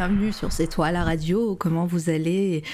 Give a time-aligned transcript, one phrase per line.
[0.00, 2.64] bienvenue sur C'est toi la radio, comment vous allez?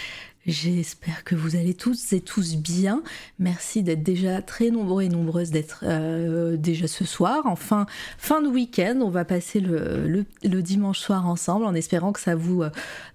[0.47, 3.03] J'espère que vous allez tous et tous bien.
[3.41, 7.43] Merci d'être déjà très nombreux et nombreuses d'être euh, déjà ce soir.
[7.47, 7.87] Enfin,
[8.17, 12.63] fin de week-end, on va passer le, dimanche soir ensemble en espérant que ça vous
[12.63, 12.71] euh,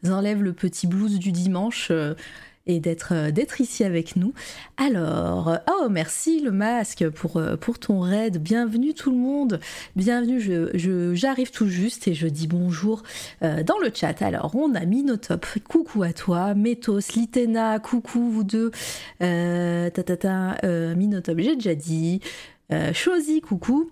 [0.05, 1.87] enlève le petit blues du dimanche.
[1.89, 2.13] Euh,
[2.67, 4.33] et d'être euh, d'être ici avec nous.
[4.77, 8.37] Alors, euh, oh merci le masque pour, euh, pour ton raid.
[8.37, 9.59] Bienvenue tout le monde.
[9.95, 13.03] Bienvenue, je, j'arrive tout juste et je dis bonjour
[13.41, 14.21] dans le chat.
[14.21, 16.53] Alors, on a Minotop, coucou à toi.
[16.53, 18.71] Métos, Litena, coucou vous deux.
[19.21, 19.89] Euh,
[20.95, 22.21] Minotop, j'ai déjà dit.
[22.93, 23.91] Chosy, coucou.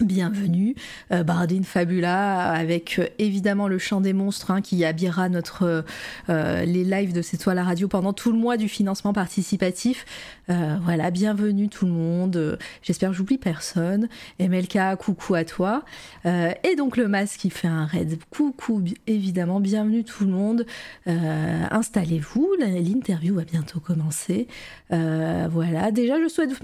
[0.00, 0.76] Bienvenue,
[1.10, 5.84] euh, Bardine Fabula, avec euh, évidemment le chant des monstres hein, qui habillera notre,
[6.28, 10.06] euh, les lives de C'est toi la radio pendant tout le mois du financement participatif.
[10.48, 12.58] voilà, bienvenue tout le monde.
[12.82, 14.08] J'espère que j'oublie personne.
[14.38, 15.84] MLK, coucou à toi.
[16.24, 18.18] et donc le masque qui fait un raid.
[18.30, 20.64] Coucou, évidemment, bienvenue tout le monde.
[21.06, 24.48] Installez-vous, l'interview va bientôt commencer.
[24.90, 26.62] voilà, déjà je souhaite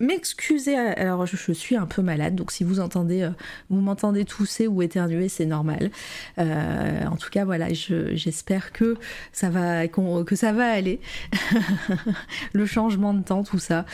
[0.00, 0.76] m'excuser.
[0.76, 3.30] Me, alors je, suis un peu malade si vous entendez, euh,
[3.70, 5.90] vous m'entendez tousser ou éternuer, c'est normal.
[6.38, 8.96] Euh, en tout cas, voilà, j'espère que
[9.32, 11.00] ça va, que ça va aller.
[12.52, 13.84] le changement de temps, tout ça.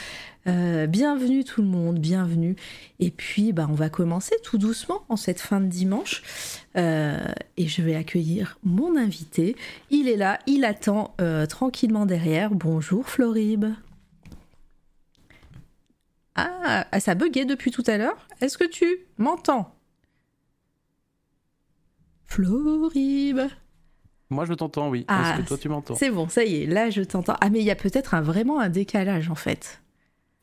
[0.46, 2.56] Euh, bienvenue tout le monde, bienvenue.
[2.98, 6.22] Et puis, bah, on va commencer tout doucement en cette fin de dimanche.
[6.76, 9.56] et je vais accueillir mon invité.
[9.90, 11.14] Il est là, il attend
[11.48, 12.50] tranquillement derrière.
[12.52, 13.66] Bonjour Florib.
[16.36, 18.28] Ah, ça buguait depuis tout à l'heure.
[18.41, 19.74] Est-ce que tu m'entends?
[22.27, 23.41] Florib
[24.30, 25.01] Moi, je t'entends, oui.
[25.01, 25.96] Est-ce ah, que toi, tu m'entends?
[25.96, 27.36] C'est bon, ça y est, là, je t'entends.
[27.40, 29.83] Ah, mais il y a peut-être un, vraiment un décalage, en fait.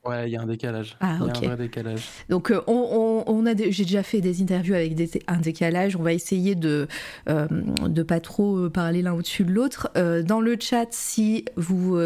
[0.07, 0.95] Ouais, il y a un décalage.
[1.01, 2.01] Ah, il y a un vrai décalage.
[2.29, 5.97] Donc, euh, on, a j'ai déjà fait des interviews avec des, un décalage.
[5.97, 6.87] On va essayer de
[7.27, 9.91] euh, de pas trop euh, parler l'un au-dessus de l'autre.
[10.23, 11.97] dans le chat, si vous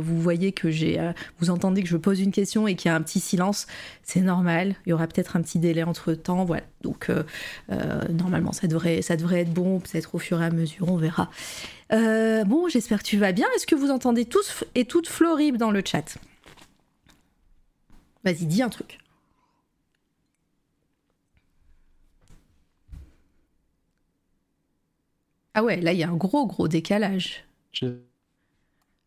[0.00, 2.96] vous voyez que j'ai, vous entendez que je pose une question et qu'il y a
[2.96, 3.66] un petit silence,
[4.02, 4.74] c'est normal.
[4.86, 6.44] Il y aura peut-être un petit délai entre temps.
[6.44, 6.62] Voilà.
[6.82, 7.10] Donc,
[8.10, 9.80] normalement, ça devrait ça devrait être bon.
[9.80, 11.30] Peut-être au fur et à mesure, on verra.
[11.90, 13.46] bon, j'espère que tu vas bien.
[13.54, 16.16] Est-ce que vous entendez tous et toutes Florib dans le chat?
[18.24, 18.98] Vas-y, dis un truc.
[25.54, 27.44] Ah ouais, là, il y a un gros, gros décalage.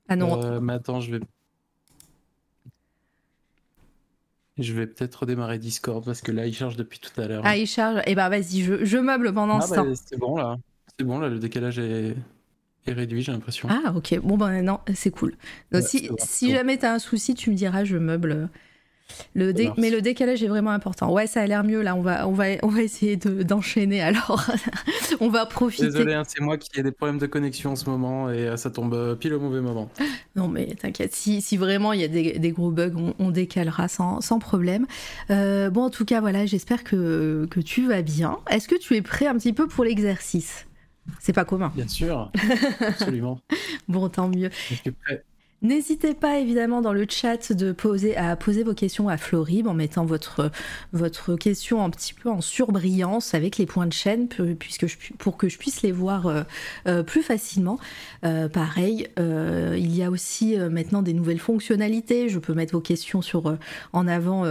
[0.09, 0.43] Ah non.
[0.43, 1.19] Euh, mais attends, je vais.
[4.57, 7.41] Je vais peut-être redémarrer Discord parce que là, il charge depuis tout à l'heure.
[7.43, 9.93] Ah, il charge Eh ben, vas-y, je, meuble pendant ah, ce bah, temps.
[9.95, 10.57] C'est bon, là.
[10.97, 12.15] C'est bon, là, le décalage est,
[12.85, 13.67] réduit, j'ai l'impression.
[13.71, 14.19] Ah, ok.
[14.21, 15.35] Bon, ben non, c'est cool.
[15.71, 18.49] Donc, si, si jamais t'as un souci, tu me diras, je meuble.
[19.33, 21.11] Le Mais le décalage est vraiment important.
[21.11, 21.95] Ouais, ça a l'air mieux là.
[21.95, 24.45] On va, on va, on va essayer d'enchaîner alors.
[25.19, 25.85] on va profiter.
[25.85, 28.57] Désolé, hein, c'est moi qui ai des problèmes de connexion en ce moment et euh,
[28.57, 29.89] ça tombe euh, pile au mauvais moment.
[30.35, 34.19] Non, mais t'inquiète, si, si, vraiment il y a des, gros bugs, on, décalera sans,
[34.19, 34.87] sans problème.
[35.29, 38.39] Euh, bon, en tout cas, voilà, j'espère que, que tu vas bien.
[38.49, 40.65] Est-ce que tu es prêt un petit peu pour l'exercice?
[41.19, 41.71] C'est pas commun.
[41.75, 42.31] Bien sûr,
[42.79, 43.39] absolument.
[43.87, 44.49] bon, tant mieux.
[44.69, 45.23] Je suis prêt.
[45.63, 49.73] N'hésitez pas évidemment dans le chat de poser, à poser vos questions à Florib en
[49.73, 50.51] mettant votre,
[50.91, 54.85] votre question un petit peu en surbrillance avec les points de chaîne puisque
[55.17, 56.43] pour que je puisse les voir euh,
[56.87, 57.79] euh, plus facilement.
[58.25, 62.27] Euh, pareil, il y a aussi maintenant des nouvelles fonctionnalités.
[62.27, 63.57] Je peux mettre vos questions sur,
[63.93, 64.45] en avant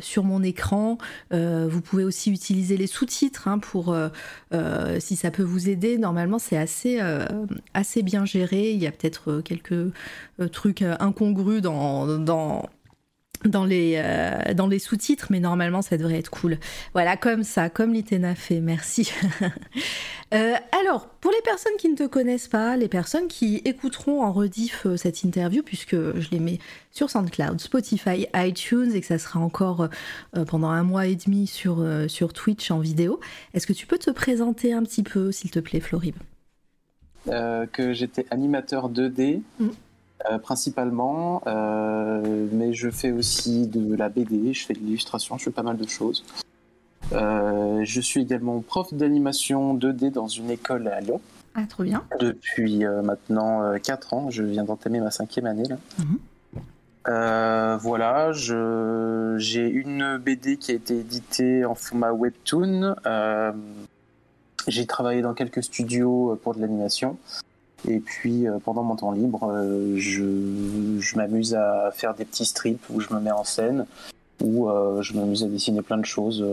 [0.00, 0.98] sur mon écran.
[1.30, 3.96] vous pouvez aussi utiliser les sous-titres hein, pour
[4.98, 5.98] si ça peut vous aider.
[5.98, 7.00] Normalement, c'est assez,
[7.74, 8.70] assez bien géré.
[8.70, 9.92] Il y a peut-être quelques
[10.40, 12.68] euh, trucs euh, incongrus dans, dans,
[13.44, 16.58] dans les, euh, dans les sous-titres, mais normalement ça devrait être cool.
[16.92, 19.12] Voilà, comme ça, comme l'Itena fait, merci.
[20.30, 24.86] alors, pour les personnes qui ne te connaissent pas, les personnes qui écouteront en rediff
[24.96, 26.58] cette interview, puisque je les mets
[26.90, 29.88] sur SoundCloud, Spotify, iTunes, et que ça sera encore
[30.46, 33.20] pendant un mois et demi sur, sur Twitch en vidéo,
[33.54, 36.16] est-ce que tu peux te présenter un petit peu, s'il te plaît, Florib?
[37.30, 39.42] Euh, que j'étais animateur 2D.
[39.58, 39.68] Mm.
[40.28, 45.44] Euh, principalement, euh, mais je fais aussi de la BD, je fais de l'illustration, je
[45.44, 46.24] fais pas mal de choses.
[47.12, 51.20] je suis également prof d'animation 2D dans une école à Lyon.
[51.54, 52.04] Ah, trop bien.
[52.20, 55.64] Depuis maintenant 4 ans, je viens d'entamer ma cinquième année.
[55.68, 55.76] Là.
[57.06, 57.78] Mm-hmm.
[57.78, 62.96] voilà, j'ai une BD qui a été éditée en format webtoon
[64.68, 67.18] j'ai travaillé dans quelques studios euh, pour de l'animation.
[67.86, 69.52] Et puis pendant mon temps libre,
[69.96, 73.86] je, je m'amuse à faire des petits strips où je me mets en scène,
[74.42, 74.68] où
[75.00, 76.44] je m'amuse à dessiner plein de choses,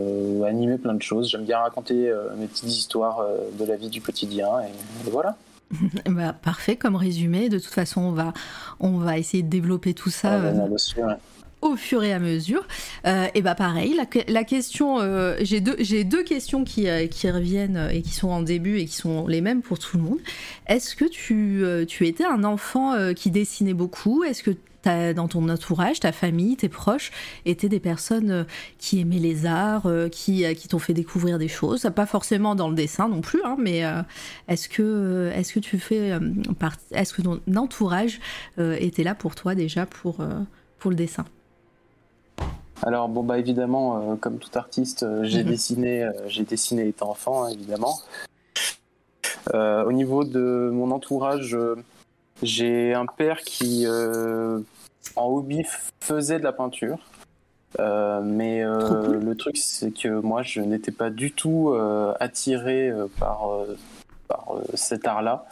[0.44, 1.30] à animer plein de choses.
[1.30, 3.26] J'aime bien raconter mes petites histoires
[3.58, 5.36] de la vie du quotidien et voilà.
[6.10, 7.50] bah, parfait comme résumé.
[7.50, 8.34] De toute façon, on va,
[8.80, 10.34] on va essayer de développer tout ça.
[10.34, 10.68] Euh,
[11.62, 12.68] au fur et à mesure.
[13.06, 18.12] Euh, et bah pareil, la, question, euh, j'ai deux, questions qui, qui, reviennent et qui
[18.12, 20.20] sont en début et qui sont les mêmes pour tout le monde.
[20.68, 24.24] Est-ce que tu, étais un enfant qui dessinait beaucoup?
[24.24, 24.52] Est-ce que
[24.86, 27.12] dans ton entourage, ta famille, tes proches
[27.46, 28.44] étaient des personnes euh,
[28.78, 32.70] qui aimaient les arts, euh, qui, euh, t'ont fait découvrir des choses, pas forcément dans
[32.70, 33.84] le dessin non plus, hein, mais
[34.48, 36.12] est-ce que, tu fais
[36.92, 38.20] est-ce que ton entourage
[38.58, 40.18] était là pour toi déjà pour
[40.86, 41.26] le dessin?
[42.84, 45.50] Alors bon bah évidemment comme tout artiste j'ai mhm.
[45.50, 48.00] dessiné j'ai dessiné étant enfant hein, évidemment.
[49.54, 51.58] au niveau de mon entourage
[52.44, 53.88] j'ai un père qui
[55.16, 55.64] en hobby
[56.00, 57.00] faisait de la peinture.
[57.80, 62.92] Euh, mais euh, le truc, c'est que moi, je n'étais pas du tout euh, attiré
[63.20, 63.50] par,
[64.28, 65.46] par cet art-là.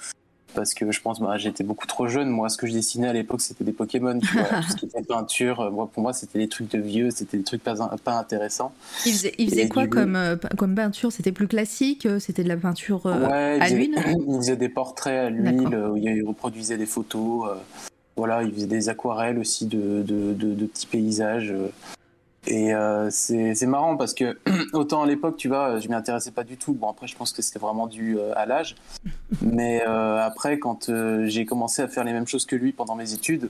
[0.54, 2.30] Parce que je pense, bah, j'étais beaucoup trop jeune.
[2.30, 4.20] Moi, ce que je dessinais à l'époque, c'était des Pokémon.
[4.20, 7.12] Tu vois, tout ce qui était peinture, moi, pour moi, c'était des trucs de vieux,
[7.12, 8.74] c'était des trucs pas, pas intéressants.
[9.06, 11.12] Il faisait, il faisait quoi comme, comme peinture?
[11.12, 13.96] C'était plus classique C'était de la peinture à l'huile?
[14.28, 17.50] Il faisait des portraits à l'huile, où il reproduisait des photos.
[18.16, 21.54] Voilà, il faisait des aquarelles aussi de, de, petits paysages.
[22.48, 22.52] Euh.
[22.52, 24.38] Et euh, c'est marrant parce que
[24.74, 26.74] autant à l'époque, tu vois, je m'y intéressais pas du tout.
[26.74, 28.76] Bon, après, je pense que c'était vraiment dû euh, à l'âge.
[29.42, 30.90] Mais après, quand
[31.26, 33.50] j'ai commencé à faire les mêmes choses que lui pendant mes études,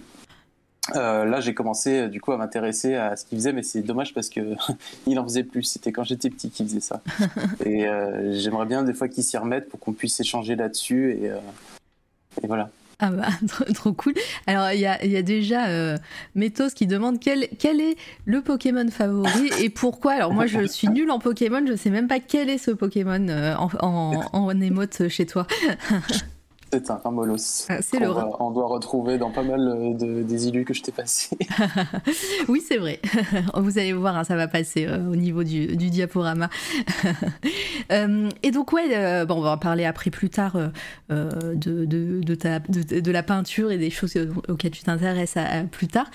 [0.94, 3.54] là, j'ai commencé du coup à m'intéresser à ce qu'il faisait.
[3.54, 4.56] Mais c'est dommage parce que
[5.08, 5.64] il en faisait plus.
[5.64, 7.02] C'était quand j'étais petit qu'il faisait ça.
[7.66, 7.88] Et
[8.32, 11.12] j'aimerais bien des fois qu'il s'y remette pour qu'on puisse échanger là-dessus.
[11.12, 11.32] Et,
[12.42, 12.70] et voilà.
[13.06, 13.28] Ah bah,
[13.74, 14.14] trop, cool.
[14.48, 15.98] Alors, il y a, déjà euh,
[16.36, 20.14] Métos qui demande quel, quel est le Pokémon favori et pourquoi.
[20.14, 23.28] Alors, moi, je suis nulle en Pokémon, je sais même pas quel est ce Pokémon
[23.28, 25.48] euh, en, en, en émote chez toi.
[26.74, 27.68] C'est un Ramolos.
[27.70, 30.82] Ah, c'est le On doit retrouver dans pas mal euh, de, des élus que je
[30.82, 31.38] t'ai passés.
[32.48, 33.00] oui, c'est vrai.
[33.54, 36.50] Vous allez voir, hein, ça va passer euh, au niveau du, diaporama.
[37.92, 40.58] Euh, et donc, ouais, bon, on va en parler après plus tard
[41.10, 44.18] de, de, ta, de, la peinture et des choses
[44.48, 45.38] auxquelles tu t'intéresses
[45.70, 46.10] plus tard.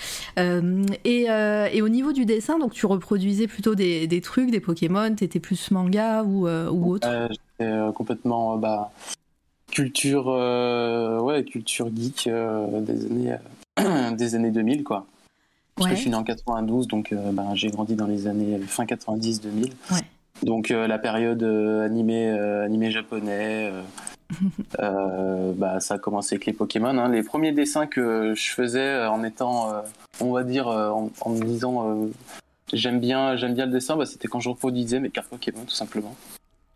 [1.05, 5.15] Et, et, au niveau du dessin, donc tu reproduisais plutôt des, des trucs, des Pokémon,
[5.15, 7.09] t'étais plus manga ou, ou autre?
[7.31, 8.57] J'étais complètement.
[8.57, 8.91] Bah
[9.70, 13.37] culture, euh, ouais, culture geek euh, des, années,
[14.17, 15.06] des années 2000, quoi.
[15.75, 18.59] Parce que je suis né en 92, donc euh, ben, j'ai grandi dans les années
[18.67, 19.70] fin 90-2000.
[20.43, 23.73] Donc la période animée, animé japonais,
[24.79, 26.97] bah, ça a commencé avec les Pokémon.
[26.99, 27.09] Hein.
[27.11, 29.73] Les premiers dessins que je faisais en étant,
[30.21, 32.09] on va dire, en, me disant
[32.73, 35.75] j'aime bien, j'aime bien le dessin, bah, c'était quand je reproduisais mes cartes Pokémon, tout
[35.75, 36.14] simplement.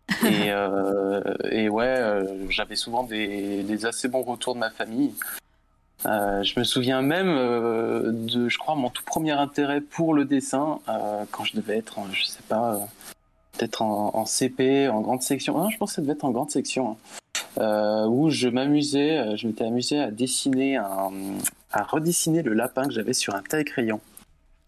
[0.23, 5.13] Et, euh, et ouais, euh, j'avais souvent des, assez bons retours de ma famille.
[6.05, 10.79] Euh, je me souviens même de, je crois, mon tout premier intérêt pour le dessin
[11.31, 12.79] quand je devais être, je sais pas,
[13.53, 15.57] peut-être en, CP, en grande section.
[15.57, 16.97] Non, je pense que ça devait être en grande section.
[17.57, 18.07] Hein.
[18.07, 21.11] où je m'amusais, je m'étais amusé à dessiner, un,
[21.71, 24.01] à redessiner le lapin que j'avais sur un taille crayon.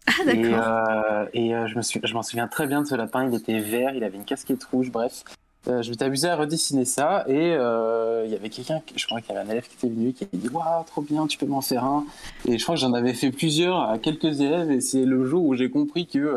[0.06, 1.28] Ah, d'accord.
[1.32, 3.28] Et, euh, je, me suis, je m'en souviens très bien de ce lapin.
[3.28, 5.24] Il était vert, il avait une casquette rouge, bref.
[5.68, 9.20] Euh, je m'étais amusé à redessiner ça et euh, il y avait quelqu'un, je crois
[9.20, 11.38] qu'il y avait un élève qui était venu qui a dit Waouh, trop bien, tu
[11.38, 12.04] peux m'en faire un.
[12.46, 15.44] Et je crois que j'en avais fait plusieurs à quelques élèves et c'est le jour
[15.44, 16.36] où j'ai compris que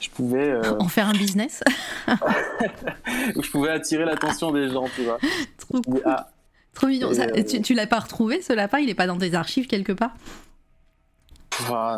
[0.00, 0.52] je pouvais.
[0.80, 1.62] En faire un business?
[3.36, 5.18] Où je pouvais attirer l'attention des gens, tu vois.
[5.56, 6.02] Trop cool.
[6.04, 6.30] Ah.
[6.74, 7.10] Trop mignon.
[7.48, 8.78] tu, tu l'as pas retrouvé ce lapin?
[8.80, 10.14] Il est pas dans tes archives quelque part?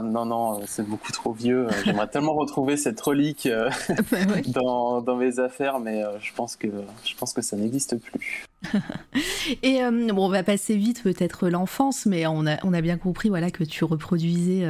[0.03, 1.67] Non, non, c'est beaucoup trop vieux.
[1.85, 3.71] J'aimerais tellement retrouver cette relique euh,
[4.11, 6.69] bah dans, dans, mes affaires, mais euh, je, pense que,
[7.05, 8.45] je pense que ça n'existe plus.
[9.63, 12.99] Et euh, bon, on va passer vite peut-être l'enfance, mais on a, on a bien
[12.99, 14.67] compris voilà, que tu reproduisais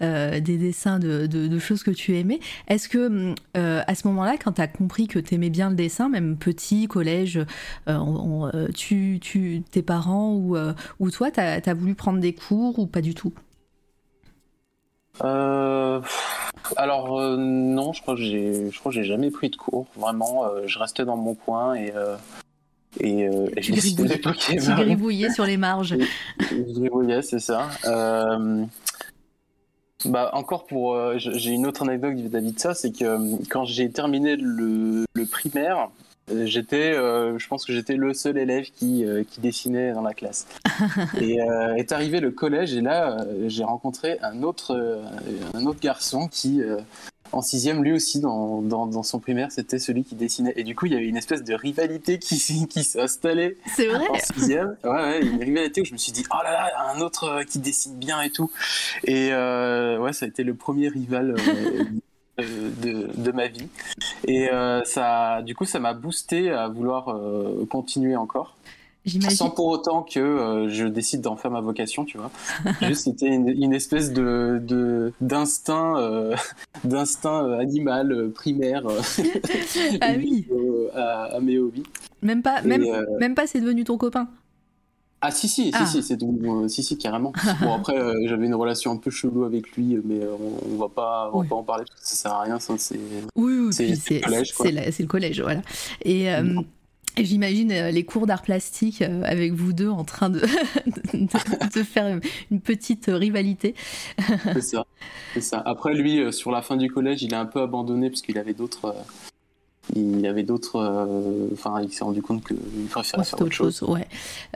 [0.00, 2.40] des dessins de, de, choses que tu aimais.
[2.68, 6.08] Est-ce que à ce moment-là, quand tu as compris que tu aimais bien le dessin,
[6.08, 7.40] même petit, collège,
[8.74, 10.56] tu, tu, tes parents ou,
[10.98, 13.32] ou toi, tu as, as voulu prendre des cours ou pas du tout?
[15.24, 16.00] Euh,
[16.76, 19.86] alors euh, non, je crois que j'ai, je crois j'ai jamais pris de cours.
[19.96, 21.92] Vraiment, euh, je restais dans mon coin et
[23.00, 25.96] et, et je gribouillais sur les marges.
[26.40, 27.68] je gribouillais, c'est ça.
[30.04, 34.36] bah encore pour, j'ai une autre anecdote vis-à-vis de ça, c'est que quand j'ai terminé
[34.36, 35.90] le, le primaire,
[36.44, 40.46] J'étais, je pense que j'étais le seul élève qui, qui dessinait dans la classe.
[41.20, 41.38] et
[41.76, 45.02] est arrivé le collège et là, j'ai rencontré un autre,
[45.54, 46.62] un autre garçon qui
[47.32, 50.52] en sixième, lui aussi, dans, dans, son primaire, c'était celui qui dessinait.
[50.56, 53.58] Et du coup, il y avait une espèce de rivalité qui, qui s'est installée.
[53.76, 54.06] C'est vrai.
[54.08, 54.76] En sixième.
[54.84, 57.42] Ouais, ouais, une rivalité où je me suis dit, oh là là, un autre euh,
[57.44, 58.50] qui dessine bien et tout.
[59.04, 61.34] Et euh, ouais, ça a été le premier rival.
[62.40, 63.66] Euh, de, de, ma vie
[64.26, 64.48] et
[64.84, 67.18] ça du coup ça m'a boosté à vouloir
[67.68, 68.54] continuer encore
[69.30, 72.30] sans pour autant que euh, je décide d'en faire ma vocation, tu vois.
[72.82, 76.34] Juste c'était une, espèce de d'instinct euh,
[76.84, 78.82] d'instinct euh, animal primaire
[80.00, 80.46] ah oui.
[80.94, 81.84] à, mes hobbies.
[82.22, 82.84] Même pas même,
[83.18, 84.28] même pas c'est devenu ton copain.
[85.20, 85.86] Ah si si si ah.
[85.86, 87.32] si c'est devenu si si carrément.
[87.60, 87.96] bon après
[88.26, 90.20] j'avais une relation un peu chelou avec lui mais
[90.70, 92.74] on, va pas on va pas en parler parce que ça sert à rien ça
[92.78, 93.00] c'est
[93.34, 94.54] oui, oui c'est le collège
[94.92, 95.62] c'est le collège voilà
[96.04, 96.28] et.
[97.24, 100.40] J'imagine euh, les cours d'art plastique euh, avec vous deux en train de,
[101.14, 102.20] de, faire
[102.50, 103.74] une petite rivalité.
[104.52, 104.86] C'est ça,
[105.40, 105.62] ça.
[105.64, 108.38] Après, lui, euh, sur la fin du collège, il a un peu abandonné parce qu'il
[108.38, 108.94] avait d'autres
[109.94, 110.76] il y avait d'autres.
[110.76, 112.56] Euh, enfin, il s'est rendu compte qu'il
[112.90, 113.82] préférait faire autre chose.
[113.82, 114.06] ouais.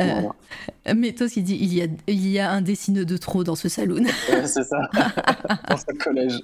[0.01, 0.23] Euh,
[0.95, 3.55] mais toi, il dit il y, a, il y a un dessineux de trop dans
[3.55, 4.05] ce saloon.
[4.45, 4.91] c'est ça.
[5.69, 6.41] dans ce collège.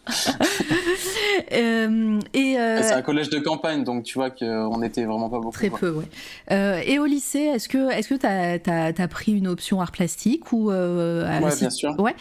[1.52, 5.52] Euh, et C'est un collège de campagne, donc tu vois qu'on était vraiment pas beaucoup.
[5.52, 6.85] Très peu, ouais.
[6.87, 10.52] et au lycée, est-ce que est-ce que tu as, as, pris une option art plastique
[10.52, 11.95] ou à Ouais, bien sûr.
[11.99, 12.14] Ouais.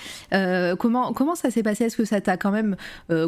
[0.77, 1.86] comment, comment ça s'est passé?
[1.86, 2.75] Est-ce que ça t'a quand même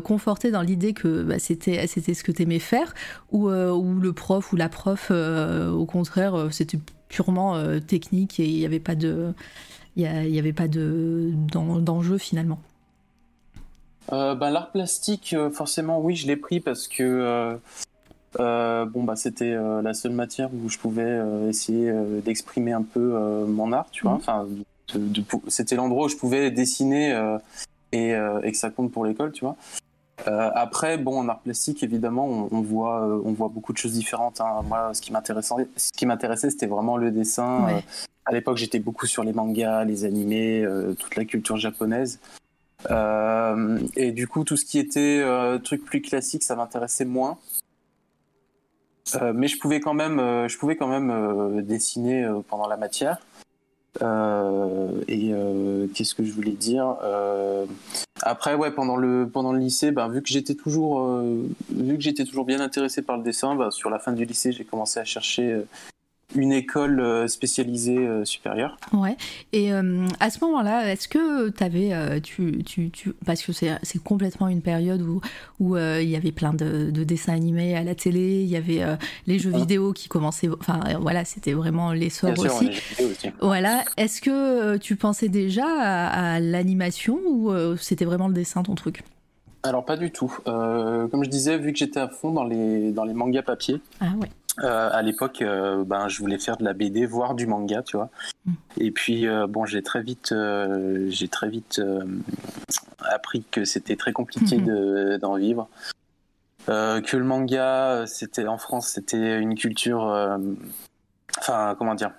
[0.04, 2.94] conforté dans l'idée que bah, c'était ce que tu aimais faire?
[3.34, 8.46] Euh, ou, le prof ou la prof, euh, au contraire, euh, c'était purement technique et
[8.46, 9.34] il n'y avait pas de,
[9.96, 12.60] il y, avait pas de d'enjeu finalement.
[14.12, 17.58] Ben, l'art plastique, forcément, oui, je l'ai pris parce que
[18.38, 21.20] bon, bah, c'était la seule matière où je pouvais
[21.50, 21.92] essayer
[22.24, 24.14] d'exprimer un peu mon art, tu vois.
[24.14, 24.20] Mhm.
[24.20, 24.48] Enfin,
[25.48, 27.10] c'était l'endroit où je pouvais dessiner
[27.92, 29.56] et, et, que ça compte pour l'école, tu vois.
[30.28, 33.94] Euh, après, bon, en art plastique, évidemment, on, voit, euh, on voit beaucoup de choses
[33.94, 34.42] différentes.
[34.42, 34.62] Hein.
[34.68, 37.68] Moi, ce qui m'intéressait, ce qui m'intéressait, c'était vraiment le dessin.
[37.70, 37.80] Euh,
[38.26, 40.66] à l'époque, j'étais beaucoup sur les mangas, les animés,
[41.00, 42.20] toute la culture japonaise.
[43.96, 45.24] et du coup, tout ce qui était
[45.64, 47.38] truc plus classique, ça m'intéressait moins.
[49.34, 53.20] mais je pouvais quand même, je pouvais quand même dessiner pendant la matière.
[54.02, 57.66] Euh, et euh, qu'est-ce que je voulais dire euh,
[58.22, 61.22] Après, ouais, pendant le pendant le lycée, ben, vu que j'étais toujours
[61.70, 64.52] vu que j'étais toujours bien intéressé par le dessin, ben, sur la fin du lycée,
[64.52, 65.64] j'ai commencé à chercher
[66.36, 68.78] une école euh, spécialisée euh, supérieure.
[68.94, 69.18] Ouais.
[69.52, 74.04] Et euh, à ce moment-là, est-ce que tu avais, tu, tu, tu, parce que c'est
[74.04, 75.22] complètement une période où
[75.60, 78.82] où il y avait plein de, dessins animés à la télé, il y avait
[79.28, 82.70] les jeux vidéo qui commençaient, enfin voilà, c'était vraiment l'essor aussi.
[83.00, 83.32] aussi.
[83.42, 83.84] Voilà.
[83.98, 89.04] Est-ce que tu pensais déjà à, l'animation ou c'était vraiment le dessin ton truc?
[89.64, 90.34] Alors pas du tout.
[90.46, 94.12] comme je disais, vu que j'étais à fond dans les dans les mangas papier, ah
[94.22, 94.30] ouais.
[94.64, 97.98] Euh, à l'époque, euh, ben, je voulais faire de la BD, voire du manga, tu
[97.98, 98.10] vois.
[98.46, 98.54] Mm.
[98.78, 100.34] Et puis, euh, bon, j'ai très vite,
[101.08, 101.82] j'ai très vite
[103.00, 105.18] appris que c'était très compliqué mm-hmm.
[105.20, 105.68] d'en vivre.
[106.68, 110.38] que le manga, c'était en France, c'était une culture.
[111.40, 112.12] Enfin, comment dire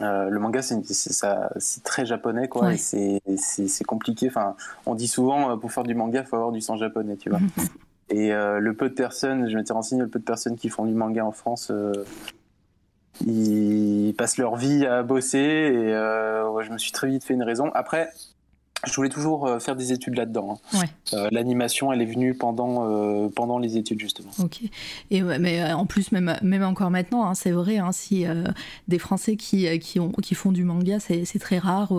[0.00, 2.76] le manga, c'est très japonais, quoi.
[2.76, 4.28] C'est compliqué.
[4.28, 7.30] Enfin, on dit souvent, pour faire du manga, il faut avoir du sang japonais, tu
[7.30, 7.38] vois.
[7.38, 7.68] Mm-hmm.
[8.10, 10.84] Et euh, le peu de personnes, je m'étais renseigné, le peu de personnes qui font
[10.84, 12.04] du manga en France, euh,
[13.26, 17.42] ils passent leur vie à bosser et euh, je me suis très vite fait une
[17.42, 17.70] raison.
[17.74, 18.10] Après,
[18.84, 20.60] je voulais toujours euh, faire des études là-dedans.
[20.74, 20.84] Hein.
[21.12, 24.30] Euh, l'animation, elle est venue pendant, euh, pendant les études, justement.
[24.38, 24.60] Ok.
[25.10, 28.26] Et, mais en plus, même, même encore maintenant, hein, c'est vrai, hein, si
[28.88, 31.92] des Français qui, qui, ont, qui font du manga, c'est très rare.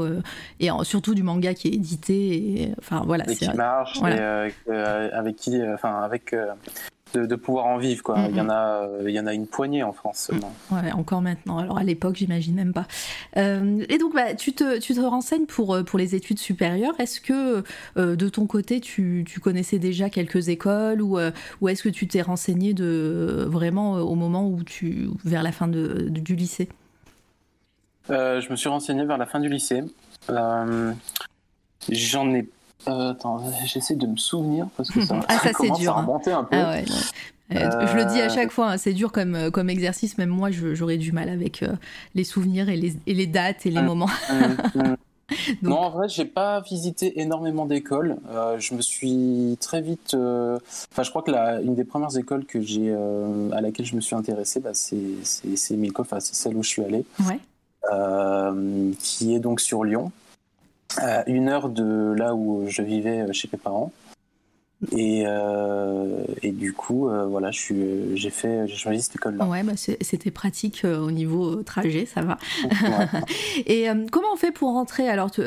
[0.60, 2.62] et surtout du manga qui est édité.
[2.62, 5.62] Et, enfin, voilà, et qui marche, et, avec qui.
[5.74, 6.36] Enfin, avec
[7.14, 8.04] de, pouvoir en vivre.
[8.04, 8.28] Quoi.
[8.30, 10.54] Il, y en a, il y en a une poignée en France seulement.
[10.72, 11.58] Ouais, encore maintenant.
[11.60, 12.88] Alors à l'époque, j'imagine même pas.
[13.38, 16.94] Euh, et donc, bah, tu, te, tu te renseignes pour, euh, pour les études supérieures.
[17.00, 17.64] Est-ce que
[17.98, 21.18] euh, de ton côté, tu, tu, connaissais déjà quelques écoles ou,
[21.62, 25.68] ou est-ce que tu t'es renseigné de, vraiment au moment où tu, vers la fin
[25.68, 26.70] de, du lycée?
[28.10, 29.84] Je me suis renseigné vers la fin du lycée.
[31.90, 32.48] J'en ai
[32.88, 35.98] euh, attends, j'essaie de me souvenir parce que ça, ah, ça, c'est dur.
[35.98, 36.20] À hein.
[36.26, 36.56] un peu.
[36.58, 36.86] Ah ouais,
[37.56, 40.18] euh, Je le dis à chaque fois, hein, c'est dur comme, euh, comme exercice.
[40.18, 41.64] Même moi, j'aurais du mal avec
[42.16, 44.10] les souvenirs et les, et les, dates et les moments.
[45.62, 48.18] Non, en vrai, j'ai pas visité énormément d'écoles.
[48.30, 50.14] Euh, je me suis très vite.
[50.14, 50.58] euh,
[50.92, 53.96] Enfin, je crois que la, une des premières écoles que j'ai, euh, à laquelle je
[53.96, 57.40] me suis intéressé, bah, c'est c'est enfin, c'est celle où je suis allé, Ouais.
[57.92, 60.12] euh, qui est donc sur Lyon,
[60.96, 63.92] à une heure de là où je vivais euh, chez mes parents.
[64.92, 69.46] Et, euh, et du coup, euh, voilà, j'ai fait, j'ai choisi cette école-là.
[69.46, 72.38] Ouais, bah, c'était pratique euh, au niveau trajet, ça va.
[72.64, 73.22] Ouais.
[73.66, 75.10] Et comment on fait pour rentrer?
[75.10, 75.42] Alors, tu,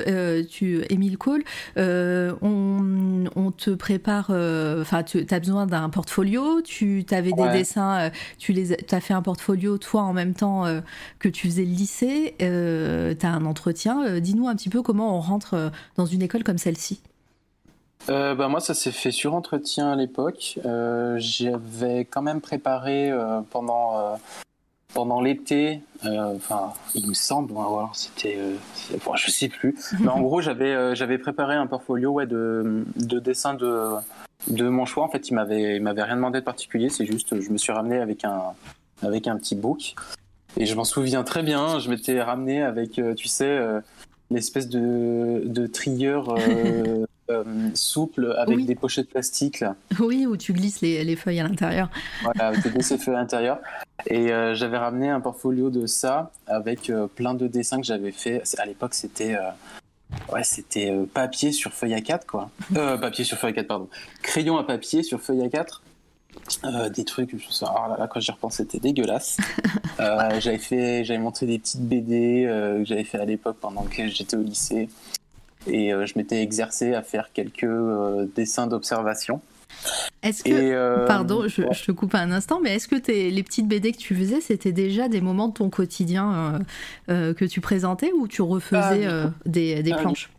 [0.51, 1.45] tu Émile Cole,
[1.77, 4.31] on, on te prépare,
[4.81, 9.23] enfin, tu as besoin d'un portfolio, tu avais des dessins, tu les, as fait un
[9.23, 10.65] portfolio, toi, en même temps
[11.21, 14.19] que tu faisais le lycée, tu as un entretien.
[14.19, 17.01] Dis-nous un petit peu comment on rentre dans une école comme celle-ci.
[18.09, 20.59] Euh, bah, moi, ça s'est fait sur entretien à l'époque.
[20.65, 24.19] Euh, J'avais quand même préparé euh, pendant,
[24.95, 28.39] pendant l'été, enfin, il me semble, alors c'était.
[29.05, 29.77] Bon, je sais plus.
[30.01, 33.95] Mais en gros, j'avais j'avais préparé un portfolio ouais, de, de dessins de,
[34.49, 35.05] de mon choix.
[35.05, 38.25] En fait, il m'avait rien demandé de particulier, c'est juste, je me suis ramené avec
[38.25, 38.43] un,
[39.03, 39.95] avec un petit book.
[40.57, 43.61] Et je m'en souviens très bien, je m'étais ramené avec, tu sais,
[44.31, 46.35] l'espèce de, de trieur
[47.31, 47.45] euh,
[47.75, 48.65] souple avec Oui.
[48.65, 49.77] des pochettes plastiques, là.
[50.01, 51.89] oui, où tu glisses les, les feuilles à l'intérieur.
[52.23, 53.59] Voilà, avec des feux à l'intérieur.
[54.07, 58.13] Et euh, j'avais ramené un portfolio de ça avec euh, plein de dessins que j'avais
[58.13, 58.43] fait.
[58.59, 59.37] À l'époque, c'était
[60.33, 62.51] ouais, c'était papier sur feuille A4, quoi.
[62.75, 63.89] Papier sur feuille A4, pardon.
[64.23, 65.81] Crayon à papier sur feuille A4.
[66.65, 69.39] Euh, des trucs, je sais, oh là là, quand j'y repense, c'était dégueulasse.
[69.99, 73.83] Euh, j'avais fait, j'avais montré des petites BD euh, que j'avais fait à l'époque pendant
[73.83, 74.89] que j'étais au lycée,
[75.67, 79.41] et euh, je m'étais exercé à faire quelques euh, dessins d'observation.
[80.23, 80.51] Est-ce que.
[80.53, 84.15] Euh, Pardon, je, te coupe un instant, mais est-ce que les petites BD que tu
[84.15, 86.59] faisais, c'était déjà des moments de ton quotidien euh,
[87.11, 90.31] euh, que tu présentais ou tu refaisais euh, des, des du planches?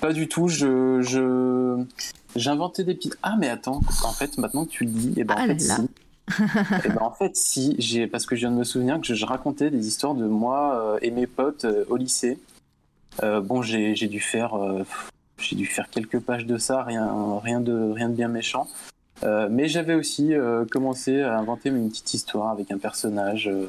[0.00, 1.84] Pas du tout, je,
[2.34, 3.16] j'inventais des petites.
[3.22, 5.54] Ah mais attends, en fait maintenant que tu le dis, et ben Ah en là
[5.54, 5.76] fait là.
[5.76, 5.88] si.
[6.84, 9.14] et ben en fait si, j'ai parce que je viens de me souvenir que je,
[9.14, 12.38] je racontais des histoires de moi et mes potes au lycée.
[13.22, 14.84] Euh, bon j'ai dû faire euh,
[15.38, 18.68] j'ai dû faire quelques pages de ça, rien rien de rien de bien méchant.
[19.24, 23.48] Euh, mais j'avais aussi euh, commencé à inventer une petite histoire avec un personnage.
[23.48, 23.66] euh,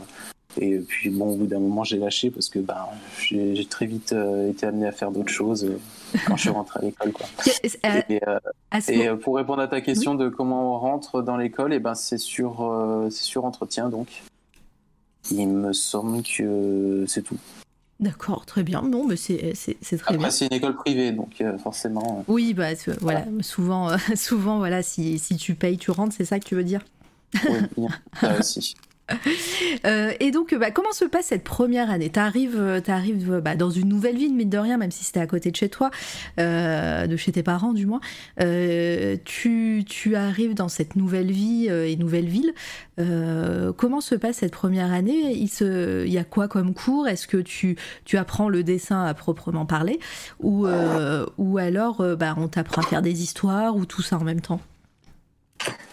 [0.59, 2.88] et puis bon, au bout d'un moment, j'ai lâché parce que ben,
[3.19, 4.15] j'ai j'ai très vite
[4.49, 5.71] été amené à faire d'autres choses
[6.25, 7.13] quand je suis rentré à l'école.
[8.89, 12.17] Et, pour répondre à ta question de comment on rentre dans l'école, et ben c'est
[12.17, 14.23] sur, c'est sur entretien donc.
[15.29, 17.38] Il me semble que c'est tout.
[17.99, 18.81] D'accord, très bien.
[18.81, 19.38] Non, mais c'est
[19.97, 20.29] très bien.
[20.29, 22.23] C'est une école privée, donc euh, forcément.
[22.27, 22.69] Oui, bah
[23.01, 26.55] voilà, souvent, euh, souvent, voilà, si, si tu payes, tu rentres, c'est ça que tu
[26.55, 26.81] veux dire?
[27.45, 27.89] euh, oui,
[28.21, 28.75] bien, aussi.
[29.86, 32.10] Euh, et donc, bah, comment se passe cette première année?
[32.10, 35.22] T'arrives, euh, t'arrives euh, bah, dans une nouvelle ville, mine de rien, même si c'était
[35.22, 35.89] à côté de chez toi,
[36.38, 38.02] de chez tes parents du moins.
[39.26, 42.54] Tu, tu arrives dans cette nouvelle vie et nouvelle ville.
[43.78, 45.34] Comment se passe cette première année?
[45.34, 47.08] Il, y a quoi comme cours?
[47.08, 50.00] Est-ce que tu, tu apprends le dessin à proprement parler?
[50.41, 54.62] Ou, alors bah, on t'apprend à faire des histoires ou tout ça en même temps?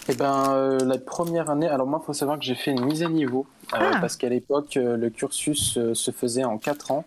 [0.08, 2.84] Et ben euh, la première année, alors moi, il faut savoir que j'ai fait une
[2.84, 3.98] mise à niveau euh, Ah.
[4.00, 7.04] parce qu'à l'époque, euh, le cursus se faisait en 4 ans.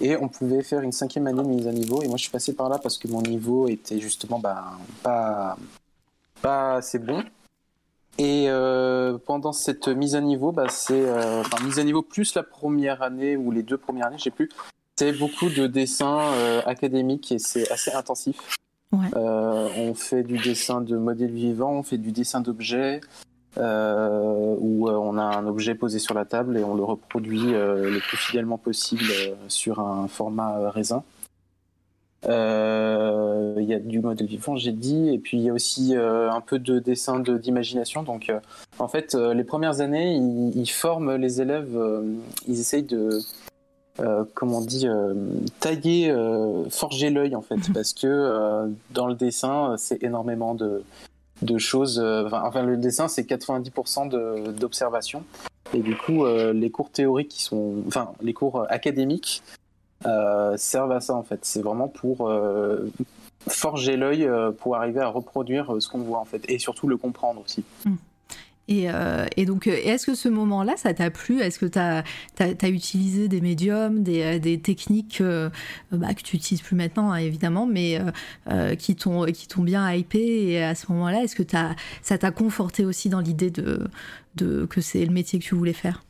[0.00, 2.02] Et on pouvait faire une cinquième année de mise à niveau.
[2.02, 5.58] Et moi, je suis passé par là parce que mon niveau était justement bah, pas,
[6.40, 7.24] pas assez bon.
[8.16, 8.48] Et
[9.26, 13.36] pendant cette mise à niveau, bah, c'est enfin, mise à niveau plus la première année
[13.36, 14.48] ou les deux premières années, je sais plus.
[14.96, 16.32] C'est beaucoup de dessins
[16.64, 18.36] académiques et c'est assez intensif.
[19.16, 23.00] Euh, on fait du dessin de modèles vivants, on fait du dessin d'objets,
[23.58, 27.52] euh, où euh, on a un objet posé sur la table et on le reproduit
[27.52, 29.04] le plus fidèlement possible
[29.48, 31.02] sur un format raisin.
[32.24, 36.40] Il y a du modèle vivant, j'ai dit, et puis il y a aussi un
[36.40, 38.02] peu de dessin de- d'imagination.
[38.02, 38.32] Donc,
[38.78, 41.76] en fait, les premières années, ils, forment les élèves,
[42.46, 43.20] ils essayent de,
[44.00, 45.14] euh, comment on dit, euh,
[45.60, 50.82] tailler, euh, forger l'œil, en fait, parce que dans le dessin, c'est énormément de,
[51.42, 51.98] de choses.
[52.32, 55.22] enfin, le dessin, c'est 90% de- d'observation.
[55.74, 59.42] Et du coup, les cours théoriques qui sont, enfin, les cours académiques
[60.56, 61.40] servent à ça en fait.
[61.42, 62.30] C'est vraiment pour
[63.48, 64.28] forger l'œil
[64.60, 67.64] pour arriver à reproduire ce qu'on voit en fait, et surtout le comprendre aussi.
[68.68, 71.40] Et, euh, et donc, euh, est-ce que ce moment-là, ça t'a plu?
[71.40, 75.22] Est-ce que tu as, utilisé des médiums, des, euh, techniques
[75.90, 77.98] bah, que tu n'utilises plus maintenant, hein, évidemment, mais
[78.50, 79.24] euh, qui t'ont
[79.58, 80.50] bien hypé?
[80.50, 81.44] Et à ce moment-là, est-ce que
[82.02, 83.88] ça t'a conforté aussi dans l'idée de,
[84.66, 86.02] que c'est le métier que tu voulais faire?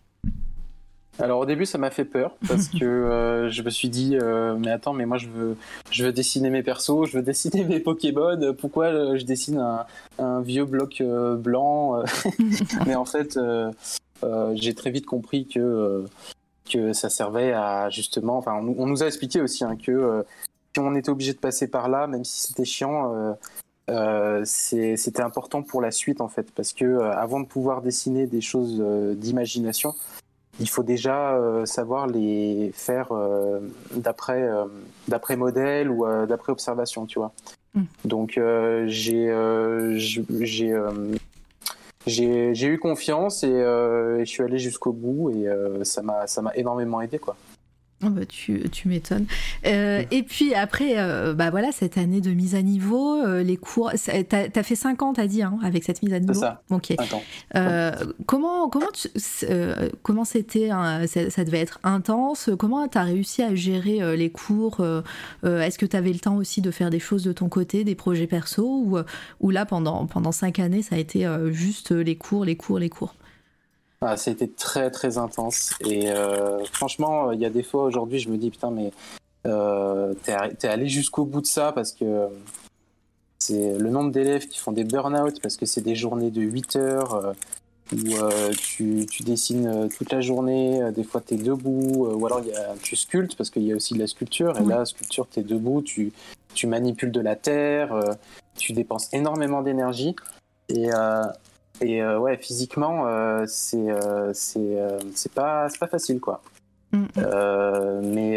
[1.20, 4.56] Alors au début, ça m'a fait peur parce que euh, je me suis dit, euh,
[4.56, 5.56] mais attends, mais moi je veux,
[5.90, 8.54] je veux dessiner mes persos, je veux dessiner mes Pokémon.
[8.58, 9.86] Pourquoi euh, je dessine un,
[10.18, 11.02] un vieux bloc
[11.38, 12.02] blanc
[12.86, 13.38] Mais en fait,
[14.54, 16.04] j'ai très vite compris que
[16.70, 18.36] que ça servait à justement.
[18.36, 20.24] Enfin, on, nous a expliqué aussi hein, que
[20.74, 23.36] si on était obligé de passer par là, même si c'était chiant.
[24.44, 28.80] c'était important pour la suite en fait parce que avant de pouvoir dessiner des choses
[29.16, 29.94] d'imagination
[30.60, 33.60] il faut déjà euh, savoir les faire euh,
[33.94, 34.64] d'après euh,
[35.06, 37.32] d'après modèle ou d'après observation, tu vois.
[37.74, 37.82] Mm.
[38.04, 38.40] Donc
[38.86, 40.74] j'ai j'ai
[42.06, 45.46] j'ai eu confiance et, et, je suis allé jusqu'au bout et
[45.84, 47.36] ça m'a ça m'a énormément aidé quoi.
[48.04, 49.26] Oh bah tu, tu m'étonnes.
[49.66, 53.56] Euh, et puis après, euh, bah voilà, cette année de mise à niveau, euh, les
[53.56, 53.90] cours.
[54.28, 56.34] T'as as fait 5 ans, t'as dit, hein, avec cette mise à niveau.
[56.34, 56.62] C'est ça.
[56.70, 56.94] Ok.
[58.26, 58.86] comment comment
[60.02, 62.50] comment c'était hein, ça, devait être intense?
[62.56, 64.80] Comment t'as réussi à gérer les cours
[65.44, 68.28] Est-ce que t'avais le temps aussi de faire des choses de ton côté, des projets
[68.28, 68.98] perso, ou,
[69.40, 72.90] ou là pendant pendant cinq années, ça a été juste les cours, les cours, les
[72.90, 73.14] cours?
[74.00, 75.74] Ah, ça a été très très intense.
[75.84, 78.92] Et euh, franchement, il y a des fois aujourd'hui, je me dis putain, mais
[79.46, 80.14] euh,
[80.58, 82.28] t'es allé jusqu'au bout de ça parce que
[83.38, 86.76] c'est le nombre d'élèves qui font des burn-out parce que c'est des journées de 8
[86.76, 87.32] heures euh,
[87.94, 92.44] où euh, tu, tu, dessines toute la journée, des fois tu es debout, ou alors
[92.44, 94.58] y a, tu sculptes parce qu'il y a aussi de la sculpture.
[94.58, 96.12] Et là, sculpture, tu es debout, tu,
[96.52, 97.98] tu manipules de la terre,
[98.58, 100.14] tu dépenses énormément d'énergie.
[100.68, 100.90] Et
[101.80, 106.42] et euh, ouais, physiquement, euh, c'est euh, c'est pas, pas facile, quoi.
[106.92, 108.00] Mm, mm.
[108.02, 108.36] mais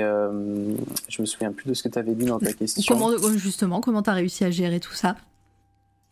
[1.07, 2.83] je me souviens plus de ce que tu avais dit dans ta question.
[2.87, 5.15] Comment, justement, comment tu as réussi à gérer tout ça?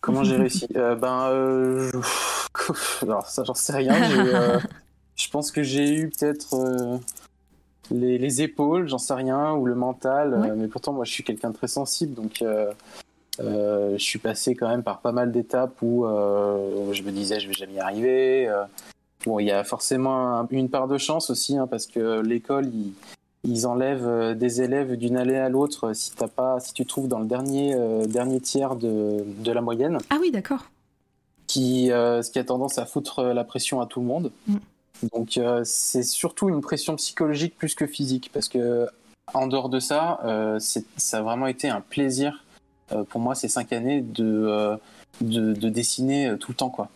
[0.02, 0.68] Comment j'ai réussi?
[0.74, 1.92] Ben,
[3.02, 4.60] alors ça, j'en sais rien.
[5.16, 7.00] je pense que j'ai eu peut-être
[7.92, 10.56] les, les, épaules, j'en sais rien, ou le mental.
[10.58, 12.44] mais pourtant, moi, je suis quelqu'un de très sensible, donc
[13.42, 17.48] je suis passé quand même par pas mal d'étapes où euh, je me disais je
[17.48, 18.48] vais jamais y arriver.
[18.48, 18.64] Euh,
[19.26, 22.70] bon, il y a forcément une part de chance aussi hein, parce que l'école
[23.44, 27.20] ils, enlèvent des élèves d'une allée à l'autre si t'as pas si tu trouves dans
[27.20, 27.76] le dernier
[28.08, 29.98] dernier tiers de, de, la moyenne.
[30.10, 30.70] Ah oui d'accord.
[31.48, 34.32] Qui ce qui a tendance à foutre la pression à tout le monde.
[34.48, 34.58] Mm.
[35.14, 38.88] Donc c'est surtout une pression psychologique plus que physique parce que
[39.34, 40.20] en dehors de ça,
[40.60, 42.49] ça a vraiment été un plaisir euh,
[43.10, 44.78] pour moi ces cinq années de, euh,
[45.22, 46.90] de, dessiner euh, tout le temps quoi.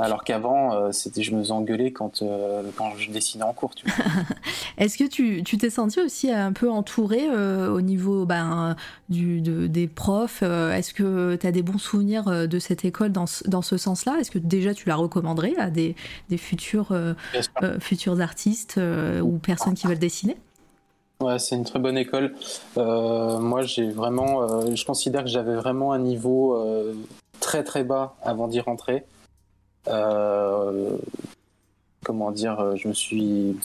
[0.00, 2.24] Alors qu'avant, c'était, je me faisais engueuler quand,
[2.74, 3.70] quand je dessinais en cours.
[4.78, 8.74] Est-ce que tu, tu t'es senti aussi un peu entouré au niveau ben,
[9.10, 13.62] du, des profs Est-ce que tu as des bons souvenirs de cette école dans, dans
[13.62, 14.16] ce sens-là?
[14.18, 15.94] Est-ce que déjà tu la recommanderais à des,
[16.30, 16.92] des futurs,
[17.78, 18.80] futurs artistes
[19.22, 20.36] ou personnes qui veulent dessiner?
[21.20, 22.34] Ouais, c'est une très bonne école.
[22.76, 26.94] Euh, moi, j'ai vraiment, euh, je considère que j'avais vraiment un niveau euh,
[27.40, 29.04] très très bas avant d'y rentrer.
[32.04, 33.56] comment dire, je me suis,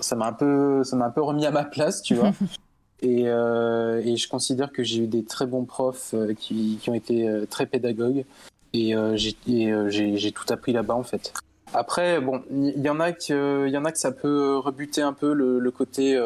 [0.00, 2.32] ça m'a un peu, ça m'a un peu remis à ma place, tu vois.
[3.02, 7.44] et, et, je considère que j'ai eu des très bons profs qui, qui, ont été
[7.50, 8.24] très pédagogues
[8.72, 11.34] et j'ai tout appris là-bas en fait.
[11.74, 15.02] Après, bon, il y, en a que, il y en a que ça peut rebuter
[15.02, 16.18] un peu le, le côté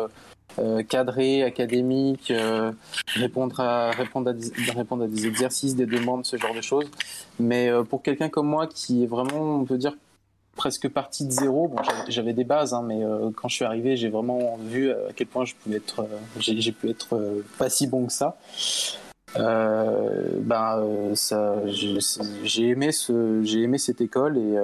[0.59, 2.73] euh, cadré, académique, euh,
[3.15, 6.91] répondre, à, répondre, à des, répondre à des exercices, des demandes, ce genre de choses.
[7.39, 9.97] Mais euh, pour quelqu'un comme moi qui est vraiment, on peut dire,
[10.57, 13.01] presque parti de zéro, bon, j'avais des bases, hein, mais
[13.37, 16.07] quand je suis arrivé, j'ai vraiment vu à quel point je pouvais être,
[16.39, 18.37] j'ai pu être pas si bon que ça.
[19.37, 21.55] ben ça
[22.43, 24.57] j'ai aimé ce j'ai aimé cette école et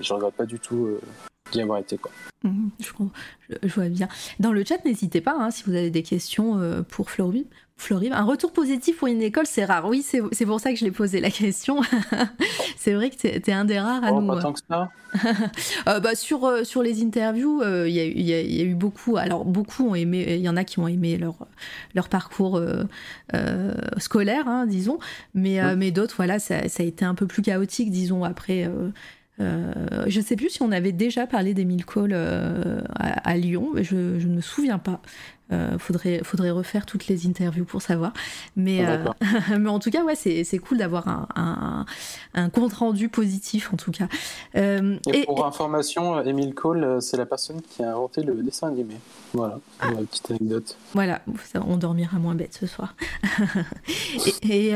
[0.00, 0.96] je regrette pas du tout
[1.52, 2.10] d'y avoir été quoi.
[2.44, 4.08] Mhm, je, vois bien.
[4.40, 7.46] Dans le chat, n'hésitez pas hein, si vous avez des questions euh, pour Florib.
[7.76, 8.12] Florib.
[8.12, 9.88] Un retour positif pour une école, c'est rare.
[9.88, 11.80] Oui, c'est pour ça que je l'ai posé la question.
[12.76, 14.26] c'est vrai que tu es, un des rares à oh, nous.
[14.28, 14.90] Pas tant que ça.
[15.88, 19.16] Euh, bah, sur, euh, sur les interviews, il y, y, a eu beaucoup.
[19.16, 20.36] Alors, beaucoup ont aimé.
[20.36, 21.34] Il y en a qui ont aimé leur,
[21.94, 22.60] leur parcours
[23.98, 24.98] scolaire, hein, disons.
[25.34, 28.70] Mais, mais d'autres, voilà, ça, ça, a été un peu plus chaotique, disons, après
[29.42, 33.36] euh, je ne sais plus si on avait déjà parlé des mille calls euh, à,
[33.36, 35.00] Lyon, mais je, ne me souviens pas.
[35.52, 38.12] Euh, faudrait, faudrait refaire toutes les interviews pour savoir.
[38.56, 39.04] Mais, euh,
[39.58, 41.84] mais en tout cas, ouais, c'est cool d'avoir un,
[42.34, 44.08] un, compte rendu positif, en tout cas.
[44.56, 48.94] Euh, et, pour information, Emile Cole, c'est la personne qui a inventé le dessin animé.
[49.34, 50.76] Voilà, une petite anecdote.
[50.94, 51.22] Voilà,
[51.66, 52.94] on dormira moins bête ce soir.
[54.42, 54.72] et,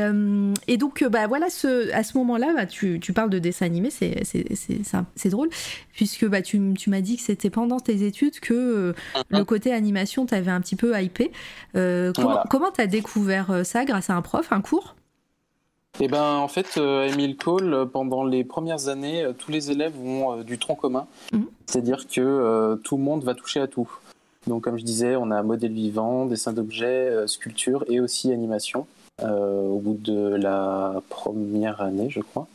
[0.67, 3.89] et, donc, bah, voilà, ce, à ce moment-là, bah, tu, tu, parles de dessin animé,
[3.91, 5.49] c'est drôle,
[5.93, 8.93] puisque bah, tu, tu m'as dit que c'était pendant tes études que
[9.29, 11.31] le côté animation t'avait un petit peu hypé.
[11.75, 12.11] Euh,
[12.49, 14.95] comment tu as découvert euh, ça grâce à un prof, un cours?
[15.99, 20.43] Eh ben, en fait, euh, Emile Cole, pendant les premières années, tous les élèves ont
[20.43, 21.07] du tronc commun.
[21.33, 21.47] Mhm.
[21.65, 23.89] C'est-à-dire que tout le monde va toucher à tout.
[24.47, 28.87] Donc, comme je disais, on a modèle vivant, dessin d'objets, sculpture et aussi animation
[29.21, 32.47] au bout de la première année, je crois.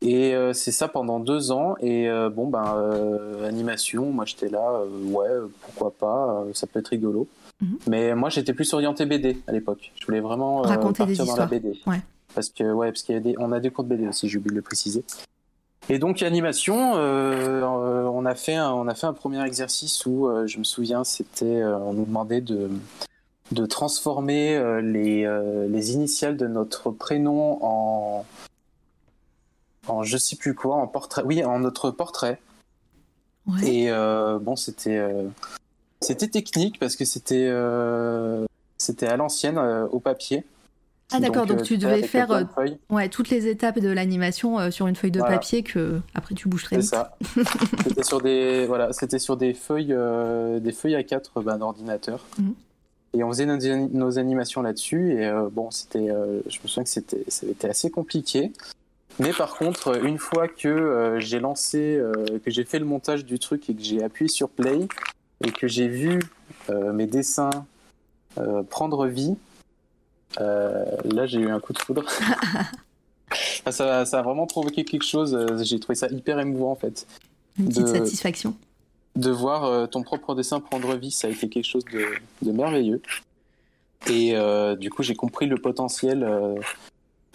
[0.00, 1.76] Et euh, c'est ça pendant deux ans.
[1.80, 5.28] Et euh, bon, ben, euh, animation, moi j'étais là, ouais,
[5.62, 7.26] pourquoi pas, ça peut être rigolo.
[7.60, 7.78] Mhm.
[7.88, 9.92] Mais moi j'étais plus orienté BD à l'époque.
[9.98, 11.80] Je voulais vraiment Raconter partir dans la BD.
[12.34, 14.28] Parce que, ouais, parce qu'il y a des, on a des cours de BD aussi,
[14.28, 15.02] j'ai oublié de le préciser.
[15.88, 20.58] Et donc animation, on a fait un, on a fait un premier exercice où je
[20.58, 22.70] me souviens, c'était, on nous demandait de
[23.52, 25.26] de transformer les,
[25.68, 28.26] les initiales de notre prénom en
[29.88, 31.22] en je sais plus quoi, en portrait.
[31.24, 32.38] Oui, en notre portrait.
[33.62, 35.28] Et euh, bon, c'était euh,
[36.00, 38.44] c'était technique parce que c'était euh,
[38.76, 40.44] c'était à l'ancienne au papier.
[41.12, 42.46] Ah d'accord, donc, tu devais faire
[42.90, 46.64] ouais, toutes les étapes de l'animation sur une feuille de papier que après tu bouges
[46.64, 46.84] très vite.
[46.84, 47.16] C'est ça.
[47.84, 49.96] c'était sur des voilà, c'était sur des feuilles
[50.60, 52.26] des feuilles à 4 bah, d'ordinateur.
[52.38, 52.54] Mhm.
[53.14, 57.24] Et on faisait nos, nos animations là-dessus et bon, c'était je me souviens que c'était
[57.28, 58.52] c'était assez compliqué.
[59.20, 63.24] Mais par contre, une fois que euh, j'ai lancé, euh, que j'ai fait le montage
[63.24, 64.86] du truc et que j'ai appuyé sur play
[65.44, 66.20] et que j'ai vu
[66.70, 67.50] euh, mes dessins
[68.70, 69.36] prendre vie,
[70.36, 72.04] là j'ai eu un coup de foudre.
[73.70, 75.36] ça, ça, a vraiment provoqué quelque chose.
[75.62, 77.06] J'ai trouvé ça hyper émouvant en fait.
[77.58, 78.54] Une petite satisfaction.
[79.16, 82.04] De voir ton propre dessin prendre vie, ça a été quelque chose de,
[82.42, 83.02] de merveilleux.
[84.08, 84.34] Et
[84.78, 86.24] du coup, j'ai compris le potentiel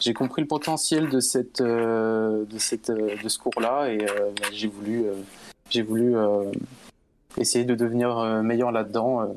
[0.04, 4.32] j'ai compris le potentiel de cette euh, de cette euh, de ce cours-là et euh,
[4.52, 5.06] j'ai voulu
[5.70, 6.16] j'ai voulu
[7.38, 9.34] essayer de devenir meilleur là-dedans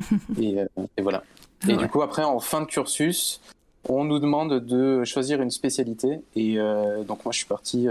[0.40, 0.58] et,
[1.00, 1.22] voilà.
[1.68, 3.40] Et du coup après en fin de cursus,
[3.88, 6.56] on nous demande de choisir une spécialité et
[7.06, 7.86] donc moi je suis parti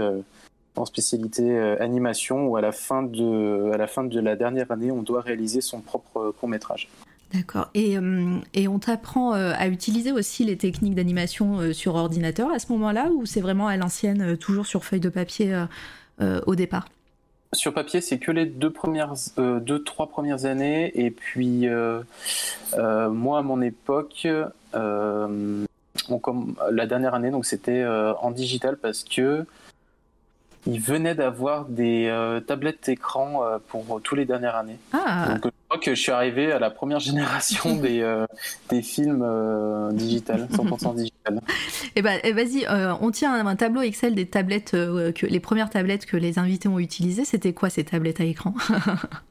[0.76, 4.90] en spécialité animation où à la fin de à la fin de la dernière année,
[4.90, 6.88] on doit réaliser son propre court-métrage.
[7.32, 7.70] D'accord.
[7.74, 12.50] Et, euh, et, on t'apprend euh, à utiliser aussi les techniques d'animation euh, sur ordinateur
[12.50, 15.64] à ce moment-là ou c'est vraiment à l'ancienne, toujours sur feuille de papier
[16.46, 16.86] au départ?
[17.52, 20.92] Sur papier, c'est que les deux premières, deux trois premières années.
[20.94, 21.66] Et puis
[22.76, 24.26] moi, à mon époque,
[24.72, 29.44] comme, la dernière année, donc c'était en digital parce que
[30.66, 34.76] il venait d'avoir des euh, tablettes écran euh, pour tous les dernières années.
[34.92, 35.28] Ah.
[35.28, 38.26] Donc, je crois que je suis arrivé à la première génération des, euh,
[38.68, 39.24] des films
[39.92, 41.40] digital, 100% digital.
[41.96, 42.66] Eh ben, eh, vas-y,
[43.00, 46.78] on tient un, tableau Excel des tablettes, que, les premières tablettes que les invités ont
[46.78, 47.24] utilisées.
[47.24, 48.54] C'était quoi ces tablettes à écran?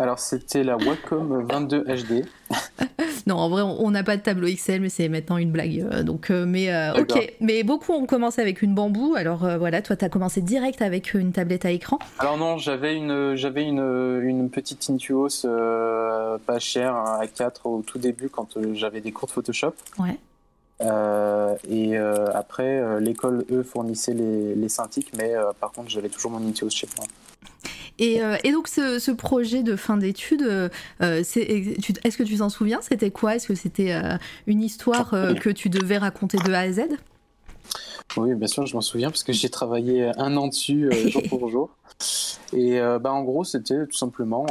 [0.00, 2.24] Alors, c'était la Wacom 22 HD.
[3.26, 5.80] non, en vrai, on n'a pas de tableau Excel, mais c'est maintenant une blague.
[5.80, 7.34] Euh, donc, euh, mais euh, ok.
[7.40, 9.16] Mais beaucoup ont commencé avec une bambou.
[9.16, 11.98] Alors voilà, toi, tu as commencé direct avec une tablette à écran.
[12.20, 17.98] Alors non, j'avais une, j'avais une, une petite Intuos pas chère à 4 au tout
[17.98, 19.74] début quand j'avais des cours de Photoshop.
[19.98, 20.16] Ouais.
[21.68, 26.70] et après, l'école, eux, fournissait les, les Cintiq, mais par contre, j'avais toujours mon Intuos
[26.70, 27.04] chez moi.
[28.00, 30.68] Euh, et, donc ce, projet de fin d'études, euh,
[31.00, 32.80] est-ce que tu t'en souviens?
[32.82, 33.36] C'était quoi?
[33.36, 36.82] Est-ce que c'était euh, une histoire que tu devais raconter de A à Z?
[38.16, 41.48] Oui, bien sûr, je m'en souviens parce que j'ai travaillé un an dessus jour pour
[41.50, 41.70] jour.
[42.52, 44.46] Et bah, en gros, c'était tout simplement,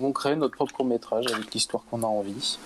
[0.00, 2.58] on crée notre propre court métrage avec l'histoire qu'on a envie.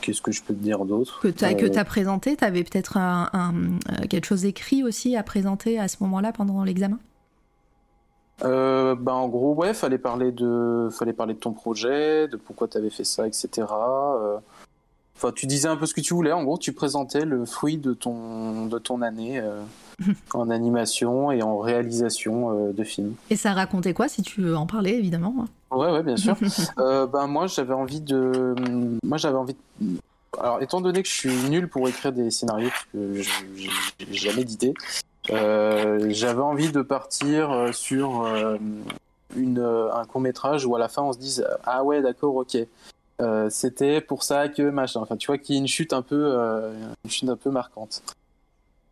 [0.00, 1.70] Qu'est-ce que je peux te dire d'autre Que tu as, euh...
[1.76, 5.96] as, présenté Tu avais peut-être un, euh, quelque chose écrit aussi à présenter à ce
[6.00, 6.98] moment-là pendant l'examen?
[8.44, 12.68] Euh, bah en gros, ouais, fallait parler de, fallait parler de ton projet, de pourquoi
[12.68, 13.66] tu avais fait ça, etc.
[13.70, 14.36] Euh,
[15.16, 16.32] enfin, tu disais un peu ce que tu voulais.
[16.32, 19.42] En gros, tu présentais le fruit de ton, de ton année
[20.34, 23.14] en animation et en réalisation de films.
[23.30, 25.46] Et ça racontait quoi, si tu veux en parler, évidemment hein?
[25.70, 26.36] Ouais, ouais, bien sûr.
[26.78, 28.54] euh, ben moi, j'avais envie de,
[29.02, 29.56] moi, j'avais envie.
[29.80, 29.98] De...
[30.38, 33.22] Alors, étant donné que je suis nul pour écrire des scénarios, parce que
[33.98, 34.74] j'ai jamais d'idée,
[35.30, 38.58] euh, j'avais envie de partir euh, sur euh,
[39.36, 42.56] une, un court métrage où à la fin on se dise ah ouais d'accord ok
[43.50, 45.00] c'était pour ça que machin.
[45.00, 46.34] Enfin tu vois qu'il y a une chute un peu
[47.04, 48.02] une chute un peu marquante.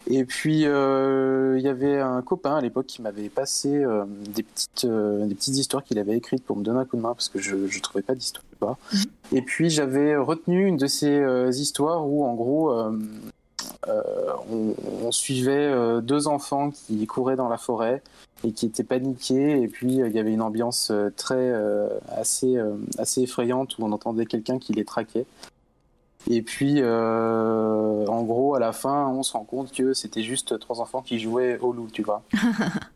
[0.07, 3.85] Et puis il y avait un copain à l'époque qui m'avait passé
[4.29, 7.15] des petites des petites histoires qu'il avait écrites pour me donner un coup de main
[7.15, 8.45] parce que je je trouvais pas d'histoire.
[8.93, 9.03] Mhm.
[9.33, 12.73] Et puis j'avais retenu une de ces histoires où en gros
[13.89, 18.03] euh, on, suivait euh, deux enfants qui couraient dans la forêt
[18.45, 19.61] et qui étaient paniqués.
[19.61, 21.53] Et puis il y avait une ambiance euh, très
[22.09, 22.57] assez
[22.99, 25.27] assez effrayante où on entendait quelqu'un qui les traquait.
[26.31, 30.81] Et puis, en gros, à la fin, on se rend compte que c'était juste trois
[30.81, 32.23] enfants qui jouaient au loup, tu vois.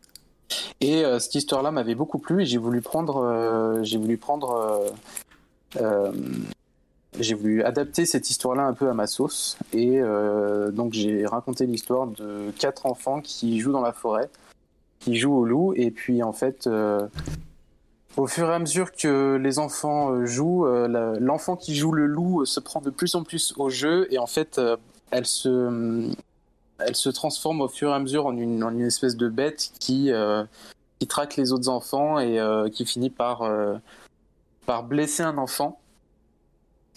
[0.81, 4.83] et cette histoire-là m'avait beaucoup plu et j'ai voulu prendre, j'ai voulu prendre
[7.19, 9.59] j'ai voulu adapter cette histoire-là un peu à ma sauce.
[9.73, 14.29] Et euh, donc j'ai raconté l'histoire de quatre enfants qui jouent dans la forêt,
[15.17, 15.75] jouent au loup.
[15.75, 17.07] Et puis en fait, euh,
[18.17, 22.45] au fur et à mesure que les enfants euh, jouent, l'enfant qui joue le loup
[22.45, 24.07] se prend de plus en plus au jeu.
[24.11, 24.61] Et en fait,
[25.11, 26.11] elle se...
[26.81, 30.13] Elle se transforme au fur et à mesure en une, espèce de bête qui,
[31.01, 32.41] qui traque les autres enfants et
[32.71, 33.43] qui finit par,
[34.65, 35.81] par blesser un enfant.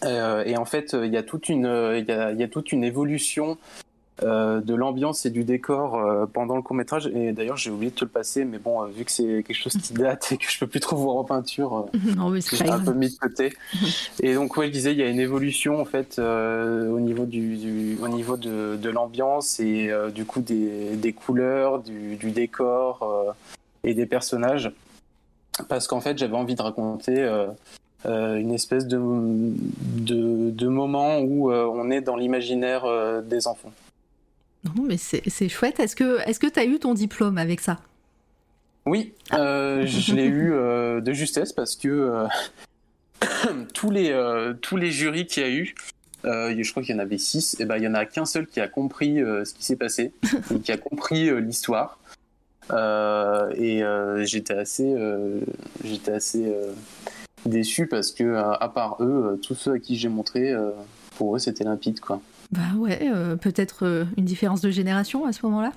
[0.03, 3.57] Euh, et en fait, il y y y a toute une évolution
[4.23, 7.07] euh, de l'ambiance et du décor euh, pendant le court métrage.
[7.07, 9.73] Et d'ailleurs, j'ai oublié de te le passer, mais bon, vu que c'est quelque chose
[9.73, 11.87] qui date et que je peux plus trop voir en peinture,
[12.51, 13.53] j'ai un peu mis de côté.
[14.21, 17.97] et donc, ouais, je disais, il y a une évolution en fait au niveau du,
[18.01, 23.35] au niveau de, de l'ambiance et du coup des, des couleurs, du, du décor
[23.83, 24.71] et des personnages.
[25.67, 27.27] Parce qu'en fait, j'avais envie de raconter
[28.05, 33.71] euh, une espèce de, de, moment où euh, on est dans l'imaginaire euh, des enfants.
[34.63, 35.79] Non, mais c'est chouette.
[35.79, 37.79] Est-ce que tu as eu ton diplôme avec ça?
[38.85, 40.51] Oui, je l'ai eu
[41.01, 42.25] de justesse parce que
[43.73, 45.75] tous, les, tous les jurys qu'il y a eu,
[46.23, 48.47] je crois qu'il y en avait six, et ben, il n'y en a qu'un seul
[48.47, 50.13] qui a compris ce qui s'est passé,
[50.63, 51.99] qui a compris l'histoire.
[52.71, 53.83] et
[54.23, 54.95] j'étais assez,
[55.83, 56.53] j'étais assez
[57.45, 60.71] déçu parce que à, part eux, euh, tous ceux à qui j'ai montré, euh,
[61.15, 62.21] pour eux c'était limpide quoi.
[62.51, 65.71] Bah ouais, euh, peut-être une différence de génération à ce moment-là?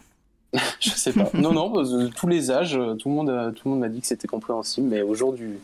[0.81, 1.31] je sais pas.
[1.35, 1.73] non non,
[2.15, 5.03] tous les âges, tout le monde, tout le monde m'a dit que c'était compréhensible, mais
[5.03, 5.55] aujourd'hui.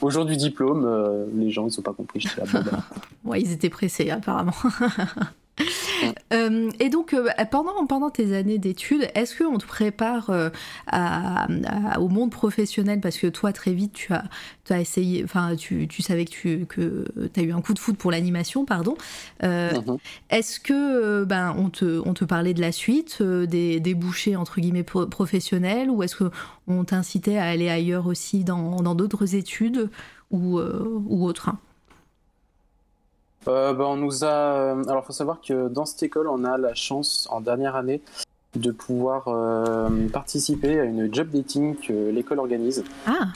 [0.00, 2.26] Aujourd'hui diplôme, les gens ils sont pas compris.
[2.38, 2.44] Là,
[3.24, 4.54] ouais, ils étaient pressés apparemment.
[6.32, 10.50] Euh, et donc, euh, pendant, pendant tes années d'études, est-ce qu'on te prépare euh,
[11.98, 13.00] au monde professionnel?
[13.00, 14.24] Parce que toi, très vite, tu as,
[14.64, 17.04] tu as essayé, enfin, tu, tu, savais que tu que
[17.36, 18.96] as eu un coup de foot pour l'animation, pardon.
[19.42, 19.98] Mhm.
[20.30, 24.60] Est-ce que ben, on, te, on te parlait de la suite, des, des bouchées entre
[24.60, 29.90] guillemets professionnels, ou est-ce qu'on t'incitait à aller ailleurs aussi dans d'autres études
[30.30, 31.50] ou, ou autres
[33.46, 34.28] bah, on nous a.
[34.28, 38.02] Euh, alors, faut savoir que dans cette école, on a la chance en dernière année
[38.54, 42.84] de pouvoir euh, participer à une job dating que l'école organise.
[43.06, 43.28] Ah.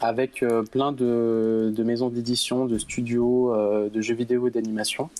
[0.00, 3.54] Avec euh, plein de, de maisons d'édition, de studios,
[3.90, 5.10] de jeux vidéo et d'animation.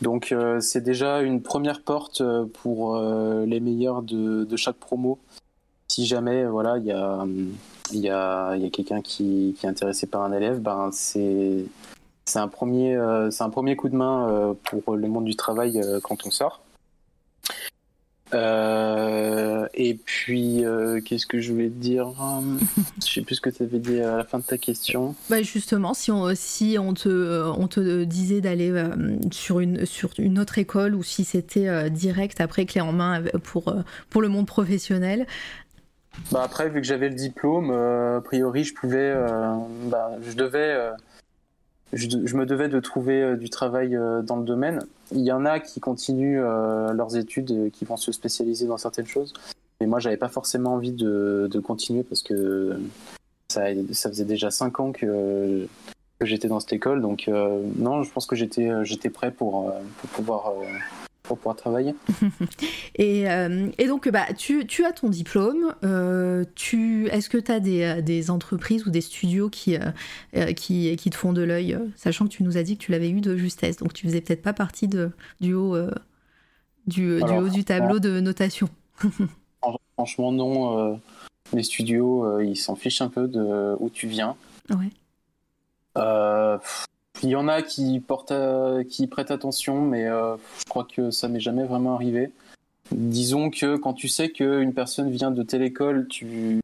[0.00, 2.22] Donc, c'est déjà une première porte
[2.62, 5.18] pour les meilleurs de, de, chaque promo.
[5.88, 7.26] Si jamais, voilà, il y a,
[7.92, 11.66] y a, y a quelqu'un qui, qui, est intéressé par un élève, ben c'est
[12.30, 15.36] c'est un premier, euh, c'est un premier coup de main euh, pour le monde du
[15.36, 16.62] travail euh, quand on sort.
[19.74, 20.64] et puis,
[21.04, 22.12] qu'est-ce que je voulais te dire?
[23.04, 25.16] Je sais plus ce que tu avais dit à la fin de ta question.
[25.28, 28.72] Bah justement, si on, si on, te, on te disait d'aller
[29.32, 33.74] sur, une, sur une autre école ou si c'était direct après clé en main pour,
[34.10, 35.26] pour le monde professionnel.
[36.30, 39.12] Bah après, vu que j'avais le diplôme, a priori, je pouvais,
[39.90, 40.92] bah, je devais
[41.92, 44.80] je, me devais de trouver euh, du travail euh, dans le domaine.
[45.12, 49.06] Il y en a qui continuent euh, leurs études, qui vont se spécialiser dans certaines
[49.06, 49.32] choses.
[49.80, 52.78] Mais moi, j'avais pas forcément envie de, continuer parce que
[53.48, 53.64] ça,
[54.08, 55.66] faisait déjà cinq ans que,
[56.20, 57.00] j'étais dans cette école.
[57.00, 59.72] Donc, non, je pense que j'étais, prêt pour
[60.12, 60.52] pouvoir
[61.22, 61.94] pour pouvoir travailler.
[62.94, 65.74] et, euh, et, donc, bah, tu, tu, as ton diplôme.
[65.84, 70.94] Euh, tu, Est-ce que tu as des, des, entreprises ou des studios qui, euh, qui,
[70.96, 73.20] qui, te font de l'œil, sachant que tu nous as dit que tu l'avais eu
[73.20, 75.76] de justesse, donc tu faisais peut-être pas partie de, du, haut,
[76.86, 78.68] du, du, haut du tableau de notation.
[79.94, 81.00] franchement, non.
[81.52, 84.36] les studios, ils s'en fichent un peu de où tu viens.
[84.70, 84.90] Ouais.
[87.22, 88.32] Il y en a qui, portent,
[88.88, 92.32] qui prêtent attention, mais euh, je crois que ça m'est jamais vraiment arrivé.
[92.92, 96.60] Disons que quand tu sais qu'une personne vient de telle école, tu,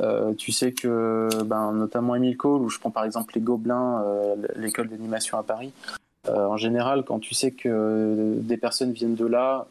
[0.00, 4.04] euh, tu sais que, ben, notamment Emile Cole, où je prends par exemple les Gobelins,
[4.56, 5.72] l'école d'animation à Paris,
[6.28, 9.66] en général, quand tu sais que des personnes viennent de là,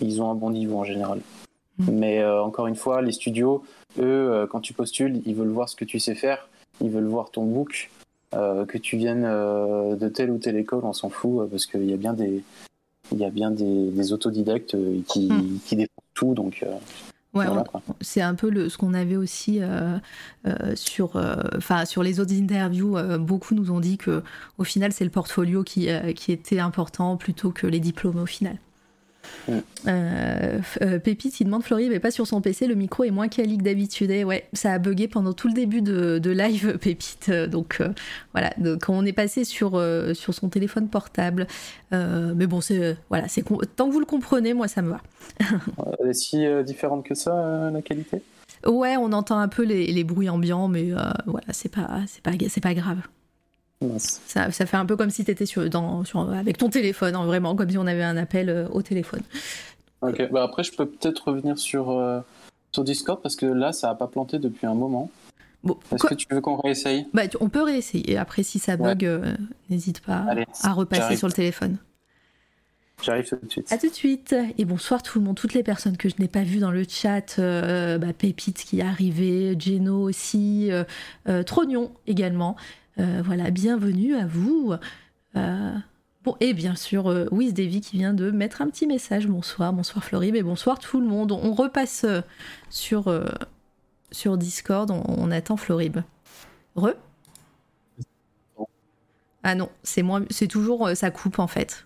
[0.00, 1.20] ils ont un bon niveau en général.
[1.78, 1.92] Mm.
[1.92, 3.62] Mais encore une fois, les studios,
[4.00, 6.48] eux, quand tu postules, ils veulent voir ce que tu sais faire,
[6.80, 7.90] ils veulent voir ton book,
[8.34, 11.96] que tu viennes de telle ou telle école, on s'en fout, parce qu'il y a
[11.96, 12.42] bien des,
[13.12, 15.58] il y a bien des, autodidactes euh, qui, hmm.
[15.64, 16.62] qui défendent tout, donc.
[16.62, 16.76] Euh,
[18.00, 19.98] c'est un peu le, ce qu'on avait aussi euh,
[20.76, 21.20] sur,
[21.56, 22.96] enfin sur les autres interviews.
[23.18, 24.22] beaucoup nous ont dit que
[24.56, 28.56] au final, c'est le portfolio qui, qui était important plutôt que les diplômes au final.
[29.86, 33.28] Euh, euh, Pépite, il demande Florie mais pas sur son PC, le micro est moins
[33.28, 34.10] quali que d'habitude.
[34.10, 37.30] ouais, ça a bugué pendant tout le début de, live, Pépite.
[37.30, 37.88] Donc euh,
[38.32, 39.82] voilà, quand on est passé sur,
[40.14, 41.46] sur son téléphone portable.
[41.92, 43.44] mais bon, c'est voilà, c'est
[43.76, 45.00] tant que vous le comprenez, moi ça me va.
[46.00, 48.22] Elle est si différente que ça, la qualité?
[48.66, 50.90] Ouais, on entend un peu les, les bruits ambiants, mais
[51.26, 52.98] voilà, c'est pas, c'est pas, c'est pas grave.
[53.98, 57.14] Ça, ça, fait un peu comme si tu étais sur, dans, sur, avec ton téléphone,
[57.14, 59.22] hein, vraiment, comme si on avait un appel euh, au téléphone.
[60.00, 62.20] Ok, bah après, je peux peut-être revenir sur, euh,
[62.72, 65.10] sur Discord parce que là, ça n'a pas planté depuis un moment.
[65.62, 67.06] Bon, Est-ce que tu veux qu'on réessaye?
[67.14, 68.18] Bah, On peut réessayer.
[68.18, 69.34] Après, si ça bug, euh,
[69.70, 70.26] n'hésite pas
[70.62, 71.78] à repasser sur le téléphone.
[73.02, 73.72] J'arrive tout de suite.
[73.72, 74.34] À tout de suite.
[74.56, 76.84] Et bonsoir tout le monde, toutes les personnes que je n'ai pas vues dans le
[76.86, 77.38] chat.
[77.38, 80.70] Bah, Pépite qui est arrivé, Geno aussi,
[81.46, 82.56] Trognon également.
[82.98, 84.74] Euh, voilà, bienvenue à vous.
[85.36, 85.74] Euh,
[86.22, 89.26] bon, et bien sûr, euh, Wiz Davy qui vient de mettre un petit message.
[89.26, 91.32] Bonsoir, bonsoir Florib et bonsoir tout le monde.
[91.32, 92.06] On repasse
[92.70, 93.12] sur,
[94.10, 95.98] sur Discord, on, attend Florib.
[96.76, 96.90] Re?
[99.42, 101.84] Ah non, c'est moi, c'est toujours ça coupe en fait.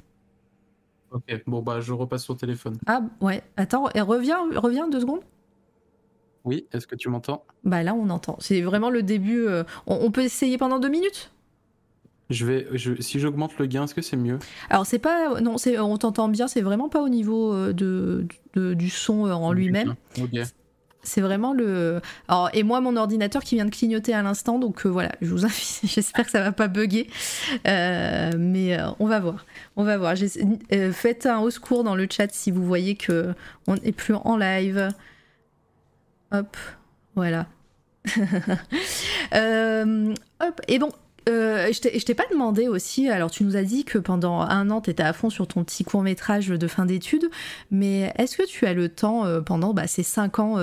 [1.11, 2.79] Ok, bon bah je repasse sur téléphone.
[2.87, 5.23] Ah ouais, attends, et reviens, reviens deux secondes.
[6.45, 7.45] Oui, est-ce que tu m'entends?
[7.65, 8.37] Bah là, on entend.
[8.41, 9.47] C'est vraiment le début.
[9.47, 11.31] Euh, on, peut essayer pendant deux minutes?
[12.31, 12.67] Je vais,
[13.01, 14.39] si j'augmente le gain, est-ce que c'est mieux?
[14.69, 16.47] Alors c'est pas, non, c'est, on t'entend bien.
[16.47, 19.95] C'est vraiment pas au niveau euh, de, du son euh, en lui-même.
[21.03, 22.03] C'est vraiment le.
[22.27, 25.45] Alors, et moi, mon ordinateur qui vient de clignoter à l'instant, donc voilà, je vous
[25.47, 25.81] invite.
[25.85, 27.09] J'espère que ça va pas bugger,
[27.65, 29.47] mais on va voir.
[29.77, 30.15] On va voir.
[30.93, 33.33] faites un au secours dans le chat si vous voyez que
[33.67, 34.91] on est plus en live.
[36.33, 36.57] Hop,
[37.15, 37.47] voilà.
[39.35, 40.89] Euh, hop, et bon,
[41.29, 44.81] euh, je t'ai pas demandé aussi, alors tu nous as dit que pendant un an
[44.81, 47.29] tu étais à fond sur ton petit court métrage de fin d'études,
[47.71, 50.57] mais est-ce que tu as le temps euh, pendant bah, ces cinq ans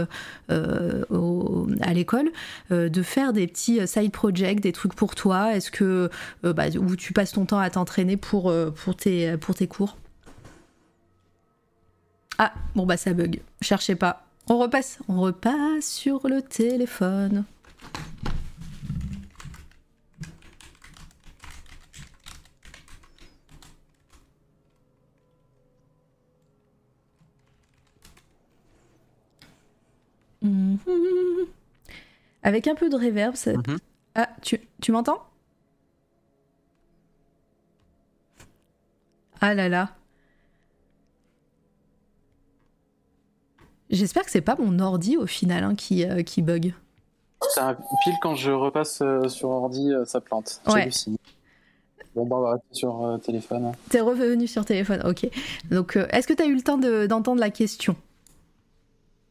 [0.50, 2.32] à l'école
[2.72, 5.56] de faire des petits side projects, des trucs pour toi?
[5.56, 6.10] Est-ce que
[6.42, 8.52] bah, où tu passes ton temps à t'entraîner pour,
[8.98, 9.96] tes, pour tes cours?
[12.40, 14.25] Ah, bon bah ça bug, cherchez pas.
[14.48, 17.46] On repasse, on repasse sur le téléphone.
[30.42, 30.78] Mhm.
[32.44, 33.54] Avec un peu de reverb, ça...
[33.54, 33.78] Mhm.
[34.14, 35.24] Ah, tu, tu m'entends?
[39.42, 39.96] Ah là là.
[43.90, 46.74] J'espère que c'est pas mon ordi au final hein, qui, euh, qui bug.
[48.04, 50.62] pile quand je repasse euh, sur ordi, euh, ça plante.
[50.68, 50.90] Ouais.
[52.16, 53.74] Bon, bah, on va rester sur téléphone.
[53.90, 55.30] T'es revenu sur téléphone, ok.
[55.70, 57.96] Donc, est-ce que t'as eu le temps d'entendre la question?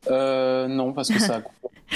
[0.09, 1.41] Non, parce que ça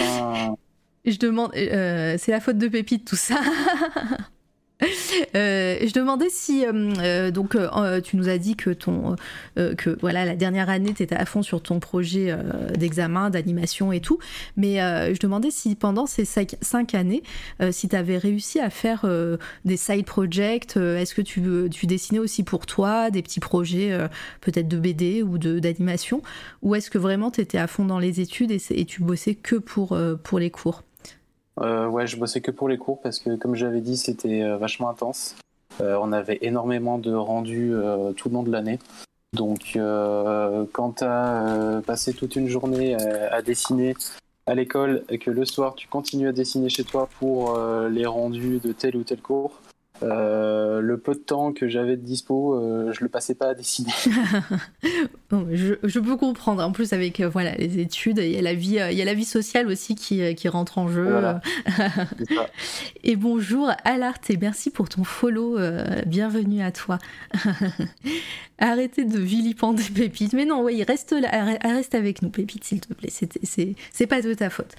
[0.00, 0.54] a
[1.04, 3.36] Je demande, c'est la faute de Pépite tout ça.
[5.34, 7.56] Euh, je demandais si euh, euh, donc
[8.04, 9.16] tu nous as dit que ton
[9.56, 12.34] que voilà la dernière année tu à fond sur ton projet
[12.76, 14.18] d'examen d'animation et tout.
[14.56, 17.22] Mais je demandais si pendant ces cinq, années
[17.70, 19.06] si tu avais réussi à faire
[19.64, 23.96] des side projects est-ce que tu, dessinais aussi pour toi des petits projets
[24.40, 26.22] peut-être de BD ou d'animation
[26.62, 29.34] ou est-ce que vraiment tu étais à fond dans les études et, et tu bossais
[29.34, 30.84] que pour les cours?
[31.60, 34.56] Euh, ouais, je bossais que pour les cours parce que, comme j'avais dit, c'était euh,
[34.56, 35.36] vachement intense.
[35.80, 37.72] Euh, on avait énormément de rendus
[38.16, 38.78] tout le long de l'année.
[39.34, 39.78] Donc,
[40.72, 43.94] quand tu as passé toute une journée à dessiner
[44.46, 47.56] à l'école et que le soir tu continues à dessiner chez toi pour
[47.90, 49.60] les rendus de tel ou tel cours,
[50.02, 53.54] Euh, le peu de temps que j'avais de dispo, euh, je le passais pas à
[53.54, 53.92] dessiner.
[55.30, 56.62] je, peux comprendre.
[56.62, 59.04] En plus, avec euh, voilà les études, il y a la vie, il y a
[59.04, 61.08] la vie sociale aussi qui, qui rentre en jeu.
[63.04, 65.58] et bonjour Alart et merci pour ton follow.
[66.06, 66.98] bienvenue à toi.
[68.60, 70.32] Arrêtez de vilipender Pépite.
[70.32, 73.10] Mais non, oui, reste là, reste avec nous, Pépite, s'il te plaît.
[73.10, 74.74] C'est pas de ta faute.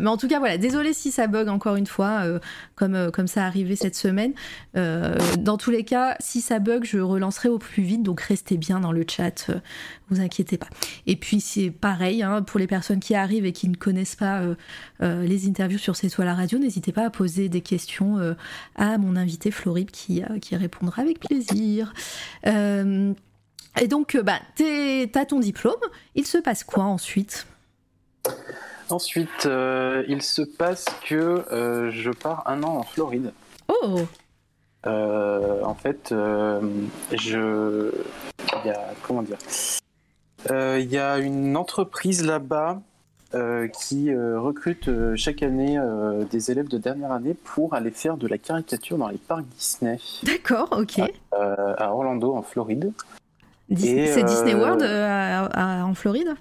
[0.00, 0.58] Mais en tout cas, voilà.
[0.58, 2.22] Désolé si ça bug encore une fois,
[2.74, 4.32] comme, comme ça arrivé cette semaine.
[4.76, 8.56] Euh, dans tous les cas, si ça bug, je relancerai au plus vite, donc restez
[8.56, 9.60] bien dans le chat, euh,
[10.08, 10.68] vous inquiétez pas.
[11.06, 14.42] Et puis c'est pareil, hein, pour les personnes qui arrivent et qui ne connaissent pas
[14.42, 18.34] euh, les interviews sur C'est toi la radio, n'hésitez pas à poser des questions
[18.76, 21.92] à mon invité Florib qui, qui répondra avec plaisir.
[22.44, 25.74] et donc, bah, t'as ton diplôme,
[26.14, 27.46] il se passe quoi ensuite?
[28.90, 29.48] Ensuite,
[30.08, 31.44] il se passe que
[31.92, 33.32] je pars un an en Floride.
[33.68, 34.06] Oh
[34.86, 36.60] euh, en fait, euh,
[37.12, 37.90] je,
[38.62, 39.38] il y a, comment dire,
[40.50, 42.80] euh, il y a une entreprise là-bas
[43.80, 45.76] qui recrute chaque année
[46.30, 49.98] des élèves de dernière année pour aller faire de la caricature dans les parcs Disney.
[50.22, 51.00] D'accord, ok.
[51.32, 52.92] à Orlando, en Floride.
[53.76, 56.36] c'est Disney World en Floride?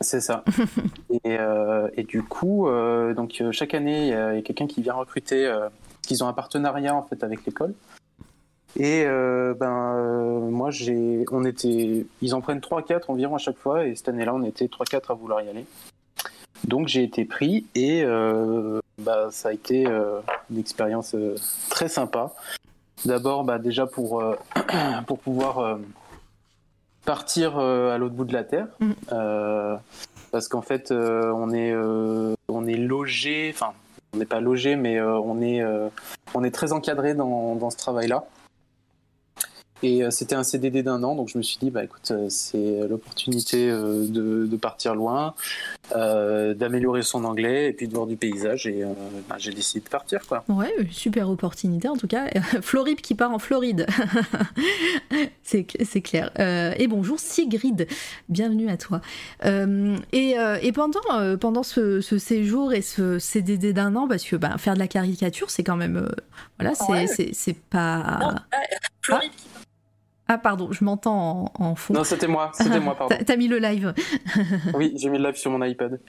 [0.00, 0.42] C'est ça.
[1.24, 1.36] et,
[1.98, 2.66] et, du coup,
[3.14, 5.52] donc chaque année, il y a, quelqu'un qui vient recruter.
[6.02, 7.74] Qu'ils ont un partenariat en fait avec l'école.
[8.76, 13.58] Et euh, ben euh, moi j'ai, on était, ils en prennent 3-4 environ à chaque
[13.58, 15.66] fois et cette année-là on était 3-4 à vouloir y aller.
[16.64, 19.84] Donc j'ai été pris et euh, bah, ça a été
[20.50, 21.14] une expérience
[21.68, 22.32] très sympa.
[23.04, 24.22] D'abord bah, déjà pour
[25.06, 25.78] pour pouvoir
[27.04, 28.92] partir à l'autre bout de la terre mm.
[30.30, 31.74] parce qu'en fait on est
[32.48, 33.74] on est logé, enfin
[34.12, 35.62] on n'est pas logé mais on est
[36.34, 38.24] on est très encadré dans, dans ce travail là.
[39.82, 42.26] Et euh, c'était un CDD d'un an, donc je me suis dit, bah écoute, euh,
[42.28, 45.34] c'est l'opportunité euh, de, partir loin,
[45.90, 48.66] d'améliorer son anglais et puis de voir du paysage.
[48.66, 48.84] Et
[49.28, 50.44] bah, j'ai décidé de partir, quoi.
[50.48, 52.28] Ouais, super opportunité en tout cas.
[52.62, 53.86] Floride qui part en Floride.
[55.42, 56.30] c'est clair.
[56.38, 57.88] et bonjour Sigrid,
[58.28, 59.00] bienvenue à toi.
[59.44, 64.74] et, et, pendant, pendant ce, séjour et ce CDD d'un an, parce que bah, faire
[64.74, 66.08] de la caricature, c'est quand même.
[66.58, 68.44] voilà, c'est pas.
[69.02, 69.51] Floride qui
[70.32, 71.92] ah pardon, je m'entends en, fond.
[71.92, 73.14] Non, c'était moi, c'était moi, pardon.
[73.26, 73.92] T'as mis le live.
[74.74, 76.00] oui, j'ai mis le live sur mon iPad.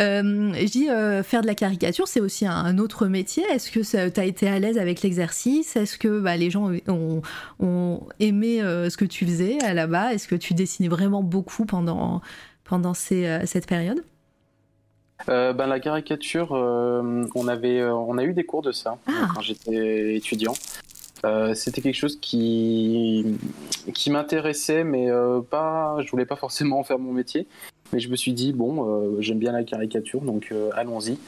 [0.00, 3.44] Euh, je dis, euh, faire de la caricature, c'est aussi un, autre métier.
[3.44, 5.76] Est-ce que t'as été à l'aise avec l'exercice?
[5.76, 10.34] Est-ce que bah, les gens ont, aimé euh, ce que tu faisais là-bas Est-ce que
[10.34, 12.22] tu dessinais vraiment beaucoup pendant,
[12.64, 14.02] pendant cette période?
[15.28, 19.28] Ben, la caricature, on avait, on a eu des cours de ça ah.
[19.32, 20.54] quand j'étais étudiant.
[21.24, 23.38] Euh, c'était quelque chose qui,
[23.94, 27.46] qui m'intéressait, mais euh, pas, je voulais pas forcément en faire mon métier.
[27.92, 31.18] Mais je me suis dit, bon, euh, j'aime bien la caricature, donc allons-y.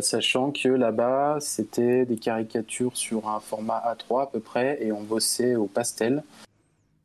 [0.00, 5.02] sachant que là-bas, c'était des caricatures sur un format A3 à peu près, et on
[5.02, 6.22] bossait au pastel.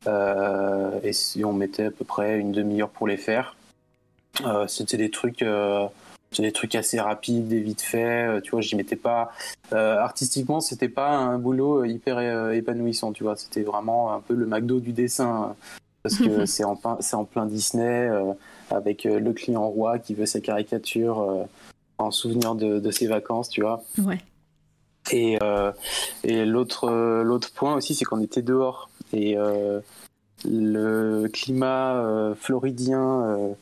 [0.06, 3.56] et si on mettait à peu près une demi-heure pour les faire.
[4.68, 5.44] c'était des trucs
[6.30, 8.26] c'est des trucs assez rapides, des vite fait.
[8.26, 9.32] Euh, tu vois, j'y mettais pas.
[9.72, 12.20] Euh, artistiquement, c'était pas un boulot euh, hyper
[12.52, 13.12] épanouissant.
[13.12, 15.54] Tu vois, c'était vraiment un peu le McDo du dessin.
[16.02, 18.10] Parce que c'est en, plein Disney,
[18.70, 21.46] avec le client roi qui veut sa caricature
[21.96, 23.82] en souvenir de, ses vacances, tu vois.
[23.98, 24.18] Ouais.
[25.10, 25.38] Et,
[26.24, 26.90] et l'autre,
[27.22, 28.90] l'autre point aussi, c'est qu'on était dehors.
[29.12, 29.36] Et
[30.44, 33.56] le climat floridien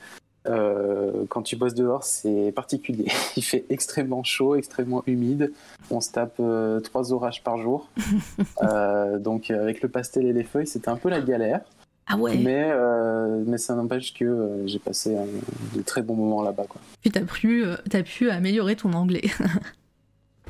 [0.48, 3.06] euh, quand tu bosses dehors, c'est particulier.
[3.36, 5.52] Il fait extrêmement chaud, extrêmement humide.
[5.90, 7.88] On se tape euh, trois orages par jour.
[8.62, 11.60] Euh, donc avec le pastel et les feuilles, c'était un peu la galère.
[12.06, 12.36] Ah ouais.
[12.38, 12.70] Mais,
[13.44, 15.16] mais ça n'empêche que j'ai passé
[15.74, 16.64] de très bons moments là-bas.
[17.00, 19.24] Puis tu as, pu, as pu améliorer ton anglais.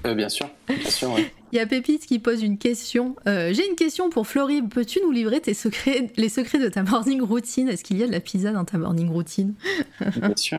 [0.04, 1.16] bien sûr, bien sûr.
[1.52, 3.16] Il y a Pépite qui pose une question.
[3.26, 4.68] Euh, j'ai une question pour Florib.
[4.68, 7.68] Peux-tu nous livrer tes secrets, les secrets de ta morning routine?
[7.68, 9.54] Est-ce qu'il y a de la pizza dans ta morning routine?
[10.00, 10.58] Bien sûr.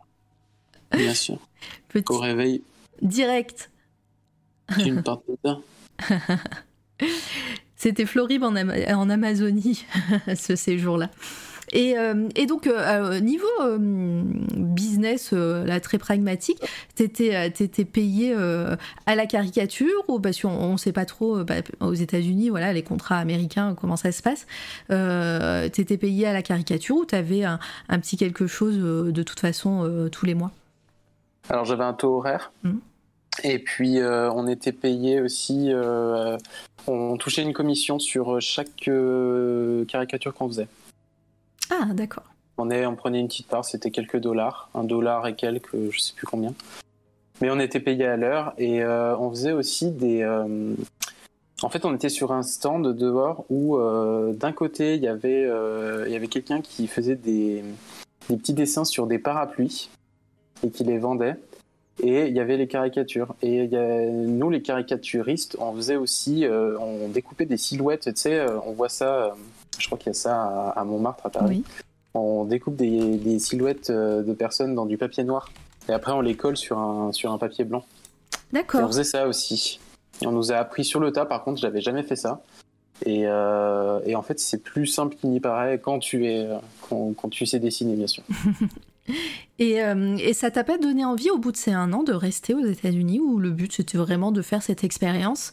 [0.92, 1.40] Bien sûr.
[2.10, 2.62] Au réveil.
[3.02, 3.70] Direct.
[4.80, 5.36] Une part de
[7.76, 9.86] C'était Florib en, en Amazonie,
[10.36, 11.12] ce séjour-là.
[11.74, 13.46] Et, euh, et donc, euh, euh, niveau
[14.56, 16.60] business, là, très pragmatique,
[16.96, 18.34] t'étais étais payé
[19.06, 22.84] à la caricature ou parce qu'on ne sait pas trop, bah, aux États-Unis, voilà, les
[22.84, 24.46] contrats américains, comment ça se passe
[25.72, 27.60] T'étais payé à la caricature ou t'avais un,
[27.90, 30.52] un petit quelque chose de toute façon tous les mois?
[31.50, 32.52] Alors, j'avais un taux horaire.
[32.64, 32.72] Mmh.
[33.44, 35.72] Et puis on était payé aussi,
[36.88, 38.90] on touchait une commission sur chaque
[39.88, 40.68] caricature qu'on faisait.
[41.70, 42.26] Ah d'accord.
[42.58, 46.14] On, on prenait une petite part, c'était quelques dollars, un dollar et quelques, je sais
[46.16, 46.54] plus combien.
[47.42, 50.24] Mais on était payé à l'heure et on faisait aussi des,
[51.64, 55.44] en fait, on était sur un stand dehors où euh, d'un côté il y avait,
[55.46, 57.64] euh, il y avait quelqu'un qui faisait des,
[58.28, 59.90] petits dessins sur des parapluies
[60.64, 61.36] et qui les vendait.
[62.00, 63.36] Et il y avait les caricatures.
[63.42, 68.14] Et nous, les caricaturistes, on faisait aussi, euh, on découpait des silhouettes.
[68.14, 69.36] Tu sais, on voit ça,
[69.80, 71.64] je crois qu'il y a ça à, Montmartre, à Paris.
[72.14, 75.50] On découpe des, des, silhouettes de personnes dans du papier noir.
[75.90, 77.84] Et après, on les colle sur un, sur un papier blanc.
[78.52, 78.82] D'accord.
[78.84, 79.80] On faisait ça aussi.
[80.26, 82.42] On nous a appris sur le tas, par contre, j'avais jamais fait ça.
[83.06, 86.48] Et, euh, en fait, c'est plus simple qu'il n'y paraît quand tu, es,
[86.90, 88.24] quand, tu sais dessiner, bien sûr.
[89.60, 92.14] et, euh, et, ça t'a pas donné envie, au bout de ces un an, de
[92.14, 95.52] rester aux États-Unis, où le but c'était vraiment de faire cette expérience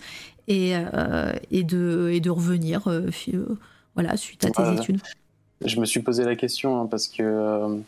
[0.49, 2.83] et, euh, et, de, et de revenir
[3.95, 5.01] voilà, suite à tes études?
[5.65, 7.79] Je me suis posé la question hein, parce que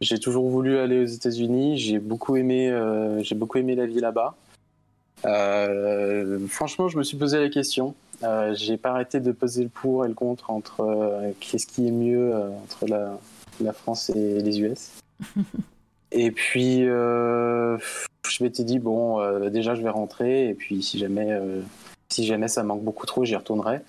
[0.00, 2.72] j'ai toujours voulu aller aux États-Unis, j'ai beaucoup, aimé,
[3.22, 4.36] j'ai beaucoup aimé la vie là-bas.
[5.24, 7.94] Euh, franchement, je me suis posé la question.
[8.22, 11.86] Euh, j'ai pas arrêté de peser le pour et le contre entre euh, qu'est-ce qui
[11.86, 13.18] est mieux entre la,
[13.60, 14.92] la, France et les US.
[16.12, 17.78] Et puis, je
[18.42, 21.38] m'étais dit bon, déjà je vais rentrer et puis si jamais,
[22.08, 23.80] si jamais ça manque beaucoup trop, j'y retournerai.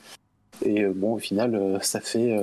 [0.65, 2.35] Et bon, au final, ça fait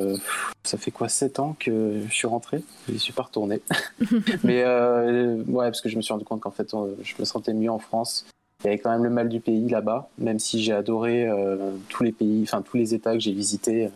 [0.63, 2.63] ça fait quoi 7 ans que je suis rentré?
[2.89, 3.61] Je suis pas retourné.
[4.45, 7.71] Mais ouais, parce que je me suis rendu compte qu'en fait, je me sentais mieux
[7.71, 8.27] en France.
[8.65, 11.73] Il y avait quand même le mal du pays là-bas, même si j'ai adoré euh,
[11.91, 13.91] tous les pays, enfin tous les États que j'ai visités.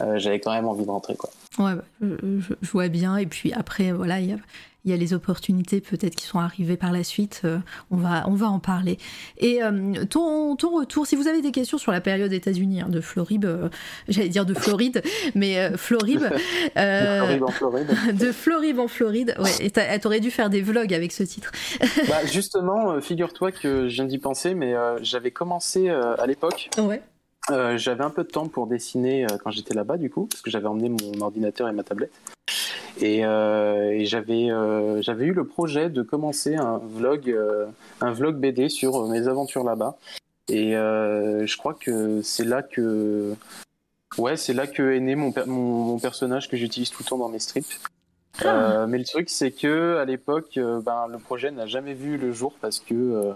[0.00, 1.30] Euh, j'avais quand même envie de rentrer quoi.
[1.58, 3.16] Ouais, bah, je, vois bien.
[3.16, 4.38] Et puis après, voilà, il y a,
[4.88, 7.42] il y a les opportunités peut-être qui sont arrivées par la suite.
[7.44, 7.58] Euh,
[7.90, 8.98] on, va, on va en parler.
[9.36, 12.88] Et euh, ton, ton, retour, si vous avez des questions sur la période États-Unis, hein,
[12.88, 13.68] de Floride, euh,
[14.08, 15.02] j'allais dire de Floride,
[15.34, 16.30] mais Floride.
[16.76, 17.86] de Floride en Floride.
[18.18, 19.66] de Floride en Floride, ouais.
[19.66, 21.52] Et t'aurais dû faire des vlogs avec ce titre.
[22.08, 26.70] bah, justement, figure-toi que je viens d'y penser, mais j'avais commencé à l'époque.
[26.78, 27.02] Ouais.
[27.76, 30.66] J'avais un peu de temps pour dessiner quand j'étais là-bas, du coup, parce que j'avais
[30.66, 32.12] emmené mon ordinateur et ma tablette.
[33.00, 37.66] Et, euh, j'avais euh, j'avais eu le projet de commencer un vlog euh,
[38.00, 39.96] un vlog BD sur mes aventures là-bas.
[40.48, 43.34] Et je crois que c'est là que
[44.16, 47.28] ouais c'est là que est né mon, mon, personnage que j'utilise tout le temps dans
[47.28, 47.66] mes strips.
[48.44, 48.86] Ah.
[48.88, 52.54] mais le truc c'est que à l'époque ben, le projet n'a jamais vu le jour
[52.60, 53.34] parce que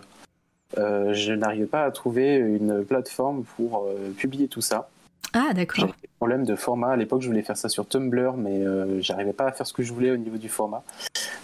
[0.76, 4.88] je n'arrivais pas à trouver une plateforme pour publier tout ça.
[5.34, 5.80] Ah, d'accord.
[5.80, 6.90] J'avais des problèmes de format.
[6.92, 9.72] À l'époque, je voulais faire ça sur Tumblr, mais euh, j'arrivais pas à faire ce
[9.72, 10.82] que je voulais au niveau du format.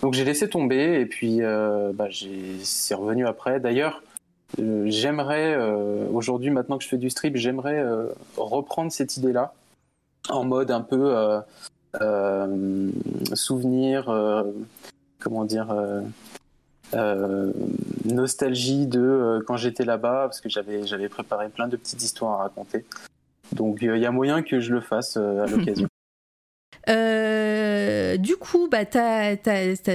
[0.03, 2.09] Donc j'ai laissé tomber et puis euh, bah,
[2.63, 3.61] c'est revenu après.
[3.61, 4.03] D'ailleurs,
[4.61, 5.57] euh, j'aimerais,
[6.13, 7.83] aujourd'hui, maintenant que je fais du strip, j'aimerais
[8.37, 9.55] reprendre cette idée-là
[10.29, 11.41] en mode un peu
[13.35, 14.15] souvenir,
[15.19, 15.75] comment dire.
[18.05, 22.43] Nostalgie de quand j'étais là-bas parce que j'avais j'avais préparé plein de petites histoires à
[22.45, 22.85] raconter
[23.53, 25.89] donc il y a moyen que je le fasse euh, à l'occasion.
[26.89, 29.37] Euh, du coup, bah, tu as,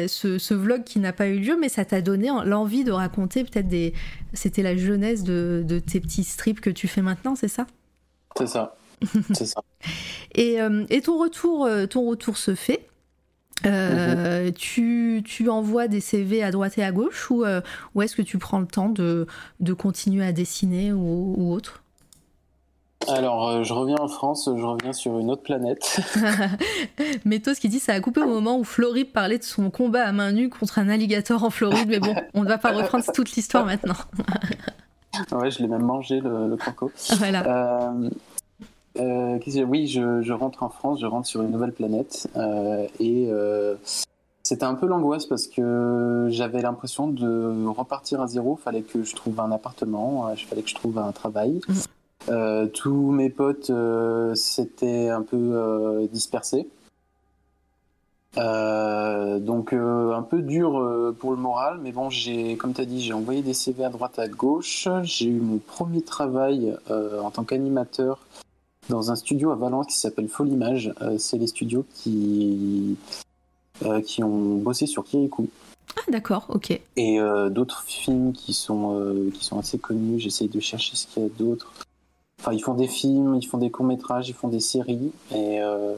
[0.08, 3.68] ce, vlog qui n'a pas eu lieu, mais ça t'a donné l'envie de raconter peut-être
[3.68, 3.94] des.
[4.34, 7.66] C'était la jeunesse de, tes petits strips que tu fais maintenant, c'est ça?
[8.38, 8.76] C'est ça.
[9.34, 9.64] c'est ça.
[10.36, 12.86] Et, euh, et, ton, retour, ton retour se fait?
[13.64, 14.52] Mhm.
[14.54, 17.46] tu, tu, envoies des CV à droite et à gauche ou,
[17.96, 19.26] ou est-ce que tu prends le temps de,
[19.60, 21.84] de continuer à dessiner ou, ou autre?
[23.08, 26.00] Alors, euh, je reviens en France, je reviens sur une autre planète.
[27.26, 30.12] Métos qui dit ça a coupé au moment où Floride parlait de son combat à
[30.12, 33.32] main nue contre un alligator en Floride, mais bon, on ne va pas reprendre toute
[33.36, 33.96] l'histoire maintenant.
[35.32, 36.92] ouais, je l'ai même mangé le, le croco.
[37.18, 37.94] Voilà.
[39.00, 42.28] Euh, euh, oui, je, rentre en France, je rentre sur une nouvelle planète
[43.00, 43.30] et
[44.44, 48.56] c'était un peu l'angoisse parce que j'avais l'impression de repartir à zéro.
[48.56, 51.62] Fallait que je trouve un appartement, il fallait que je trouve un travail.
[51.68, 51.74] Mm.
[52.30, 56.68] Euh, tous mes potes euh, s'étaient un peu euh, dispersés.
[58.36, 60.72] donc un peu dur
[61.20, 63.90] pour le moral, mais bon, j'ai, comme tu as dit, j'ai envoyé des CV à
[63.90, 64.88] droite à gauche.
[65.04, 68.20] J'ai eu mon premier travail en tant qu'animateur
[68.90, 70.94] dans un studio à Valence qui s'appelle Folimage.
[71.18, 72.98] c'est les studios qui,
[74.06, 75.48] qui ont bossé sur Kirikou.
[75.96, 76.80] Ah d'accord, ok.
[76.96, 77.20] Et
[77.50, 80.20] d'autres films qui sont, qui sont assez connus.
[80.20, 81.72] J'essaye de chercher ce qu'il y a d'autres.
[82.44, 85.14] Enfin, ils font des films, ils font des courts métrages, ils font des séries.
[85.32, 85.96] Et, euh,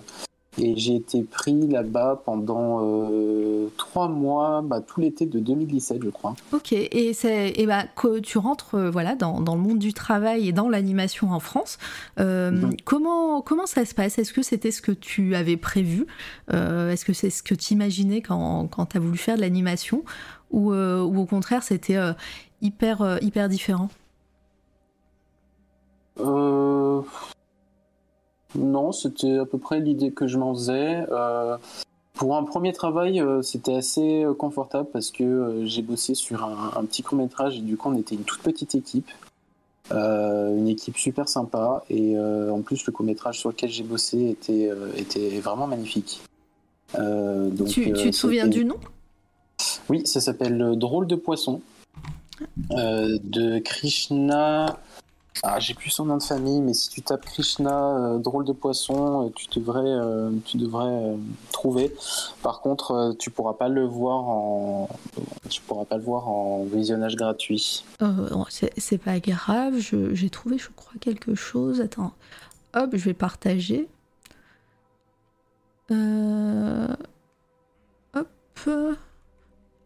[0.58, 6.10] Et j'ai été pris là-bas pendant euh, trois mois, bah, tout l'été de 2017, je
[6.10, 6.36] crois.
[6.54, 9.94] Ok, et, c'est, et bah, que tu rentres euh, voilà, dans, dans, le monde du
[9.94, 11.78] travail et dans l'animation en France.
[12.20, 12.78] Euh, mm-hmm.
[12.86, 14.18] comment, comment ça se passe?
[14.18, 16.08] Est-ce que c'était ce que tu avais prévu?
[16.50, 20.04] Est-ce que c'est ce que tu imaginais quand, quand tu as voulu faire de l'animation?
[20.52, 21.98] Ou, ou, au contraire, c'était
[22.62, 23.90] hyper, hyper différent?
[28.58, 31.06] Non, c'était à peu près l'idée que je m'en faisais.
[31.12, 31.58] Euh,
[32.14, 36.84] pour un premier travail, euh, c'était assez euh, confortable parce que j'ai bossé sur un,
[36.86, 39.10] petit court métrage et du coup on était une toute petite équipe.
[39.92, 44.72] une équipe super sympa et en plus le court métrage sur lequel j'ai bossé était,
[44.98, 46.22] était vraiment magnifique.
[46.94, 48.78] Donc, tu, tu te souviens du nom?
[49.90, 51.62] Oui, ça s'appelle Drôle de poisson
[52.70, 54.80] de Krishna
[55.44, 58.54] ah, j'ai plus son nom de famille, mais si tu tapes Krishna, euh, drôle de
[58.54, 61.16] poisson, euh, tu devrais, euh, tu devrais
[61.52, 61.94] trouver.
[62.42, 64.90] Par contre, tu pourras pas le voir en,
[65.50, 67.84] tu pourras pas le voir en visionnage gratuit.
[68.78, 69.76] c'est pas grave.
[70.14, 71.82] J'ai trouvé, je crois, quelque chose.
[71.82, 72.14] Attends,
[72.74, 73.88] hop, je vais partager.
[75.92, 75.98] Hop.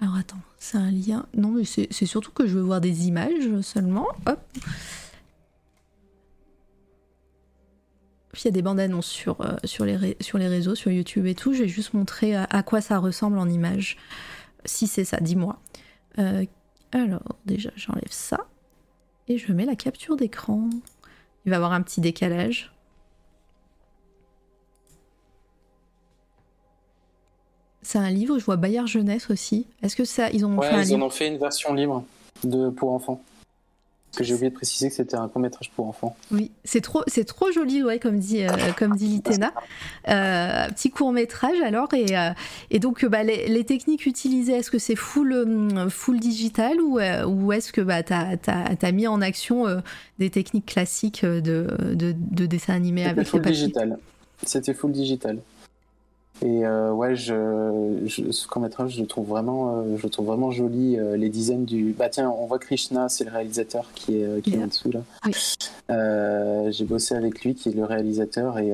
[0.01, 1.25] Alors attends, c'est un lien.
[1.35, 4.07] Non, mais c'est surtout que je veux voir des images seulement.
[4.27, 4.39] Hop.
[8.43, 11.25] Il y a des bandes annonces sur, euh, sur, les sur les réseaux, sur YouTube
[11.25, 11.53] et tout.
[11.53, 13.97] Je vais juste montrer à, quoi ça ressemble en image.
[14.65, 15.59] Si c'est ça, dis-moi.
[16.17, 16.45] Euh,
[16.91, 18.47] alors, déjà, j'enlève ça.
[19.27, 20.69] Et je mets la capture d'écran.
[21.45, 22.73] Il va y avoir un petit décalage.
[27.81, 29.65] C'est un livre, je vois Bayard Jeunesse aussi.
[29.81, 32.03] Est-ce que ça, ils ont fait un ils en ont fait une version libre
[32.43, 33.23] de, pour enfants
[34.15, 36.15] que j'ai oublié de préciser que c'était un court métrage pour enfants.
[36.31, 39.53] Oui, c'est trop, c'est trop joli, ouais, comme dit, euh, comme dit Litena.
[40.07, 42.31] Euh, petit court métrage alors, et, euh,
[42.71, 47.71] et donc bah, les, techniques utilisées, est-ce que c'est full, full digital ou, ou est-ce
[47.71, 49.65] que bah, tu as, mis en action
[50.17, 53.97] des techniques classiques de, de, de dessin animé avec full digital.
[54.45, 55.39] C'était full digital.
[56.41, 60.51] Et euh, ouais, je, je, ce court métrage, je trouve vraiment, euh, je trouve vraiment
[60.51, 61.93] joli euh, les dizaines du.
[61.97, 66.71] Bah tiens, on voit Krishna, c'est le réalisateur qui est, qui est en dessous là.
[66.71, 68.71] J'ai bossé avec lui, qui est le réalisateur, et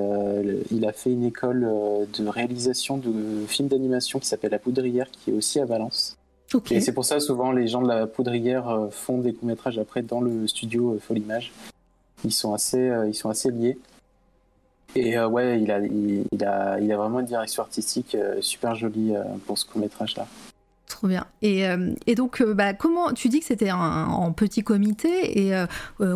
[0.70, 5.32] il a fait une école de réalisation de films d'animation qui s'appelle La Poudrière, qui
[5.32, 6.18] est aussi à Valence.
[6.70, 10.04] Et c'est pour ça souvent les gens de la Poudrière font des courts métrages après
[10.04, 11.52] dans le studio Folimage.
[12.24, 13.78] Ils sont assez, ils sont assez liés.
[14.96, 18.76] Et euh, ouais, il a, il, a, il a vraiment une direction artistique euh, super
[18.76, 20.28] jolie euh, pour ce court métrage là.
[20.88, 21.26] Trop bien.
[21.42, 21.66] Et,
[22.06, 25.52] et donc, bah, comment tu dis que c'était en petit comité et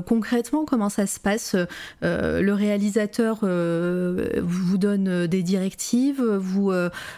[0.06, 1.56] concrètement, comment ça se passe
[2.02, 6.24] Le réalisateur vous donne des directives.
[6.24, 6.72] Vous,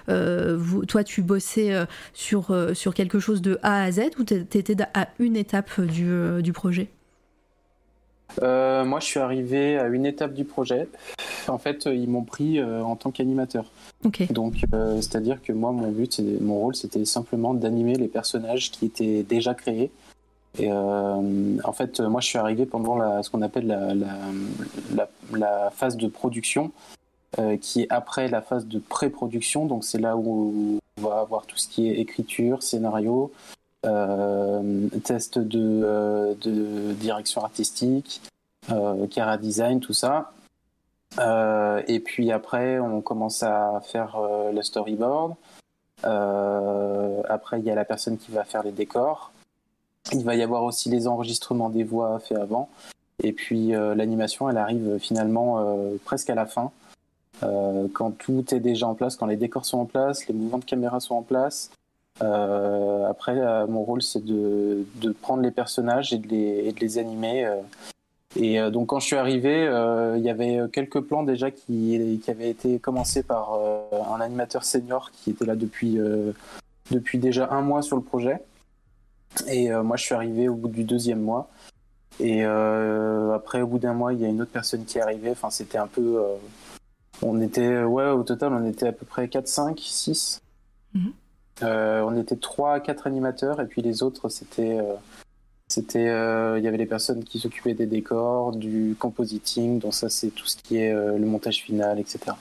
[0.08, 1.74] vous, toi, tu bossais
[2.14, 6.41] sur, sur quelque chose de A à Z ou tu étais à une étape du,
[6.41, 6.88] du projet?
[8.41, 10.88] Euh, moi, je suis arrivé à une étape du projet.
[11.47, 13.65] En fait, ils m'ont pris euh, en tant qu'animateur.
[14.31, 18.85] Donc, euh, c'est-à-dire que moi, mon but, mon rôle, c'était simplement d'animer les personnages qui
[18.85, 19.91] étaient déjà créés.
[20.59, 25.69] Et en fait, moi, je suis arrivé pendant la, ce qu'on appelle la, la, la,
[25.69, 26.73] phase de production,
[27.61, 29.65] qui est après la phase de pré-production.
[29.65, 33.31] Donc, c'est là où on va avoir tout ce qui est écriture, scénario,
[33.83, 38.21] euh, test de, euh, de, direction artistique,
[38.69, 40.33] euh, cara design, tout ça.
[41.20, 44.18] Et puis après, on commence à faire
[44.53, 45.36] le storyboard.
[46.03, 49.32] après, il y a la personne qui va faire les décors.
[50.14, 52.70] Il va y avoir aussi les enregistrements des voix faits avant.
[53.24, 55.64] Et puis l'animation, elle arrive finalement
[56.05, 56.72] presque à la fin.
[57.93, 60.66] quand tout est déjà en place, quand les décors sont en place, les mouvements de
[60.66, 61.72] caméra sont en place,
[62.22, 66.72] euh, après, euh, mon rôle, c'est de, de, prendre les personnages et de les, et
[66.72, 67.49] de les animer.
[68.38, 68.67] Euh.
[68.67, 69.65] Et donc, quand je suis arrivé,
[70.17, 75.11] il y avait quelques plans déjà qui, qui avaient été commencés par un animateur senior
[75.11, 75.99] qui était là depuis,
[76.91, 78.39] depuis déjà un mois sur le projet.
[79.47, 81.49] Et moi, je suis arrivé au bout du deuxième mois.
[82.19, 85.32] Et après, au bout d'un mois, il y a une autre personne qui est arrivée.
[85.32, 86.21] Enfin, c'était un peu.
[87.21, 90.41] on était, ouais, au total, on était à peu près 4, 5, 6.
[91.63, 94.93] Euh, on était trois, quatre animateurs et puis les autres c'était euh,
[95.72, 100.09] c'était euh, il y avait les personnes qui s'occupaient des décors, du compositing, donc ça
[100.09, 102.34] c'est tout ce qui est le montage final, etc.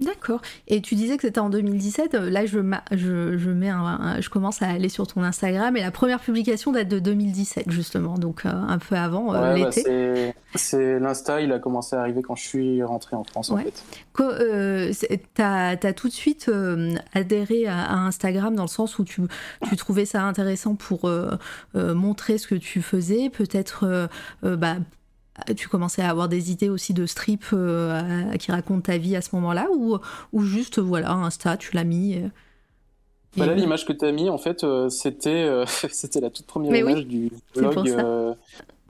[0.00, 0.40] D'accord.
[0.68, 2.14] Et tu disais que c'était en 2017.
[2.14, 2.60] Euh, là, je,
[2.92, 6.70] je, je mets un, je commence à aller sur ton Instagram et la première publication
[6.70, 10.34] date de 2017 justement, donc euh, un peu avant euh, ouais, l'été.
[10.54, 13.82] c'est l'Insta, il a commencé à arriver quand je suis rentré en France en fait.
[14.14, 16.48] Tu as, tout de suite
[17.12, 19.22] adhéré à, Instagram dans le sens où tu,
[19.68, 21.10] tu trouvais ça intéressant pour
[21.74, 24.08] montrer ce que tu faisais, peut-être
[24.42, 24.76] bah,
[25.56, 29.20] tu commençais à avoir des idées aussi de strip euh, qui racontent ta vie à
[29.20, 29.98] ce moment-là ou,
[30.32, 32.20] ou juste voilà Insta tu l'as mis
[33.36, 36.46] bah là l'image que tu as mis en fait euh, c'était euh, c'était la toute
[36.46, 38.36] première image du vlog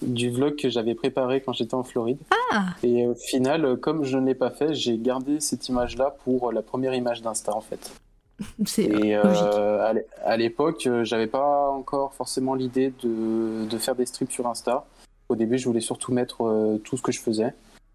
[0.01, 2.19] du vlog que j'avais préparé quand j'étais en Floride.
[2.53, 2.67] Ah.
[2.85, 6.53] et au final comme je ne l'ai pas fait j'ai gardé cette image là pour
[6.53, 7.93] la première image d'Insta en fait.
[8.79, 14.87] Et à l'époque j'avais pas encore forcément l'idée de, de faire des strips sur Insta
[15.29, 17.53] au début, je voulais surtout mettre euh, tout ce que je faisais.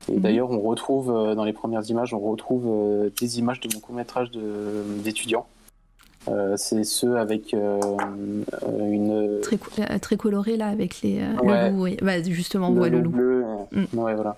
[0.09, 0.19] Et mhm.
[0.19, 3.79] d'ailleurs, on retrouve euh, dans les premières images, on retrouve euh, des images de mon
[3.79, 4.29] court métrage
[5.03, 5.47] d'étudiant.
[6.55, 9.57] c'est ceux avec une très,
[9.99, 11.97] très coloré là avec les le loup, oui.
[12.01, 13.11] bah, justement voit le loup.
[13.11, 13.99] Bleu, mm.
[13.99, 14.37] ouais, voilà.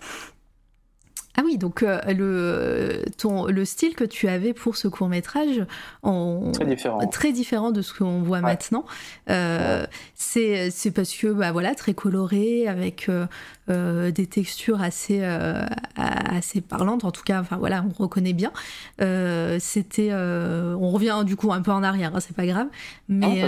[1.37, 5.65] Ah oui, donc euh, le, ton, le style que tu avais pour ce court métrage,
[6.53, 8.85] très différent, très différent de ce qu'on voit maintenant.
[9.29, 13.09] Euh, c'est parce que bah voilà, très coloré avec
[13.69, 15.21] euh, des textures assez
[15.95, 17.03] assez parlantes.
[17.03, 18.53] En tout cas, enfin voilà, on reconnaît bien.
[19.59, 22.67] C'était, on revient du coup un peu en arrière, hein, c'est pas grave,
[23.09, 23.43] mais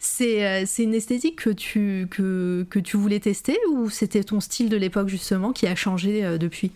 [0.00, 4.68] c'est c'est une esthétique que tu que que tu voulais tester ou c'était ton style
[4.68, 6.72] de l'époque justement qui a changé depuis?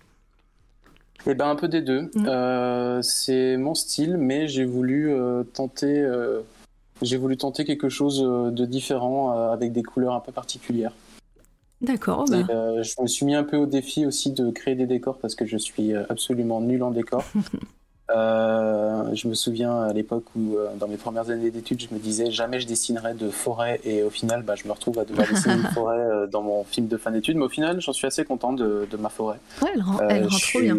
[1.27, 2.11] Eh ben un peu des deux.
[2.15, 2.27] Mm.
[2.27, 6.41] Euh, c'est mon style, mais j'ai voulu euh, tenter, euh,
[7.03, 10.93] j'ai voulu tenter quelque chose de différent avec des couleurs un peu particulières.
[11.81, 12.25] D'accord.
[12.31, 12.83] Bah.
[12.83, 15.45] je me suis mis un peu au défi aussi de créer des décors parce que
[15.45, 17.25] je suis absolument nul en décor.
[18.09, 22.61] je me souviens à l'époque où, dans mes premières années d'études, je me disais jamais
[22.61, 25.63] je dessinerai de forêt et au final, bah, je me retrouve à devoir dessiner une
[25.75, 27.37] forêt dans mon film de fin d'études.
[27.37, 29.39] Mais au final, j'en suis assez content de, ma forêt.
[29.63, 30.77] Ouais, elle rend, elle rend trop bien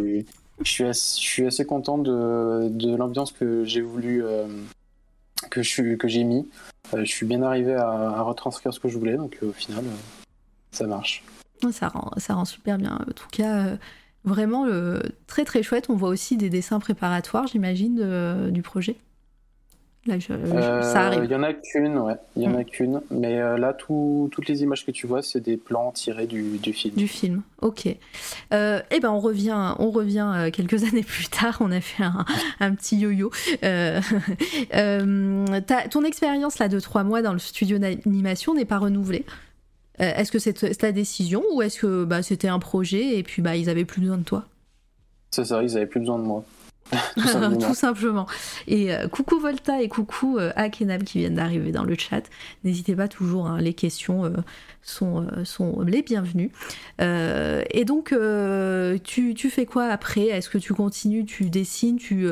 [0.62, 4.48] je suis assez, je suis assez content de, de l'ambiance que j'ai voulu euh,
[5.50, 6.48] que je que j'ai mis.
[6.94, 9.54] Euh, je suis bien arrivé à, à, retranscrire ce que je voulais, donc euh, au
[9.54, 9.84] final,
[10.72, 11.24] ça marche.
[11.72, 13.00] Ça rend, ça rend super bien.
[13.08, 13.78] En tout cas,
[14.26, 14.68] vraiment
[15.28, 15.90] très très chouette.
[15.90, 18.98] On voit aussi des dessins préparatoires, j'imagine, du projet.
[20.08, 21.24] Là, ça euh, arrive.
[21.24, 22.14] Il y en a qu'une, ouais.
[22.36, 22.66] Il y en a mm.
[22.66, 23.02] qu'une.
[23.10, 26.74] Mais euh, là, toutes les images que tu vois, c'est des plans tirés du, du,
[26.74, 26.94] film.
[26.94, 27.88] Du film, ok.
[28.54, 31.58] Euh, eh ben, on revient, on revient quelques années plus tard.
[31.60, 32.24] On a fait un,
[32.60, 33.32] un petit yo-yo.
[35.90, 39.26] ton expérience là de trois mois dans le studio d'animation n'est pas renouvelée.
[40.00, 43.56] Est-ce que c'est ta décision ou est-ce que bah, c'était un projet et puis bah,
[43.56, 44.46] ils avaient plus besoin de toi?
[45.32, 46.46] C'est ça, ils avaient plus besoin de moi.
[47.16, 48.28] Tout simplement.
[48.68, 52.22] Et euh, coucou Volta et coucou euh, Akenab qui viennent d'arriver dans le chat.
[52.64, 54.30] N'hésitez pas toujours, hein, les questions euh,
[54.84, 56.52] sont, sont les bienvenues.
[57.00, 58.14] et donc,
[59.04, 60.28] tu, tu, fais quoi après?
[60.28, 62.28] Est-ce que tu continues, tu dessines, tu,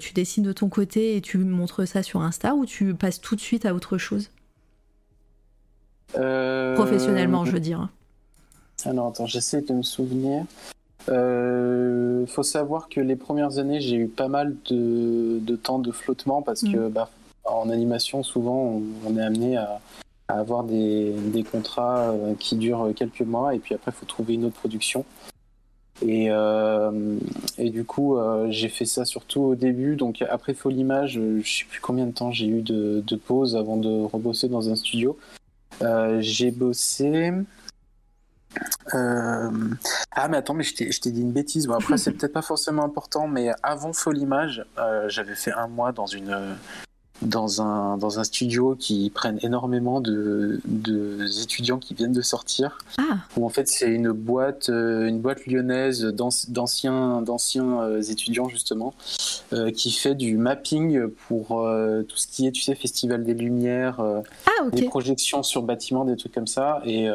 [0.00, 3.36] tu dessines de ton côté et tu montres ça sur Insta ou tu passes tout
[3.36, 4.30] de suite à autre chose?
[6.12, 7.88] Professionnellement, je veux dire.
[8.84, 10.44] Alors attends, j'essaie de me souvenir.
[11.06, 15.78] Il euh, faut savoir que les premières années, j'ai eu pas mal de, de, temps
[15.78, 16.90] de flottement parce que mm.
[16.90, 17.10] bah,
[17.44, 19.80] en animation, souvent, on, est amené à,
[20.28, 24.34] avoir des, des, contrats euh, qui durent quelques mois et puis après, il faut trouver
[24.34, 25.04] une autre production.
[26.02, 27.16] Et, euh,
[27.58, 28.16] et du coup,
[28.48, 29.96] j'ai fait ça surtout au début.
[29.96, 33.76] Donc après Folimage, je sais plus combien de temps j'ai eu de, de pause avant
[33.76, 35.16] de rebosser dans un studio.
[36.20, 37.32] J'ai bossé.
[38.94, 39.50] Euh...
[40.12, 41.66] Ah mais attends, mais je t'ai dit une bêtise.
[41.66, 45.92] Bon, après c'est peut-être pas forcément important, mais avant Folimage, euh, j'avais fait un mois
[45.92, 46.56] dans une
[47.22, 52.78] dans un, dans un studio qui prennent énormément de, de étudiants qui viennent de sortir.
[52.98, 53.18] Ah.
[53.36, 58.94] Où en fait c'est une boîte, euh, une boîte lyonnaise d'anciens d'anciens euh, étudiants justement
[59.52, 61.48] euh, qui fait du mapping pour
[62.08, 66.16] tout ce qui est tu sais festival des lumières, ah, des projections sur bâtiments, des
[66.16, 66.82] trucs comme ça.
[66.84, 67.08] Et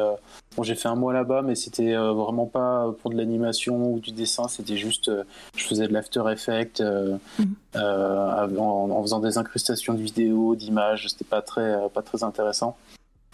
[0.56, 4.10] bon j'ai fait un mois là-bas, mais c'était vraiment pas pour de l'animation ou du
[4.12, 5.10] dessin, c'était juste
[5.56, 7.50] je faisais de l'after effect mhm.
[7.76, 12.76] en, en faisant des incrustations de vidéos, d'images, c'était pas très, euh, pas très intéressant.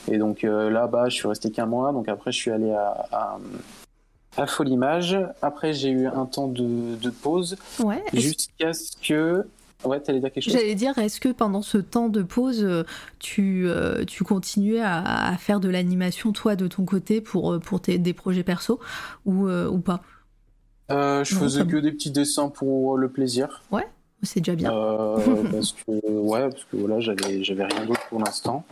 [0.09, 1.93] Et donc euh, là-bas, je suis resté qu'un mois.
[1.93, 3.39] Donc après, je suis allé à, à,
[4.37, 5.19] à Folimage.
[5.43, 7.57] Après, j'ai eu un temps de, de pause.
[7.81, 9.47] Ouais, jusqu'à ce que.
[9.85, 10.53] Ouais, t'allais dire quelque chose?
[10.53, 12.85] J'allais dire, est-ce que pendant ce temps de pause, euh,
[13.19, 13.69] tu,
[14.07, 18.15] tu continuais à, à faire de l'animation, toi, de ton côté, pour, pour tes, des
[18.15, 18.81] projets perso,
[19.25, 20.03] ou, ou pas?
[20.91, 23.63] Euh, je Non, faisais que des petits dessins pour le plaisir.
[24.23, 24.73] C'est déjà bien.
[24.73, 25.19] Euh,
[25.53, 28.65] parce que ouais, parce que voilà, j'avais j'avais rien d'autre pour l'instant.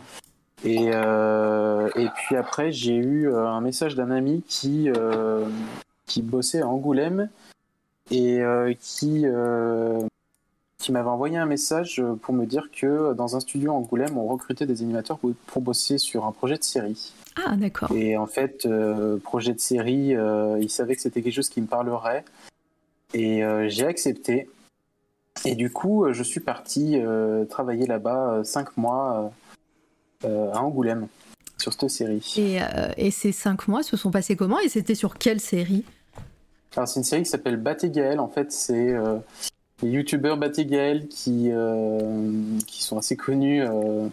[0.63, 5.45] Et euh, et puis après, j'ai eu euh, un message d'un ami qui euh,
[6.07, 7.29] qui bossait à Angoulême
[8.09, 10.01] et euh, qui euh,
[10.85, 14.27] qui m'avait envoyé un message pour me dire que dans un studio à Angoulême, on
[14.27, 17.11] recrutait des animateurs pour, bosser sur un projet de série.
[17.43, 17.91] Ah, d'accord.
[17.91, 21.59] Et en fait, euh, projet de série, euh, il savait que c'était quelque chose qui
[21.59, 22.23] me parlerait.
[23.15, 24.47] Et euh, j'ai accepté.
[25.43, 29.31] Et du coup, euh, je suis parti euh, travailler là-bas euh, cinq mois
[30.23, 31.07] euh, euh, à Angoulême
[31.57, 32.35] sur cette série.
[32.37, 35.83] Et, euh, et ces cinq mois se sont passés comment Et c'était sur quelle série?
[36.75, 38.19] Alors, c'est une série qui s'appelle Bat et Gaël.
[38.19, 39.17] En fait, c'est euh,
[39.83, 42.31] les youtubeurs Bat et Gaël qui, euh,
[42.65, 44.07] qui sont assez connus, euh,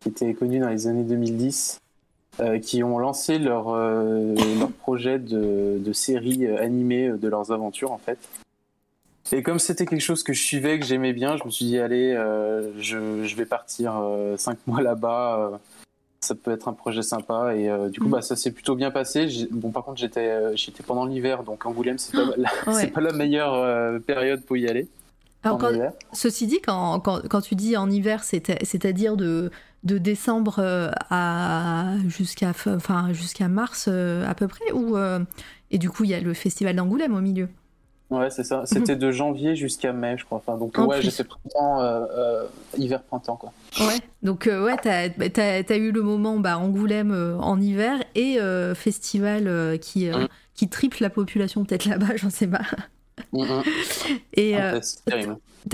[0.00, 1.80] qui étaient connus dans les années 2010,
[2.40, 7.98] euh, qui ont lancé leur, leur projet de, de série animée de leurs aventures, en
[7.98, 8.18] fait.
[9.32, 11.78] Et comme c'était quelque chose que je suivais, que j'aimais bien, je me suis dit,
[11.78, 15.50] allez, euh, je, je vais partir euh, cinq mois là-bas.
[15.52, 15.56] euh,
[16.20, 18.12] ça peut être un projet sympa et du coup Mhm.
[18.12, 21.98] bah ça s'est plutôt bien passé bon par contre j'étais j'étais pendant l'hiver donc Angoulême
[21.98, 22.80] c'est pas, la, Ouais.
[22.80, 24.88] c'est pas la meilleure période pour y aller
[25.46, 25.92] Alors, en quand- hiver.
[26.12, 29.50] ceci dit, quand, quand, quand tu dis en hiver, c'est- c'est-à-dire de,
[29.84, 35.20] de décembre euh, à jusqu'à fin- enfin, jusqu'à mars euh, à peu près ou, euh,
[35.70, 37.48] Et du coup, il y a le festival d'Angoulême au milieu.
[38.08, 41.24] Ouais c'est ça c'était de janvier jusqu'à mai je crois enfin donc En ouais fait
[41.24, 42.44] printemps euh, euh,
[42.78, 43.98] hiver printemps quoi Ouais.
[44.22, 45.08] Donc, euh, ouais, t'as
[45.68, 48.38] as, eu le moment bah, Angoulême en hiver et
[48.76, 50.28] festival qui, Mhm.
[50.54, 52.62] qui triple la population peut-être là-bas, j'en sais pas.
[53.32, 53.62] Mhm.
[54.34, 54.80] Et En euh,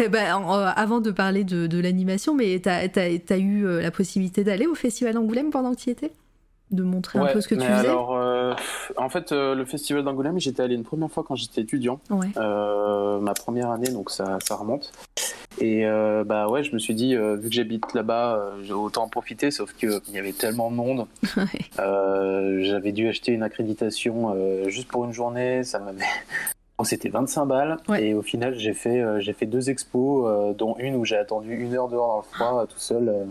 [0.09, 3.91] bah, en- euh, avant de parler de, de l'animation, mais t'as as, eu euh, la
[3.91, 6.13] possibilité d'aller au festival d'Angoulême pendant que tu y étais?
[6.71, 7.87] De montrer un peu ce que tu faisais?
[7.89, 8.55] alors euh,
[8.97, 12.29] en fait le festival d'Angoulême j'étais allé une première fois quand j'étais étudiant Ouais.
[12.35, 14.91] ma première année, donc ça, ça remonte.
[15.61, 15.85] Et
[16.25, 20.01] bah ouais, je me suis dit, vu que j'habite là-bas, autant en profiter, sauf qu'il
[20.15, 21.07] y avait tellement de monde.
[21.37, 22.63] Ouais.
[22.65, 24.35] J'avais dû acheter une accréditation
[24.69, 26.05] juste pour une journée, ça m'avait.
[26.85, 28.05] C'était 25 balles Ouais.
[28.09, 31.17] et au final j'ai fait euh, j'ai fait deux expos euh, dont une où j'ai
[31.17, 33.25] attendu une heure dehors dans le froid euh, tout seul euh,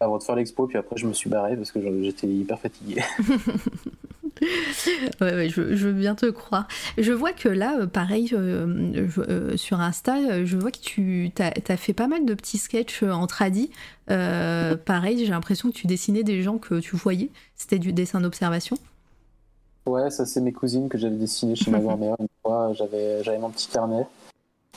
[0.00, 3.02] avant de faire l'expo puis après je me suis barré parce que j'étais hyper fatigué.
[5.20, 6.66] Ouais, ouais, je, je veux bien te croire.
[6.96, 12.06] Je vois que là, pareil, je- sur Insta, je vois que tu as, fait pas
[12.06, 13.70] mal de petits sketchs en tradi.
[14.10, 17.28] Euh, pareil, j'ai l'impression que tu dessinais des gens que tu voyais.
[17.54, 18.78] C'était du dessin d'observation.
[19.86, 22.16] Ouais, ça c'est mes cousines que j'avais dessinées chez ma grand-mère.
[22.20, 24.06] Une fois, j'avais j'avais mon petit carnet.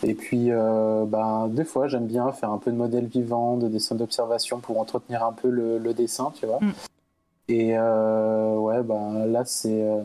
[0.06, 3.70] Et puis, euh, ben, des fois, j'aime bien faire un peu de modèle vivant, de
[3.70, 6.60] dessin d'observation pour entretenir un peu le, le dessin, tu vois.
[6.60, 6.74] Mm.
[7.50, 10.02] Et euh, ouais, ben là, c'est euh,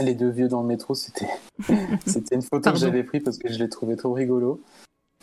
[0.00, 0.94] les deux vieux dans le métro.
[0.94, 1.28] C'était
[2.06, 2.78] c'était une photo Pardon.
[2.78, 4.60] que j'avais prise parce que je l'ai trouvé trop rigolo.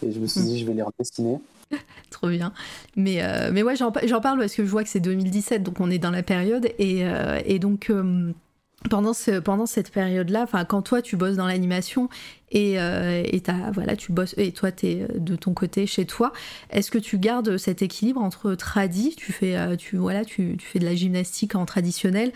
[0.05, 0.45] Et je me suis Mm.
[0.45, 1.39] dit, je vais les redessiner.
[2.11, 2.53] Trop bien.
[2.95, 5.89] Mais, euh, mais ouais, j'en parle parce que je vois que c'est 2017, donc on
[5.91, 6.65] est dans la période.
[6.79, 7.05] Et,
[7.45, 7.91] et donc,
[8.89, 12.09] pendant, ce, pendant cette période-là, enfin, quand toi, tu bosses dans l'animation
[12.51, 13.41] et, euh, et
[13.73, 16.33] voilà, tu bosses, et toi, tu es de ton côté chez toi,
[16.69, 20.65] est-ce que tu gardes cet équilibre entre tradi, tu fais, euh, tu, voilà, tu, tu
[20.65, 22.31] fais de la gymnastique en traditionnel,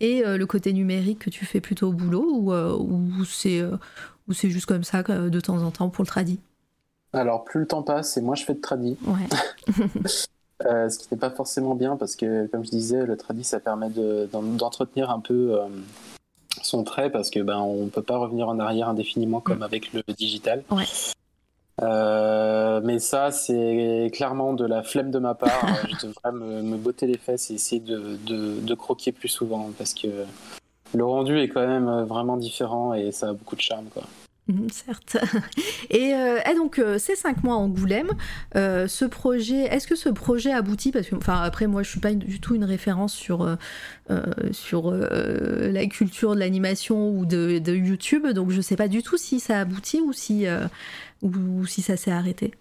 [0.00, 3.60] et euh, le côté numérique que tu fais plutôt au boulot, ou, euh, ou c'est
[3.60, 3.76] euh,
[4.28, 6.38] ou c'est juste comme ça euh, de temps en temps pour le tradi
[7.12, 8.96] Alors, plus le temps passe et moi, je fais de tradi.
[9.06, 9.74] Ouais.
[10.66, 13.60] Euh, ce qui n'est pas forcément bien parce que, comme je disais, le tradit ça
[13.60, 15.66] permet de- d'en- d'entretenir un peu euh,
[16.62, 20.02] son trait parce que ben on peut pas revenir en arrière indéfiniment comme avec le
[20.16, 20.64] digital.
[20.72, 20.84] Ouais.
[21.80, 25.64] Euh, mais ça, c'est clairement de la flemme de ma part.
[25.88, 29.70] Je devrais me, me botter les fesses et essayer de, de- de croquer plus souvent
[29.78, 30.08] parce que
[30.94, 33.84] le rendu est quand même vraiment différent et ça a beaucoup de charme.
[33.94, 34.02] Quoi.
[34.48, 35.18] Mhm, certes.
[35.90, 38.12] Et, euh, et donc, euh, ces cinq mois à Angoulême,
[38.56, 40.90] euh, ce projet, est-ce que ce projet aboutit?
[40.90, 43.56] Parce que, enfin, après, moi, je suis pas du tout une référence sur,
[44.52, 49.16] sur la culture de l'animation ou de, de YouTube, donc je sais pas du tout
[49.18, 50.46] si ça aboutit ou si,
[51.22, 52.52] ou, ou si ça s'est arrêté.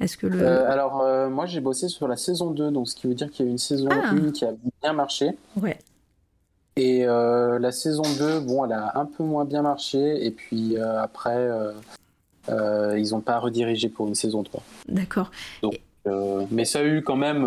[0.00, 0.44] Est-ce que le.
[0.68, 3.48] Alors, moi j'ai bossé sur la saison 2, donc ce qui veut dire qu'il y
[3.48, 4.10] a eu une saison Ah.
[4.10, 5.30] 1 qui a bien marché.
[5.56, 5.78] Ouais.
[6.78, 10.24] Et euh, la saison 2, bon, elle a un peu moins bien marché.
[10.24, 11.50] Et puis euh, après,
[12.48, 14.62] euh, ils n'ont pas redirigé pour une saison 3.
[14.86, 15.32] D'accord.
[16.52, 17.44] Mais ça a eu quand même,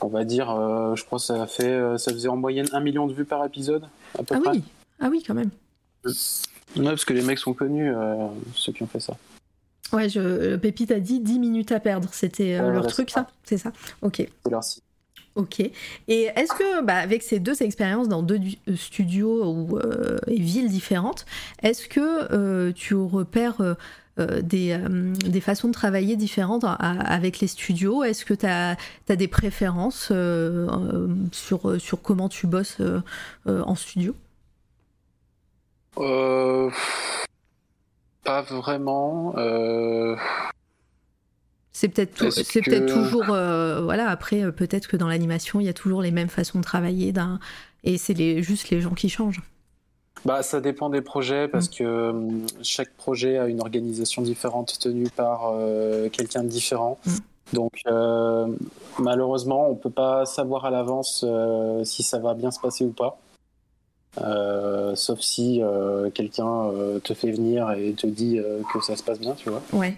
[0.00, 0.46] on va dire,
[0.94, 3.44] je crois que ça, a fait, ça faisait en moyenne un million de vues par
[3.44, 3.84] épisode,
[4.16, 4.50] à peu Ah près.
[4.52, 4.64] oui.
[5.00, 5.50] Ah oui, quand même.
[6.04, 6.12] Ouais,
[6.84, 7.92] parce que les mecs sont connus,
[8.54, 9.16] ceux qui ont fait ça.
[9.92, 12.08] Ouais, je, Pépite a dit 10 minutes à perdre.
[12.12, 13.26] C'était leur truc, ça?
[13.42, 14.16] C'est ça Ok.
[14.44, 14.84] C'est leur site.
[15.38, 15.60] Ok.
[15.60, 15.72] Et
[16.08, 18.40] est-ce que, bah, avec ces deux expériences dans deux
[18.74, 19.78] studios ou,
[20.26, 21.26] et villes différentes,
[21.62, 23.76] est-ce que tu repères
[24.18, 24.76] des,
[25.24, 28.02] des, façons de travailler différentes avec les studios?
[28.02, 28.76] Est-ce que tu as,
[29.08, 30.12] des préférences
[31.30, 32.78] sur, sur comment tu bosses
[33.46, 34.16] en studio?
[35.98, 36.70] Euh,
[38.24, 39.34] Pas vraiment.
[41.78, 41.88] Euh...
[41.88, 45.72] C'est peut-être c'est peut-être toujours euh, voilà après peut-être que dans l'animation il y a
[45.72, 47.38] toujours les mêmes façons de travailler d'un
[47.84, 49.42] et c'est les, juste les gens qui changent.
[50.24, 51.74] Bah ça dépend des projets parce mm.
[51.74, 56.98] que hum, chaque projet a une organisation différente tenue par euh, quelqu'un de différent.
[57.06, 57.16] Mm.
[57.54, 57.82] Donc
[58.98, 61.24] malheureusement on peut pas savoir à l'avance
[61.84, 63.18] si ça va bien se passer ou pas.
[64.20, 68.40] Euh, sauf si euh, quelqu'un euh, te fait venir et te dit
[68.72, 69.62] que ça se passe bien, tu vois.
[69.72, 69.96] Ouais.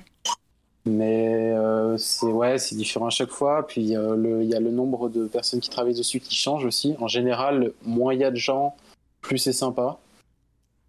[0.86, 1.54] Mais
[1.98, 3.66] c'est ouais, c'est différent à chaque fois.
[3.66, 6.96] Puis il y a le nombre de personnes qui travaillent dessus qui change aussi.
[7.00, 8.74] En général, moins il y a de gens,
[9.20, 9.98] plus c'est sympa.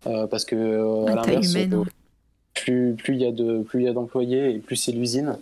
[0.04, 1.56] parce que à l'inverse,
[2.54, 5.38] plus plus il y a de plus il y a d'employés et plus c'est l'usine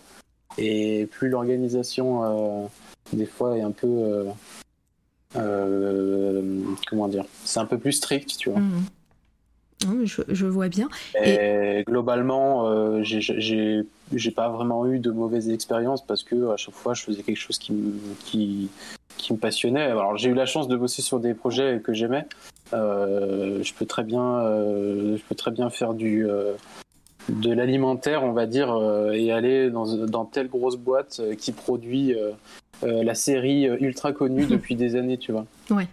[0.58, 2.70] et plus l'organisation
[3.14, 4.26] des fois est un peu
[5.36, 8.60] euh, comment dire C'est un peu plus strict, tu vois.
[8.60, 8.84] Mhm.
[9.82, 10.90] Je, vois bien.
[11.24, 16.94] Et, globalement, euh, j'ai pas vraiment eu de mauvaises expériences parce que à chaque fois,
[16.94, 17.94] je faisais quelque chose qui me,
[18.26, 18.70] qui,
[19.18, 19.84] qui me passionnait.
[19.84, 22.26] Alors, j'ai eu la chance de bosser sur des projets que j'aimais.
[22.74, 26.28] Euh, je peux très bien, euh, je peux très bien faire du
[27.30, 28.76] de l'alimentaire, on va dire,
[29.14, 32.16] et aller dans, dans telle grosse boîte qui produit
[32.82, 35.46] la série ultra connue depuis des années, tu vois.
[35.70, 35.88] Ouais.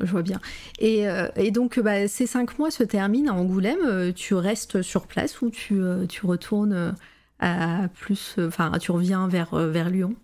[0.00, 0.40] Je vois bien.
[0.78, 4.12] Et, euh, donc, bah, ces cinq mois se terminent à Angoulême.
[4.14, 6.94] Tu restes sur place ou tu, tu retournes
[7.40, 8.36] à plus.
[8.38, 10.14] Enfin, tu reviens vers, vers Lyon?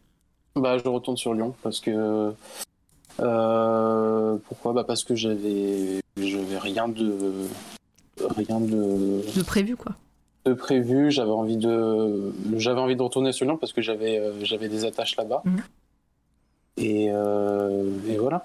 [0.56, 2.32] Bah, je retourne sur Lyon parce que.
[3.16, 4.72] pourquoi?
[4.72, 6.00] Bah, parce que j'avais.
[6.16, 7.14] Rien de.
[8.36, 9.22] Rien de.
[9.36, 9.94] De prévu, quoi
[10.44, 11.10] de prévu.
[11.10, 15.16] J'avais envie de, j'avais envie de retourner sur Lyon parce que j'avais, euh, des attaches
[15.16, 15.42] là-bas.
[15.44, 15.62] Mhm.
[16.80, 18.44] Euh, et, voilà.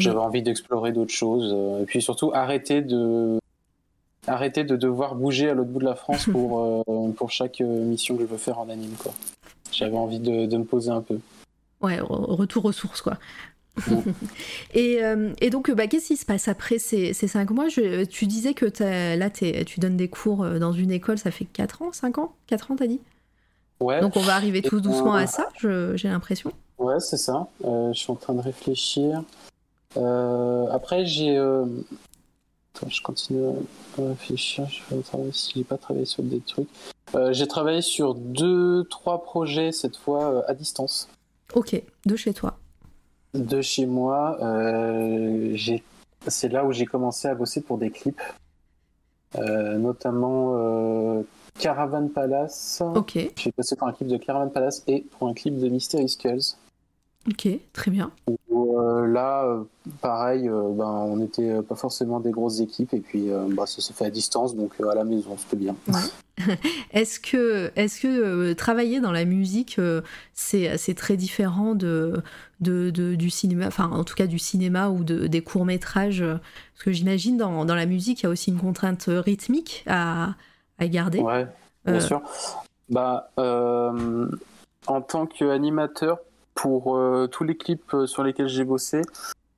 [0.00, 1.52] J'avais envie d'explorer d'autres choses.
[1.54, 3.38] Euh, et puis surtout arrêter de,
[4.26, 6.84] arrêter de devoir bouger à l'autre bout de la France pour,
[7.16, 8.94] pour chaque mission que je veux faire en anime.
[8.98, 9.12] Quoi.
[9.72, 11.18] J'avais envie de, de me poser un peu.
[11.80, 13.16] Ouais, retour aux sources, quoi.
[14.76, 17.66] Euh, et, donc, bah, qu'est-ce qui se passe après ces, cinq mois?
[17.68, 18.66] Tu disais que
[19.16, 22.34] là, tu donnes des cours euh, dans une école, ça fait 4 ans, 5 ans?
[22.46, 23.00] 4 ans, t'as dit?
[23.80, 24.00] Ouais.
[24.00, 26.52] Donc, on va arriver tout doucement à ça, j'ai l'impression.
[26.78, 27.48] Ouais, c'est ça.
[27.64, 29.22] Euh, je suis en train de réfléchir.
[29.96, 31.34] Après, j'ai.
[31.34, 33.44] je continue
[33.98, 34.66] à réfléchir.
[34.68, 36.68] Je vais travailler si j'ai pas travaillé sur des trucs.
[37.30, 41.08] j'ai travaillé sur deux, trois projets cette fois à distance.
[41.54, 42.56] Ok, de chez toi
[43.34, 45.56] de chez moi, euh,
[46.26, 48.20] c'est là où j'ai commencé à bosser pour des clips,
[49.36, 51.22] euh, notamment euh,
[51.58, 52.82] Caravan Palace.
[52.94, 53.18] Ok.
[53.36, 56.56] J'ai bossé pour un clip de Caravan Palace et pour un clip de Mystery Skulls.
[57.28, 58.10] Ok, très bien.
[58.80, 59.64] Euh, là, euh,
[60.00, 63.92] pareil, euh, ben, on n'était pas forcément des grosses équipes et puis bah, ça se
[63.92, 65.76] fait à distance, donc à la maison, c'était bien.
[66.92, 69.78] est-ce que, est que travailler dans la musique,
[70.32, 72.22] c'est très différent de,
[72.60, 76.24] de, du cinéma, enfin en tout cas du cinéma ou de, des courts-métrages?
[76.24, 80.34] Parce que j'imagine dans, dans, la musique, il y a aussi une contrainte rythmique à,
[80.78, 81.20] à garder.
[81.20, 81.46] Ouais,
[81.84, 82.22] bien sûr.
[82.88, 86.18] Bah, en tant qu'animateur,
[86.54, 89.02] pour euh, tous les clips euh, sur lesquels j'ai bossé,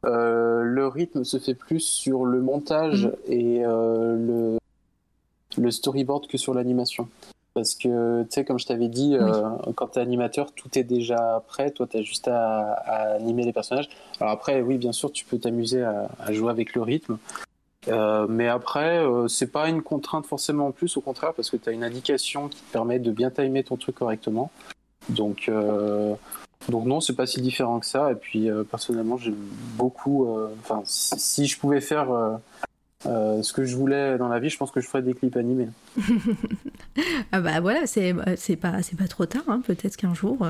[0.05, 3.33] euh, le rythme se fait plus sur le montage mm.
[3.33, 4.59] et le,
[5.59, 7.09] le storyboard que sur l'animation.
[7.55, 9.15] Parce que, tu sais, comme je t'avais dit,
[9.75, 11.71] quand tu es animateur, tout est déjà prêt.
[11.71, 12.73] Toi, tu as juste à,
[13.17, 13.91] animer les personnages.
[14.21, 17.19] Alors après, oui, bien sûr, tu peux t'amuser à, jouer avec le rythme.
[18.31, 21.73] mais après, c'est pas une contrainte forcément en plus, au contraire, parce que tu as
[21.73, 24.51] une indication qui te permet de bien timer ton truc correctement.
[25.11, 25.51] Donc,
[26.69, 28.13] donc non, c'est pas si différent que ça.
[28.13, 29.37] Et puis euh, personnellement, j'aime
[29.77, 30.27] beaucoup.
[30.27, 32.11] Euh, enfin, si, je pouvais faire
[33.07, 35.37] euh, ce que je voulais dans la vie, je pense que je ferais des clips
[35.37, 35.69] animés.
[37.33, 39.45] ah bah voilà, c'est c'est pas c'est pas trop tard.
[39.49, 39.63] Hein.
[39.67, 40.47] Peut-être qu'un jour.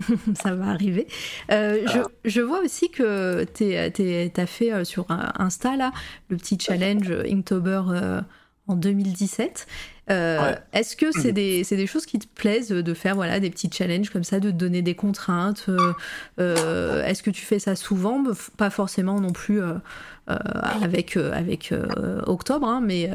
[0.34, 1.06] ça va arriver.
[1.50, 3.74] je, je, vois aussi que tu
[4.40, 5.92] as fait sur Insta là,
[6.30, 7.82] le petit challenge Inktober
[8.70, 9.66] en 2017.
[10.10, 13.70] Euh, est-ce que c'est des, des, choses qui te plaisent de faire voilà, des petits
[13.72, 15.92] challenges comme ça, de te donner des contraintes euh,
[16.40, 18.24] euh, Est-ce que tu fais ça souvent?
[18.56, 19.60] Pas forcément non plus
[20.26, 21.72] avec, avec
[22.26, 23.10] Octobre, hein, mais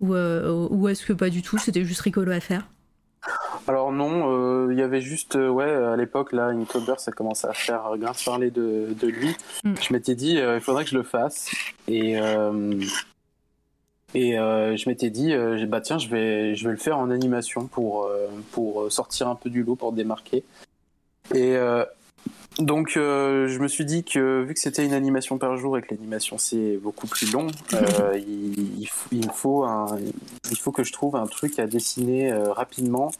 [0.00, 2.66] ou, ou est-ce que pas du tout C'était juste rigolo à faire?
[3.66, 7.92] Alors non, il y avait juste, ouais, à l'époque, là, Inktober, ça commençait à faire
[7.96, 9.34] grave parler de, de lui.
[9.62, 9.74] Mm.
[9.80, 11.50] Je m'étais dit, il faudrait que je le fasse.
[11.86, 12.18] Et,
[14.14, 17.10] et euh, je m'étais dit, euh, bah tiens, je vais, je vais le faire en
[17.10, 20.44] animation pour, euh, pour sortir un peu du lot, pour démarquer.
[21.34, 21.56] Et
[22.58, 25.92] donc, je me suis dit que vu que c'était une animation par jour et que
[25.92, 27.48] l'animation c'est beaucoup plus long,
[28.14, 29.86] il, il faut, il, faut un,
[30.50, 33.10] il faut que je trouve un truc à dessiner rapidement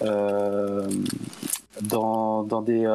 [0.00, 0.86] dans,
[2.44, 2.86] dans des,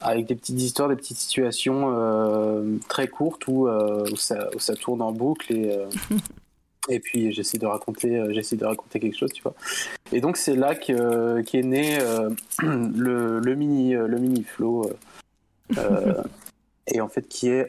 [0.00, 4.58] avec des petites histoires, des petites situations euh, très courtes où, euh, où, ça, où
[4.58, 5.86] ça tourne en boucle et, euh,
[6.88, 9.54] et puis j'essaie de raconter, j'essaie de raconter quelque chose, tu vois.
[10.12, 11.98] Et donc c'est là que qu'est né
[12.62, 14.90] le, le mini le mini flow
[16.86, 17.68] et en fait qui est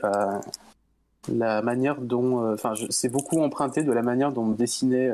[1.34, 5.12] la manière dont, enfin c'est beaucoup emprunté de la manière dont me dessinait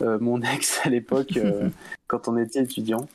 [0.00, 1.38] mon ex à l'époque
[2.08, 3.06] quand on était étudiant.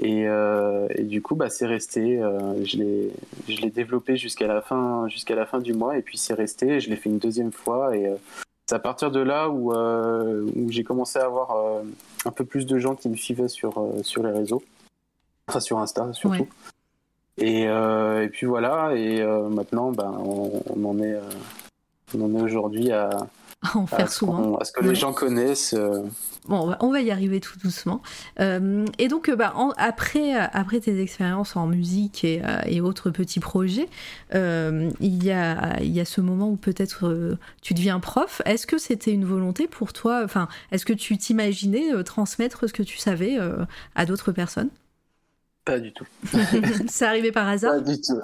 [0.00, 2.20] Et, euh, et du coup, bah, c'est resté.
[2.20, 6.34] euh, je l'ai, développé jusqu'à la fin, jusqu'à la fin du mois, et puis c'est
[6.34, 6.80] resté.
[6.80, 8.16] Je l'ai fait une deuxième fois, et euh,
[8.66, 11.56] c'est à partir de là où, euh, où j'ai commencé à avoir
[12.24, 14.62] un peu plus de gens qui me suivaient sur sur les réseaux,
[15.48, 16.42] enfin sur Insta surtout.
[16.42, 16.48] Ouais.
[17.38, 18.94] Et, et puis voilà.
[18.94, 21.18] Et maintenant, ben, on, on en est,
[22.16, 23.10] on en est aujourd'hui à,
[23.62, 24.56] À en faire souvent.
[24.56, 24.88] à ce que Ouais.
[24.88, 25.74] les gens connaissent.
[25.74, 26.02] euh,
[26.48, 28.02] Bon, on va, y arriver tout doucement.
[28.40, 33.10] Euh, et donc, euh, bah, en- après, après tes expériences en musique et, et autres
[33.10, 33.88] petits projets,
[34.34, 38.42] euh, il, y a, il y a ce moment où peut-être tu deviens prof.
[38.44, 42.82] Est-ce que c'était une volonté pour toi Enfin, est-ce que tu t'imaginais transmettre ce que
[42.82, 43.38] tu savais
[43.94, 44.70] à d'autres personnes?
[45.64, 46.06] Pas du tout.
[46.88, 48.20] C'est arrivé par hasard Pas du tout.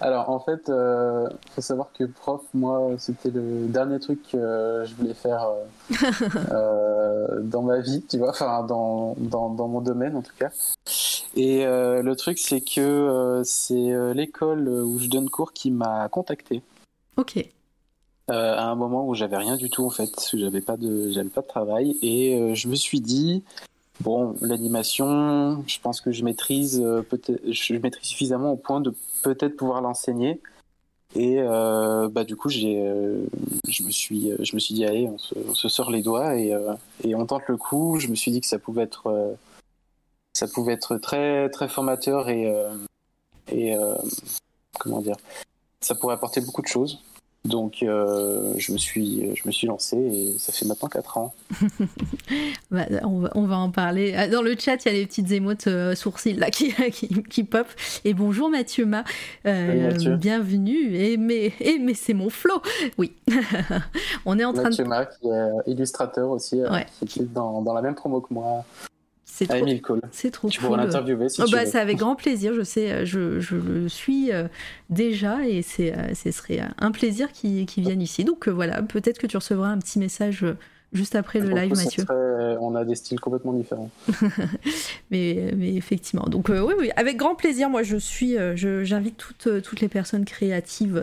[0.00, 4.94] Alors en fait, euh, faut savoir que prof, moi, c'était le dernier truc que je
[4.96, 5.94] voulais faire euh,
[6.52, 10.50] euh, dans ma vie, tu vois, enfin dans, dans, dans mon domaine en tout cas.
[11.36, 16.08] Et euh, le truc, c'est que euh, c'est l'école où je donne cours qui m'a
[16.08, 16.62] contacté.
[17.16, 17.36] Ok.
[18.30, 21.28] euh, à un moment où j'avais rien du tout en fait, j'avais pas de, j'avais
[21.28, 23.44] pas de travail et euh, je me suis dit
[24.00, 27.02] bon l'animation, je pense que je maîtrise euh,
[27.44, 30.40] je maîtrise suffisamment au point de peut-être pouvoir l'enseigner
[31.14, 33.26] et euh, bah du coup euh,
[33.68, 36.52] je me suis, je me suis dit allez on se, sort les doigts et,
[37.04, 37.98] et on tente le coup.
[37.98, 39.36] Je me suis dit que ça pouvait être,
[40.34, 42.52] ça pouvait être très très formateur et
[43.50, 43.74] et
[44.78, 45.16] comment dire,
[45.80, 47.00] ça pourrait apporter beaucoup de choses.
[47.46, 51.34] Donc euh, je me suis je me suis lancé et ça fait maintenant 4 ans.
[52.72, 54.12] Bah, on, va, on va en parler.
[54.16, 57.08] Ah, Dans le chat, il y a les petites émotes euh, sourcils là qui, qui,
[57.22, 57.66] qui pop.
[58.04, 59.04] Et bonjour Mathieu Ma.
[59.46, 60.16] Euh, Mathieu.
[60.16, 60.94] bienvenue.
[60.96, 62.60] Et mais, et mais c'est mon flow.
[62.98, 63.12] Oui.
[64.26, 64.88] on est en train Mathieu de.
[64.88, 66.86] Mac, qui est illustrateur aussi, Ouais.
[67.06, 68.64] qui était dans, dans la même promo que moi,
[69.38, 70.68] C'est à trop, c'est trop Tu cool.
[70.68, 71.70] pourras l'interviewer si Oh, tu bah, veux.
[71.70, 74.48] c'est avec grand plaisir, je sais, euh, je, je le suis euh,
[74.88, 78.24] déjà et c'est, euh, ce serait un plaisir qu'il qu'il vienne ici.
[78.24, 80.42] Donc voilà, peut-être que tu recevras un petit message
[80.92, 82.04] juste après le live, Mathieu.
[82.60, 83.90] on a des styles complètement différents.
[85.10, 87.70] Mais, mais effectivement, donc euh, oui, oui, avec grand plaisir.
[87.70, 90.96] Moi, je suis, euh, j'invite toutes, euh, toutes les personnes créatives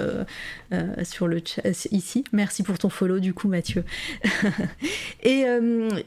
[0.74, 1.62] euh, sur le chat
[1.92, 2.26] ici.
[2.34, 3.86] Merci pour ton follow, du coup, Mathieu.
[5.24, 5.46] et,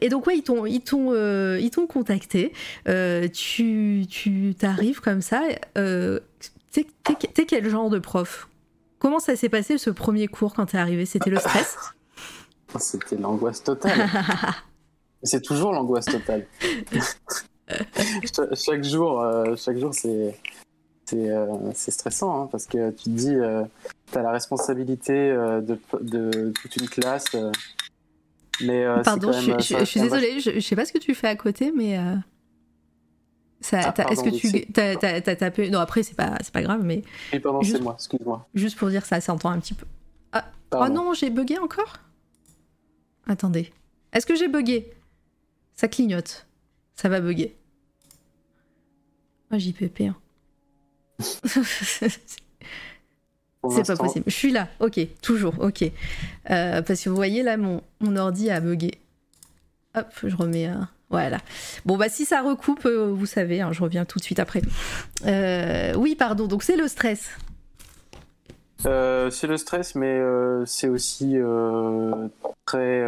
[0.01, 1.13] et donc ouais, ils t'ont, ils t'ont,
[1.57, 2.53] ils t'ont contacté.
[3.33, 5.41] Tu, tu t'arrives comme ça.
[5.73, 6.87] T'es-
[7.33, 8.47] t'es quel genre de prof?
[8.99, 11.05] Comment ça s'est passé ce premier cours quand t'es arrivé?
[11.05, 11.77] C'était le stress?
[12.79, 14.07] C'était l'angoisse totale.
[15.23, 16.45] c'est toujours l'angoisse totale.
[17.69, 20.39] Cha- chaque jour, euh, chaque jour, c'est
[21.05, 23.63] c'est euh, stressant hein, parce que tu te dis, euh,
[24.11, 27.25] tu as la responsabilité euh, de, de toute une classe.
[28.61, 30.75] mais Pardon, quand je, même, suis- ça- je suis ça va- désolée, je, je sais
[30.75, 31.97] pas ce que tu fais à côté, mais.
[31.97, 32.17] Ah,
[34.11, 37.01] Est-ce que tu t'as, tapé Non, après, c'est pas, c'est pas grave, mais
[37.33, 38.47] Oui, pardon, c'est moi, excuse-moi.
[38.53, 39.85] juste pour dire ça s'entend un petit peu.
[40.35, 40.39] Oh
[40.69, 40.93] Pardon.
[40.93, 41.93] non, j'ai bugué encore?
[43.27, 43.71] Attendez.
[44.13, 44.91] Est-ce que j'ai bugué?
[45.75, 46.45] Ça clignote.
[46.95, 47.55] Ça va bugger.
[49.51, 50.01] Oh, JPP.
[50.01, 50.15] hein.
[53.69, 54.25] C'est pas possible.
[54.27, 55.83] Je suis là, ok, toujours, ok.
[56.51, 58.91] Euh, parce que vous voyez là, mon, mon ordi a bugué.
[59.95, 60.65] Hop, je remets.
[60.65, 61.39] un- Voilà.
[61.85, 64.61] Bon, bah si ça recoupe, euh, vous savez, hein, je reviens tout de suite après.
[65.25, 67.29] Euh, oui, pardon, donc c'est le stress.
[68.85, 72.27] Euh, c'est le stress, mais euh, c'est aussi euh,
[72.65, 73.05] très.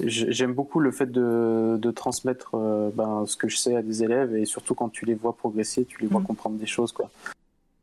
[0.00, 2.56] J'aime beaucoup le fait de, de transmettre
[2.94, 5.84] ben, ce que je sais à des élèves et surtout quand tu les vois progresser,
[5.84, 6.24] tu les vois Mm.
[6.26, 6.92] comprendre des choses.
[6.92, 7.10] quoi.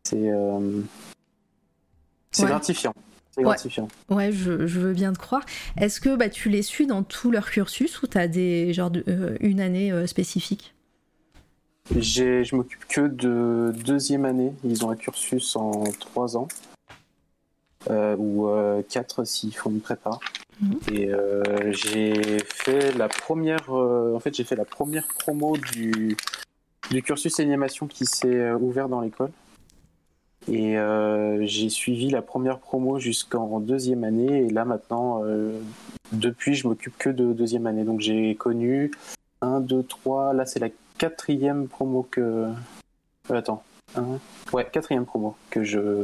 [0.04, 0.32] C'est
[2.32, 2.50] c'est Ouais.
[2.50, 2.94] gratifiant.
[3.32, 3.88] C'est gratifiant.
[4.10, 5.44] Ouais, je, veux bien te croire.
[5.78, 8.92] Est-ce que bah, tu les suis dans tout leur cursus ou tu as des, genre
[8.92, 10.74] de, une année spécifique?
[11.98, 14.54] Je m'occupe que de deuxième année.
[14.64, 16.48] Ils ont un cursus en trois ans.
[17.90, 18.50] ou
[18.90, 20.20] quatre s'ils font une prépa.
[20.62, 20.80] Mhm.
[20.92, 26.18] Et euh, j'ai fait la première, euh, en fait, j'ai fait la première promo du,
[26.92, 29.32] du cursus animation qui s'est euh, ouvert dans l'école.
[30.48, 30.78] Et
[31.42, 34.48] j'ai suivi la première promo jusqu'en deuxième année.
[34.48, 35.22] Et là, maintenant,
[36.12, 37.84] depuis, je m'occupe que de deuxième année.
[37.84, 38.90] Donc, j'ai connu
[39.42, 40.34] un, deux, trois.
[40.34, 42.52] Là, c'est la quatrième promo que.
[43.30, 43.64] attends.
[44.54, 46.04] Ouais, quatrième promo que je,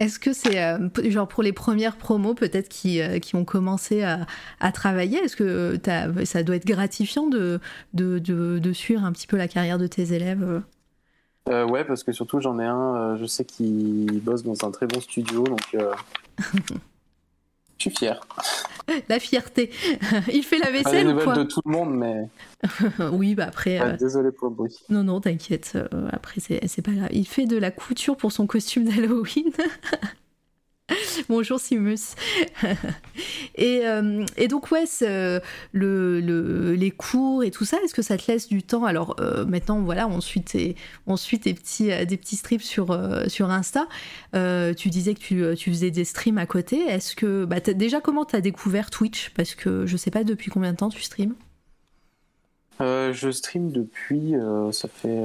[0.00, 4.02] est-ce que c'est euh, genre pour les premières promos peut-être qui, euh, qui ont commencé
[4.02, 4.26] à,
[4.58, 5.78] à travailler Est-ce que
[6.24, 7.60] ça doit être gratifiant de,
[7.92, 10.62] de, de, suivre un petit peu la carrière de tes élèves
[11.48, 14.86] euh, Ouais, parce que surtout j'en ai un, je sais qu'il bosse dans un très
[14.86, 15.76] bon studio, donc
[17.78, 18.20] Je suis fier.
[19.08, 19.70] La fierté.
[20.32, 22.28] Il fait la vaisselle ou quoi de tout le monde, mais.
[23.12, 23.78] oui, bah après.
[23.78, 24.76] Ah, désolé pour le bruit.
[24.88, 25.72] Non, non, t'inquiète.
[25.74, 27.08] Euh, après, c'est pas grave.
[27.12, 29.50] Il fait de la couture pour son costume d'Halloween.
[31.28, 32.14] Bonjour Simus.
[33.60, 34.84] Euh, et, donc ouais,
[35.72, 38.84] le, les cours et tout ça, est-ce que ça te laisse du temps?
[38.84, 40.74] Alors euh, maintenant, voilà, on suit petits,
[41.06, 42.98] euh, des petits strips sur,
[43.28, 43.86] sur Insta.
[44.32, 46.80] tu disais que tu, tu, faisais des streams à côté.
[46.80, 49.30] Est-ce que bah, déjà comment tu as découvert Twitch?
[49.30, 51.34] Parce que je sais pas depuis combien de temps tu streams.
[52.80, 54.34] je stream depuis,
[54.72, 55.22] ça fait,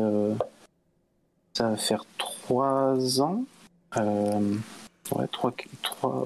[1.54, 3.44] ça va faire trois ans.
[5.16, 5.54] Ouais, 3,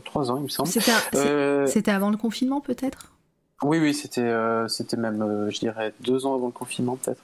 [0.04, 0.70] 3, ans, il me semble.
[1.16, 3.14] Euh, c'était avant le confinement, peut-être?
[3.62, 7.22] Oui, oui, c'était euh, c'était même, euh, je dirais, deux ans avant le confinement, peut-être.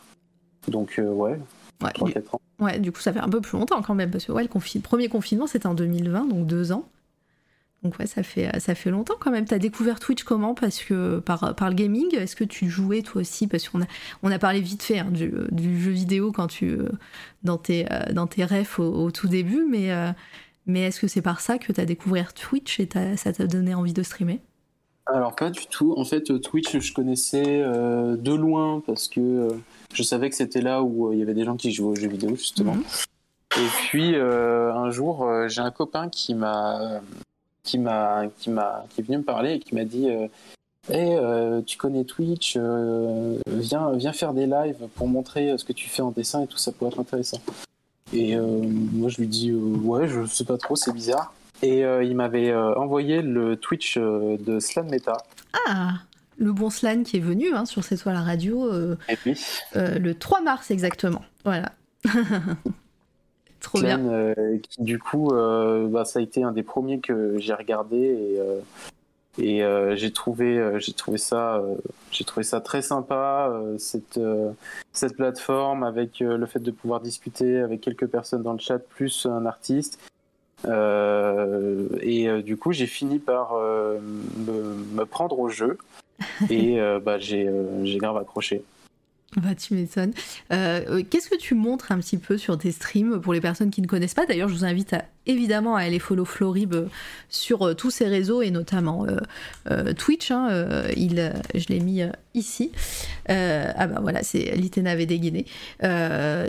[0.68, 1.38] Donc, ouais,
[1.81, 2.41] ouais 3, 4 ans.
[2.60, 4.80] Ouais, du coup, ça fait un peu plus longtemps quand même, parce que ouais, le,
[4.81, 6.86] premier confinement, c'était en 2020, donc deux ans.
[7.81, 9.45] Donc ouais, ça fait, ça fait longtemps quand même.
[9.45, 10.53] T'as découvert Twitch comment?
[10.53, 13.48] Parce que par, par le gaming, est-ce que tu jouais toi aussi?
[13.48, 13.86] Parce qu'on a,
[14.22, 16.77] on a parlé vite fait hein, du, du, jeu vidéo quand tu,
[17.44, 19.94] dans tes, dans tes refs au, au tout début, mais
[20.69, 22.87] mais est-ce que c'est par ça que tu as découvert Twitch et
[23.17, 24.39] ça t'a donné envie de streamer?
[25.07, 25.93] Alors pas du tout.
[25.97, 29.49] En fait, Twitch, je connaissais euh, de loin parce que euh,
[29.93, 31.95] je savais que c'était là où euh, il y avait des gens qui jouaient aux
[31.95, 32.75] jeux vidéo justement.
[32.75, 32.83] Mhm.
[33.57, 37.01] Et puis un jour, j'ai un copain qui m'a
[37.63, 40.07] qui m'a qui m'a qui est venu me parler et qui m'a dit
[40.87, 41.17] Hey,
[41.65, 42.57] tu connais Twitch,
[43.47, 46.59] viens, viens faire des lives pour montrer ce que tu fais en dessin et tout,
[46.59, 47.41] ça pourrait être intéressant.
[48.14, 51.34] Et euh, moi, je lui dis, euh, ouais, je sais pas trop, c'est bizarre.
[51.61, 55.18] Et euh, il m'avait envoyé le Twitch de Slan Meta.
[55.68, 55.94] Ah
[56.41, 58.72] le bon Slan qui est venu hein, sur cette toile à radio
[59.10, 59.38] Et puis
[59.76, 61.22] le 3 mars exactement.
[61.44, 61.73] Voilà.
[63.60, 64.34] Trop bien.
[64.69, 68.40] qui, du coup, bah, ça a été un des premiers que j'ai regardé et
[69.40, 71.76] et euh, j'ai trouvé, euh, j'ai trouvé ça, euh,
[72.11, 74.20] j'ai trouvé ça très sympa cette
[74.94, 79.26] cette plateforme avec le fait de pouvoir discuter avec quelques personnes dans le chat plus
[79.26, 79.99] un artiste.
[80.66, 85.78] et du coup, j'ai fini par me, prendre au jeu
[86.49, 87.49] et bah, j'ai
[87.98, 88.64] grave accroché.
[89.38, 90.14] Bah, tu m'étonnes.
[90.51, 93.69] Euh, euh, qu'est-ce que tu montres un petit peu sur tes streams pour les personnes
[93.69, 94.26] qui ne connaissent pas?
[94.26, 94.95] D'ailleurs, je vous invite
[95.27, 96.88] évidemment à aller follow Florib euh,
[97.30, 99.06] sur tous ses réseaux et notamment
[99.97, 100.31] Twitch.
[100.31, 100.49] Hein,
[100.89, 102.01] je l'ai mis
[102.34, 102.72] ici.
[103.27, 105.45] ah bah voilà, c'est Litena dégainé.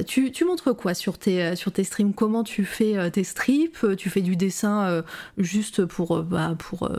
[0.07, 2.15] Tu, tu, montres quoi sur tes, sur tes streams?
[2.15, 3.85] Comment tu fais tes strips?
[3.99, 5.05] Tu fais du dessin
[5.37, 6.91] juste pour, bah, pour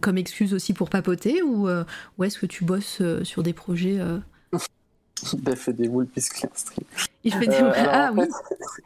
[0.00, 1.42] comme excuse aussi pour papoter?
[1.42, 1.68] Ou,
[2.16, 4.00] ou est-ce que tu bosses sur des projets
[5.22, 6.48] Il fait des moules puisqu'il.
[7.24, 8.26] Il fait des euh, Ah oui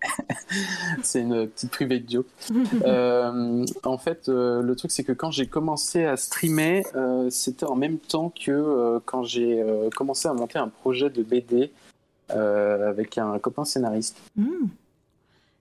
[1.03, 2.27] C'est une petite private joke.
[2.85, 7.67] euh, en fait, euh, le truc, c'est que quand j'ai commencé à streamer, euh, c'était
[7.67, 9.65] en même temps que quand j'ai
[9.97, 11.73] commencé à monter un projet de BD
[12.29, 14.17] avec un copain scénariste.
[14.37, 14.69] Hmm.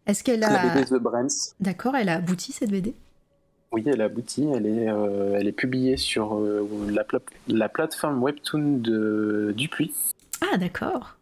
[0.05, 0.51] Est-ce qu'elle a.
[0.51, 1.53] La BD The Brands.
[1.59, 2.93] D'accord, elle a abouti cette BD
[3.71, 4.47] oui, elle a abouti.
[4.51, 6.39] Elle est, elle est publiée sur
[6.89, 7.05] la,
[7.47, 9.93] la, plateforme Webtoon de Dupuis.
[10.41, 11.19] Ah, d'accord.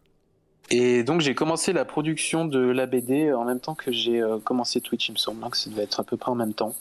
[0.70, 4.38] Et donc j'ai commencé la production de la BD en même temps que j'ai euh,
[4.38, 6.74] commencé Twitch, il me semble que ça devait être à peu près en même temps.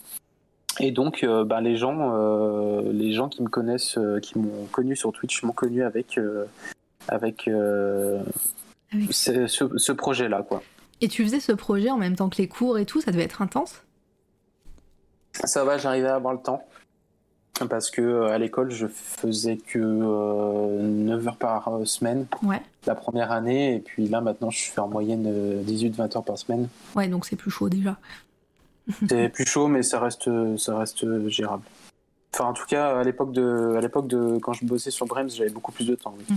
[0.80, 4.96] Et donc euh, bah, les gens, euh, les gens qui me connaissent, qui m'ont connu
[4.96, 6.20] sur Twitch, m'ont connu avec
[7.08, 7.50] avec,
[9.12, 10.62] ce, ce projet-là, quoi.
[11.00, 13.24] Et tu faisais ce projet en même temps que les cours et tout, ça devait
[13.24, 13.84] être intense?
[15.46, 16.62] Ça va, j'arrivais à avoir le temps
[17.66, 22.28] parce que euh, à l'école je faisais que 9 euh, heures par euh, semaine
[22.86, 26.68] la première année et puis là maintenant je fais en moyenne 18-20 heures par semaine.
[26.96, 27.98] Ouais donc c'est plus chaud déjà.
[29.10, 31.64] C'est plus chaud, mais ça reste, ça reste gérable.
[32.34, 35.30] Enfin, en tout cas, à l'époque de, à l'époque de quand je bossais sur Brems,
[35.30, 36.16] j'avais beaucoup plus de temps.
[36.18, 36.36] Oui.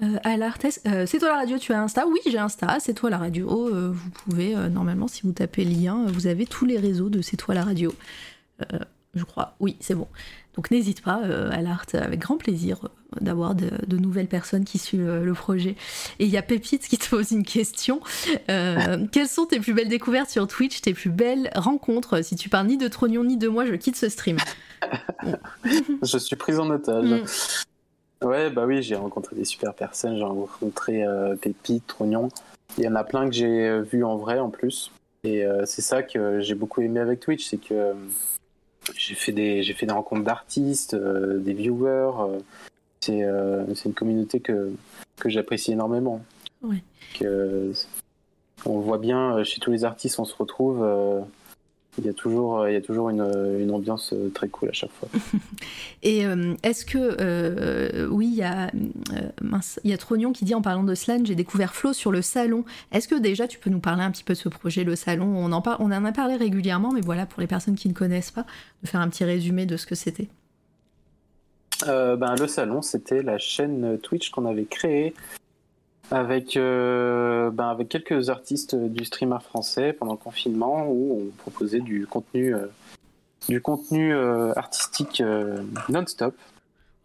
[0.00, 2.06] Euh, euh, c'est toi la radio, tu as Insta?
[2.06, 3.68] Oui, j'ai Insta, c'est toi la radio.
[3.68, 7.36] Euh, vous pouvez, normalement, si vous tapez lien, vous avez tous les réseaux de C'est
[7.36, 7.92] toi la radio.
[9.14, 10.08] Je crois, oui, c'est bon.
[10.54, 11.22] Donc n'hésite pas,
[11.52, 12.88] à l'Art, avec grand plaisir
[13.20, 15.76] d'avoir de, nouvelles personnes qui suivent le projet.
[16.18, 18.00] Et il y a Pépite qui te pose une question.
[18.48, 22.24] quelles sont tes plus belles découvertes sur Twitch, tes plus belles rencontres?
[22.24, 24.38] Si tu parles ni de Trognon ni de moi, je quitte ce stream.
[26.02, 27.04] je suis prise en otage.
[27.04, 28.26] Mm.
[28.26, 30.16] Ouais, bah oui, j'ai rencontré des super personnes.
[30.16, 32.30] J'ai rencontré euh, Pépite, Trognon.
[32.76, 34.90] Il y en a plein que j'ai euh, vu en vrai en plus.
[35.24, 37.94] Et euh, c'est ça que j'ai beaucoup aimé avec Twitch, c'est que euh,
[38.96, 42.40] j'ai fait des j'ai fait des rencontres d'artistes, des viewers.
[43.00, 43.22] c'est
[43.74, 44.72] c'est une communauté que
[45.18, 46.22] que j'apprécie énormément.
[46.62, 46.82] Ouais.
[47.18, 47.72] Que,
[48.66, 50.84] on voit bien chez tous les artistes, on se retrouve
[51.98, 53.22] il y a toujours, il y a toujours une,
[53.60, 55.08] une ambiance euh, très cool à chaque fois.
[56.02, 58.70] Et euh, est-ce que, euh, oui, il y, a,
[59.42, 62.12] mince, il y a Trognon qui dit en parlant de Slan, j'ai découvert Flo sur
[62.12, 62.64] le salon.
[62.92, 65.26] Est-ce que déjà tu peux nous parler un petit peu de ce projet, le salon?
[65.36, 68.30] On en, on en a parlé régulièrement, mais voilà, pour les personnes qui ne connaissent
[68.30, 68.46] pas,
[68.82, 70.28] de faire un petit résumé de ce que c'était.
[71.84, 75.14] ben, le salon, c'était la chaîne Twitch qu'on avait créée
[76.10, 81.80] avec, euh, ben avec quelques artistes du streamer français pendant le confinement où on proposait
[81.80, 82.66] du contenu, euh,
[83.48, 85.22] du contenu euh, artistique
[85.88, 86.34] non-stop.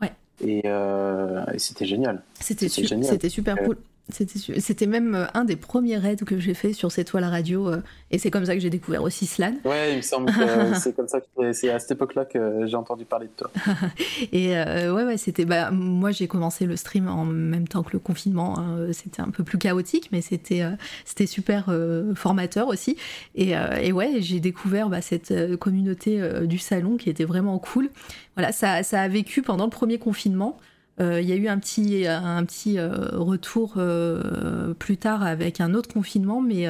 [0.01, 0.13] Ouais.
[0.41, 2.23] Et, et c'était génial.
[2.39, 3.77] C'était super cool.
[4.09, 7.81] C'était même euh, un des premiers raids que j'ai fait sur cette toile radio, euh,
[8.11, 9.53] et c'est comme ça que j'ai découvert aussi Slan.
[9.63, 12.75] Ouais, il me semble que c'est comme ça que c'est à cette époque-là que j'ai
[12.75, 13.49] entendu parler de toi.
[14.33, 15.45] et euh, ouais, ouais, c'était.
[15.45, 18.59] Bah, moi, j'ai commencé le stream en même temps que le confinement.
[18.59, 20.63] Hein, c'était un peu plus chaotique, mais c'était
[21.05, 21.73] c'était super
[22.15, 22.97] formateur aussi.
[23.35, 27.89] Et, et ouais, j'ai découvert bah, cette communauté du salon qui était vraiment cool.
[28.35, 30.57] Voilà, ça, ça a vécu pendant le premier confinement.
[31.01, 35.59] Euh, il y a eu un petit, un petit euh, retour euh, plus tard avec
[35.59, 36.67] un autre confinement, mais,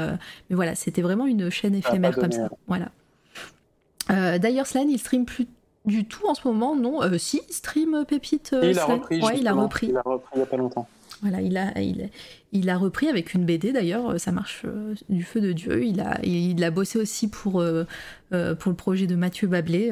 [0.50, 2.50] mais voilà, c'était vraiment une chaîne éphémère comme ça.
[2.68, 2.90] Voilà.
[4.10, 5.48] D'ailleurs, Slan, il stream plus
[5.86, 7.02] du tout en ce moment, non?
[7.18, 8.56] Si, stream Pépite.
[8.62, 9.88] il, a repris, il a repris.
[9.88, 10.88] Il a repris il n'y a pas longtemps.
[11.22, 12.10] Voilà, il a, il,
[12.54, 14.66] il a repris avec une BD d'ailleurs, ça marche
[15.10, 15.84] du feu de Dieu.
[15.84, 17.64] Il a, il, a bossé aussi pour,
[18.32, 19.92] pour le projet de Mathieu Bablé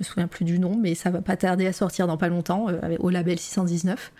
[0.00, 2.68] me souviens plus du nom, mais ça va pas tarder à sortir dans pas longtemps
[2.68, 4.12] euh, au label 619.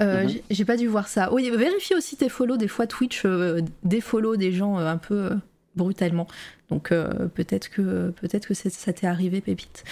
[0.00, 0.30] Euh, mhm.
[0.50, 1.32] J'ai pas dû voir ça.
[1.32, 2.56] Oui, vérifie aussi tes follow.
[2.56, 5.30] Des fois, Twitch euh, défollow des gens un peu
[5.76, 6.26] brutalement.
[6.70, 9.84] Donc peut-être que peut-être que ça t'est arrivé, Pépite.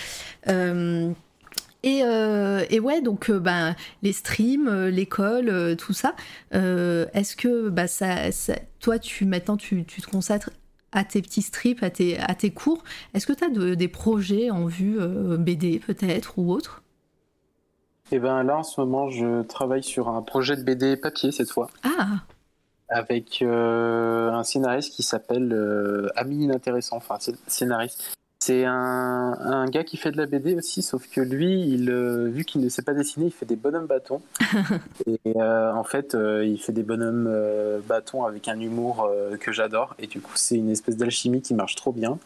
[1.86, 2.00] Et,
[2.70, 6.14] et, ouais, donc ben, les streams, l'école, tout ça.
[6.52, 8.30] Est-ce que bah, ça,
[8.80, 10.50] toi, tu maintenant, tu, tu te consacres
[10.96, 12.82] à tes petits strips, à tes, à tes cours.
[13.14, 16.82] Est-ce que tu as des projets en vue, euh, BD peut-être ou autre?
[18.12, 21.50] Eh bien là, en ce moment, je travaille sur un projet de BD papier cette
[21.50, 21.68] fois.
[21.82, 22.20] Ah
[22.88, 28.14] Avec euh, un scénariste qui s'appelle euh, Ami Inintéressant, enfin scénariste.
[28.46, 32.44] C'est un, gars qui fait de la BD aussi, sauf que lui, il, euh, vu
[32.44, 34.22] qu'il ne sait pas dessiner, il fait des bonhommes bâtons.
[35.08, 37.28] et euh, en fait, euh, il fait des bonhommes
[37.88, 39.10] bâtons avec un humour
[39.40, 39.96] que j'adore.
[39.98, 42.20] Et du coup, c'est une espèce d'alchimie qui marche trop bien.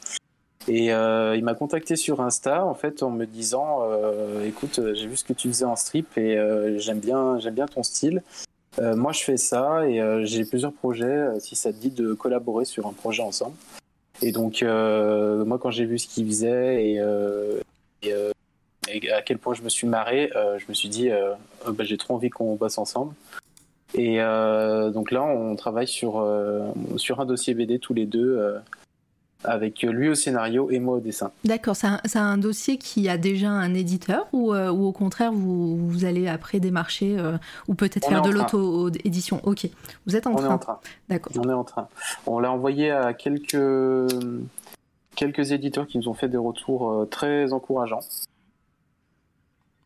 [0.68, 3.80] Et il m'a contacté sur Insta, en fait, en me disant
[4.44, 6.36] Écoute, j'ai vu ce que tu faisais en strip et
[6.76, 8.22] j'aime bien, j'aime bien ton style.
[8.78, 11.40] moi, je fais ça et j'ai plusieurs projets.
[11.40, 13.54] si ça te dit de collaborer sur un projet ensemble.
[14.22, 17.60] Et donc, euh, moi, quand j'ai vu ce qu'il faisait et, euh,
[18.06, 18.32] euh,
[19.12, 21.10] à quel point je me suis marré, je me suis dit,
[21.66, 23.14] bah, j'ai trop envie qu'on bosse ensemble.
[23.94, 24.18] Et
[24.92, 26.26] donc là, on travaille sur,
[26.96, 28.56] sur un dossier BD tous les deux
[29.44, 31.30] avec lui au scénario et moi au dessin.
[31.44, 35.32] D'accord, c'est un, un, dossier qui a déjà un éditeur ou, euh, ou au contraire
[35.32, 37.38] vous, vous, allez après démarcher euh,
[37.68, 39.68] ou peut-être faire de l'auto-édition Ok,
[40.06, 40.48] vous êtes en on train.
[40.48, 40.80] Est en train.
[41.08, 41.32] D'accord.
[41.36, 41.88] On est en train.
[42.26, 43.56] On l'a envoyé à quelques,
[45.16, 48.00] quelques éditeurs qui nous ont fait des retours euh, très encourageants.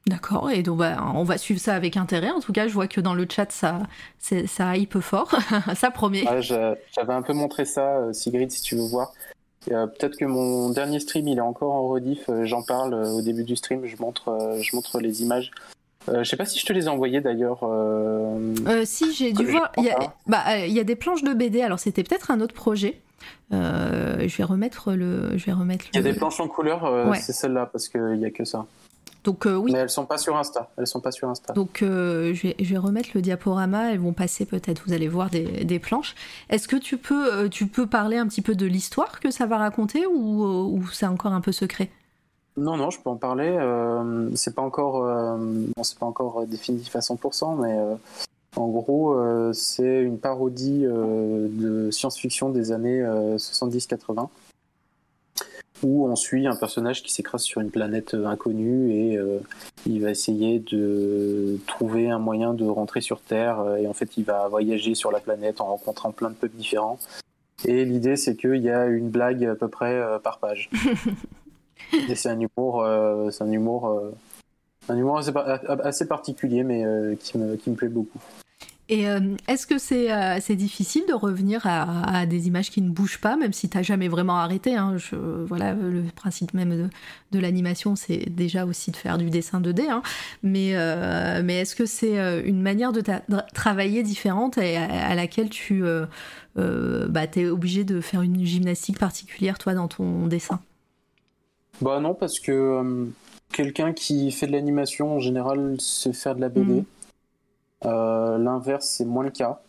[0.07, 2.31] D'accord, et donc bah, on va suivre ça avec intérêt.
[2.31, 3.79] En tout cas, je vois que dans le chat, ça,
[4.19, 5.35] ça hype fort.
[5.75, 6.25] ça promet.
[6.43, 9.15] J'avais un peu montré ça, Sigrid, si tu veux voir.
[9.71, 12.29] Peut-être que mon dernier stream, il est encore en rediff.
[12.29, 13.87] Euh, j'en parle euh, au début du stream.
[13.87, 15.51] Je montre, euh, je montre les images.
[16.09, 17.61] Euh, je sais pas si je te les ai envoyées d'ailleurs.
[18.85, 19.73] si, j'ai dû voir.
[19.79, 21.63] Il y, a, bah, il y, a des planches de BD.
[21.63, 23.01] Alors, c'était peut-être un autre projet.
[23.51, 25.37] je vais remettre le.
[25.39, 25.87] Je vais remettre.
[25.93, 27.15] Il y a des planches en couleur.
[27.17, 28.67] C'est celle-là parce qu'il n'y a que ça.
[29.25, 29.73] Donc oui.
[29.73, 30.71] Mais elles sont pas sur Insta.
[30.77, 31.55] Elles sont pas sur Insta.
[31.55, 33.91] Donc je vais, je, vais, remettre le diaporama.
[33.91, 34.83] Elles vont passer peut-être.
[34.87, 36.15] Vous allez voir des, des planches.
[36.51, 39.57] Est-ce que tu peux, tu peux parler un petit peu de l'histoire que ça va
[39.57, 41.91] raconter ou, ou c'est encore un peu secret?
[42.57, 43.49] Non, non, je peux en parler.
[43.49, 45.37] Euh, c'est pas encore, euh,
[45.83, 47.97] c'est pas encore définitif à 100%, mais euh,
[48.57, 49.17] en gros,
[49.53, 54.29] c'est une parodie de science-fiction des années 70-80,
[55.83, 59.19] où on suit un personnage qui s'écrase sur une planète inconnue et
[59.87, 63.77] il va essayer de trouver un moyen de rentrer sur Terre.
[63.79, 66.99] Et en fait, il va voyager sur la planète en rencontrant plein de peuples différents.
[67.65, 70.71] Et l'idée, c'est qu'il y a une blague à peu près par page.
[71.93, 74.11] Et c'est un humour, euh, c'est un humour, euh,
[74.89, 78.19] un humour assez, particulier, mais euh, qui me, qui me plaît beaucoup.
[78.89, 79.07] Et
[79.49, 80.09] est-ce que c'est
[80.41, 83.83] c'est difficile de revenir à, des images qui ne bougent pas, même si tu n'as
[83.83, 86.91] jamais vraiment arrêté hein, je, Voilà, le principe même de,
[87.33, 89.89] de l'animation, c'est déjà aussi de faire du dessin 2D.
[89.89, 90.03] Hein,
[90.43, 90.75] mais
[91.43, 93.03] mais est-ce que c'est une manière de,
[93.55, 95.83] travailler différente et à, laquelle tu
[96.57, 100.61] bah, es obligé de faire une gymnastique particulière, toi, dans ton dessin?
[101.81, 103.07] Bah non, parce que euh,
[103.53, 106.75] quelqu'un qui fait de l'animation en général sait faire de la BD.
[106.75, 106.85] Mhm.
[107.85, 109.61] Euh, l'inverse, c'est moins le cas.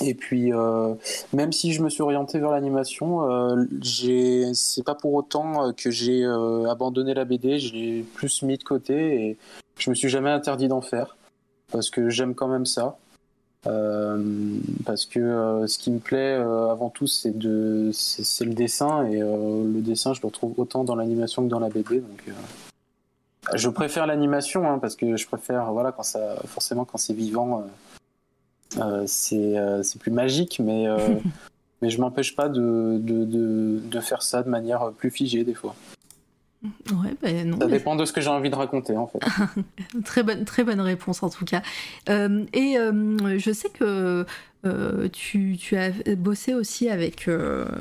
[0.00, 0.94] Et puis, euh,
[1.32, 3.20] même si je me suis orienté vers l'animation,
[3.82, 6.24] c'est pas pour autant que j'ai
[6.68, 7.58] abandonné la BD.
[7.58, 9.38] Je l'ai plus mis de côté et
[9.78, 11.16] je me suis jamais interdit d'en faire
[11.70, 12.96] parce que j'aime quand même ça.
[13.68, 17.92] Euh, parce que euh, ce qui me plaît euh, avant tout, c'est le
[18.46, 22.02] dessin et le dessin, je le retrouve autant dans l'animation que dans la BD.
[23.54, 27.64] Je préfère l'animation hein, parce que je préfère, voilà, quand ça, forcément, quand c'est vivant,
[29.06, 30.86] c'est c'est plus magique, mais
[31.82, 35.54] mais je m'empêche pas de, de, de, de, faire ça de manière plus figée des
[35.54, 35.74] fois.
[36.92, 39.18] Ouais, ben non, ça dépend de ce que j'ai envie de raconter en fait.
[40.04, 41.62] très, bonne, très bonne réponse en tout cas.
[42.08, 44.24] Euh, et euh, je sais que
[44.64, 47.28] euh, tu, tu, as bossé aussi avec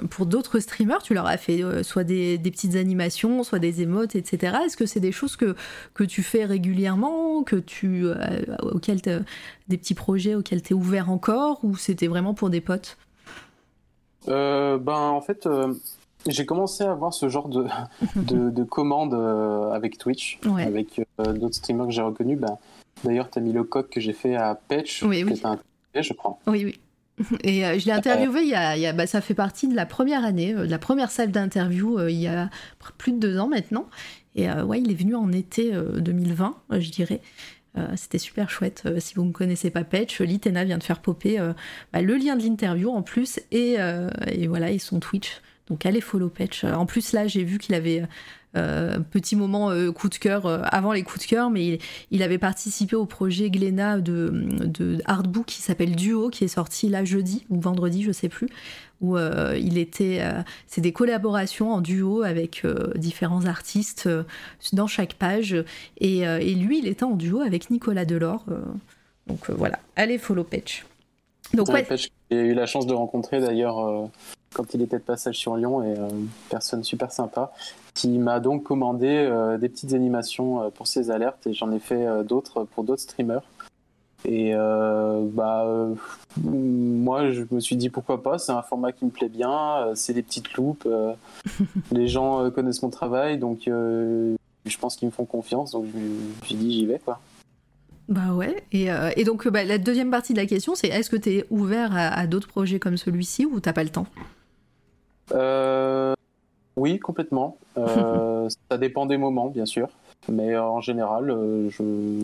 [0.10, 4.16] pour d'autres streamers, tu leur as fait soit des, des, petites animations, soit des émotes,
[4.16, 4.58] etc.
[4.66, 5.56] Est-ce que c'est des choses que,
[5.94, 8.06] que tu fais régulièrement, que tu,
[8.62, 12.98] auxquels des petits projets auxquels tu es ouvert encore, ou c'était vraiment pour des potes?
[14.28, 15.48] Ben en fait
[16.28, 17.66] j'ai commencé à avoir ce genre de,
[18.16, 22.40] de, commandes euh, avec Twitch, avec euh, d'autres streamers que j'ai reconnus.
[22.40, 22.60] Bah,
[23.04, 25.42] D'ailleurs, tu as mis le coq que j'ai fait à Patch, oui, oui.
[25.96, 26.14] Je.
[26.48, 26.80] Oui, oui.
[27.44, 28.52] Et euh, je l'ai interviewé,
[28.94, 32.28] bah, ça fait partie de la première année, de la première salle d'interview, il y
[32.28, 32.50] a
[32.98, 33.88] plus de deux ans maintenant.
[34.34, 37.20] Et ouais, il est venu en été 2020, je dirais.
[37.96, 38.88] C'était super chouette.
[39.00, 41.38] si vous ne connaissez pas Patch, Litena vient de faire popper
[41.92, 43.78] bah, le lien de l'interview en plus et,
[44.48, 45.42] voilà, et son Twitch.
[45.72, 46.66] Donc allez follow Patch.
[46.66, 48.06] En plus là j'ai vu qu'il avait euh,
[48.54, 51.80] petit moment euh, coup de cœur euh, avant les coups de cœur, mais
[52.12, 54.32] il, avait participé au projet Glénat de,
[54.66, 58.48] de Artbook qui s'appelle Duo, qui est sorti là jeudi ou vendredi, je sais plus,
[59.00, 60.22] où il était.
[60.68, 62.64] c'est des collaborations en duo avec
[62.96, 64.08] différents artistes
[64.74, 65.56] dans chaque page,
[65.98, 68.46] et, et, lui il était en duo avec Nicolas Delors.
[69.26, 70.86] donc voilà, allez follow Patch.
[71.56, 71.88] Donc ouais.
[72.32, 74.10] J'ai eu la chance de rencontrer d'ailleurs
[74.54, 77.52] quand il était de passage sur Lyon et une personne super sympa
[77.94, 81.80] qui m'a donc commandé euh, des petites animations euh, pour ses alertes et j'en ai
[81.80, 83.44] fait euh, d'autres pour d'autres streamers.
[84.24, 85.66] Et bah
[86.44, 90.14] moi je me suis dit pourquoi pas, c'est un format qui me plaît bien, c'est
[90.14, 90.88] des petites loupes,
[91.92, 96.46] les gens connaissent mon travail donc je pense qu'ils me font confiance donc je me
[96.46, 97.20] suis dit j'y vais quoi.
[98.10, 101.16] Bah ouais, et, et donc bah, la deuxième partie de la question c'est est-ce que
[101.16, 104.08] tu es ouvert à, à d'autres projets comme celui-ci ou t'as pas le temps?
[105.34, 106.14] Euh,
[106.76, 107.58] oui, complètement.
[107.78, 109.90] Euh, ça dépend des moments, bien sûr.
[110.32, 112.22] Mais en général, euh, je,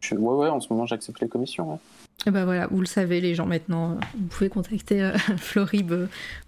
[0.00, 0.14] je...
[0.14, 1.78] Ouais, ouais, en ce moment, j'accepte les commissions.
[2.26, 5.92] Et bah voilà, vous le savez les gens maintenant, vous pouvez contacter Florib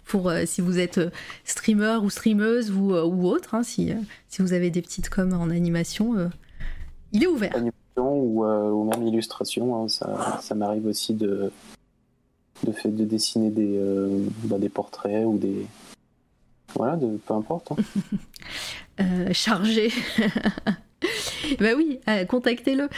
[0.05, 1.01] pour si vous êtes
[1.45, 3.93] streamer ou streameuse ou, ou autre, hein, si,
[4.29, 6.31] si vous avez des petites coms en animation,
[7.13, 7.53] il est ouvert.
[7.97, 11.51] Animation ou, même illustration, hein, ça, ça m'arrive aussi de,
[12.65, 13.81] de, de dessiner des,
[14.45, 15.67] bah, des portraits ou des,
[16.75, 17.73] voilà, peu importe.
[17.73, 17.77] Hein.
[18.99, 19.91] Euh, chargé.
[21.61, 22.89] bah oui, euh, contactez-le.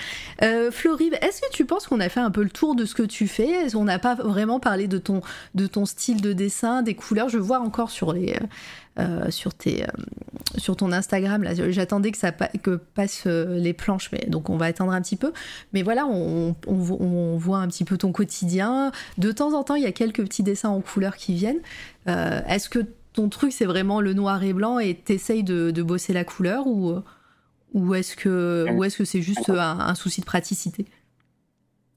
[0.43, 2.94] Euh, Florib, est-ce que tu penses qu'on a fait un peu le tour de ce
[2.94, 3.70] que tu fais?
[3.72, 5.20] Qu'on n'a pas vraiment parlé de ton,
[5.55, 7.28] de ton style de dessin, des couleurs?
[7.28, 8.36] Je vois encore sur, les,
[9.30, 9.85] sur, tes,
[10.56, 14.93] sur ton Instagram, j'attendais que ça que passent les planches, mais donc on va attendre
[14.93, 15.32] un petit peu.
[15.72, 18.93] Mais voilà, on, on, on, voit un petit peu ton quotidien.
[19.18, 21.60] De temps en temps, il y a quelques petits dessins en couleurs qui viennent.
[22.06, 22.80] Est-ce que
[23.12, 26.66] ton truc c'est vraiment le noir et blanc et t'essayes de, de bosser la couleur
[26.66, 27.02] ou,
[27.74, 30.86] Ou est-ce que ou est-ce que c'est juste un, un, souci de praticité?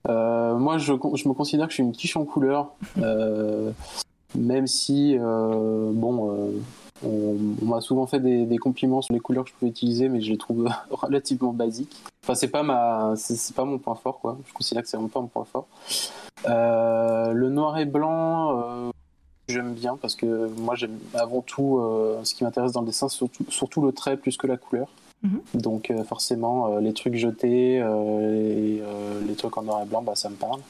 [0.08, 2.74] Moi, je, je, me considère que je suis une quiche en couleur,
[4.36, 6.54] même si bon
[7.04, 10.32] on, m'a souvent fait des, compliments sur les couleurs que je pouvais utiliser, mais je
[10.32, 11.98] les trouve relativement basiques.
[12.24, 14.38] Enfin, c'est pas ma, c'est pas mon point fort, quoi.
[14.46, 15.68] Je considère que c'est vraiment pas mon point fort.
[16.48, 18.92] Euh, le noir et blanc, euh,
[19.48, 23.10] j'aime bien parce que moi, j'aime avant tout euh, ce qui m'intéresse dans le dessin,
[23.10, 24.88] surtout, surtout le trait plus que la couleur.
[25.24, 25.42] Mhm.
[25.54, 28.82] Donc, forcément, les trucs jetés, et,
[29.28, 30.62] les trucs en noir et blanc, bah, ça me parle.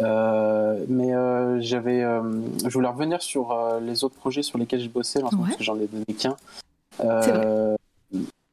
[0.00, 2.22] Euh, mais euh, j'avais, euh,
[2.64, 5.86] je voulais revenir sur les autres projets sur lesquels je bossais, parce que j'en ai
[5.86, 6.36] donné qu'un.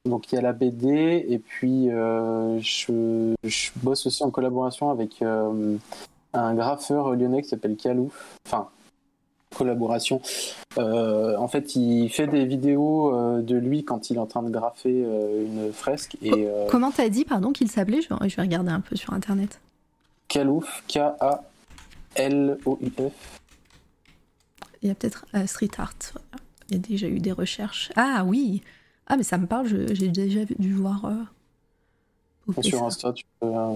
[0.05, 5.21] donc il y a la BD et puis je, je, bosse aussi en collaboration avec
[5.21, 8.37] un graffeur lyonnais qui s'appelle Kalouf.
[8.45, 8.69] Enfin,
[9.55, 10.21] collaboration.
[10.77, 15.01] en fait, il fait des vidéos de lui quand il est en train de graffer
[15.01, 16.17] une fresque.
[16.21, 18.01] Et, Comment t'as dit, pardon, qu'il s'appelait?
[18.01, 19.59] Je, je vais regarder un peu sur Internet.
[20.29, 21.39] Kalouf, K-A-L-O-U-F.
[24.81, 25.95] Il y a peut-être euh, Street Art.
[26.69, 27.91] Il y a déjà eu des recherches.
[27.95, 28.61] Ah oui
[29.07, 31.05] Ah, mais ça me parle, j'ai déjà dû voir.
[31.05, 31.23] Euh,
[32.61, 33.47] sur Insta, tu peux.
[33.47, 33.75] Euh,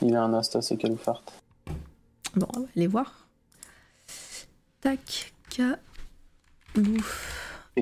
[0.00, 1.22] il a un Insta, c'est Kalouf Art.
[2.36, 3.23] Bon, on va aller voir.
[4.84, 5.32] Tac,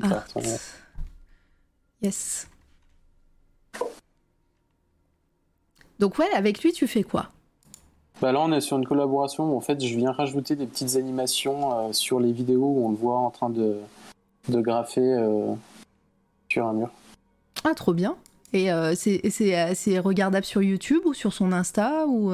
[0.03, 0.23] Art.
[2.01, 2.47] Yes.
[5.99, 7.31] Donc ouais, avec lui, tu fais quoi?
[8.21, 10.95] Bah là, on est sur une collaboration où en fait, je viens rajouter des petites
[10.95, 13.79] animations euh, sur les vidéos où on le voit en train de,
[14.49, 15.55] de graffer euh,
[16.49, 16.91] sur un mur.
[17.65, 18.15] Ah, trop bien.
[18.53, 22.33] Et euh, c'est regardable sur YouTube ou sur son Insta ou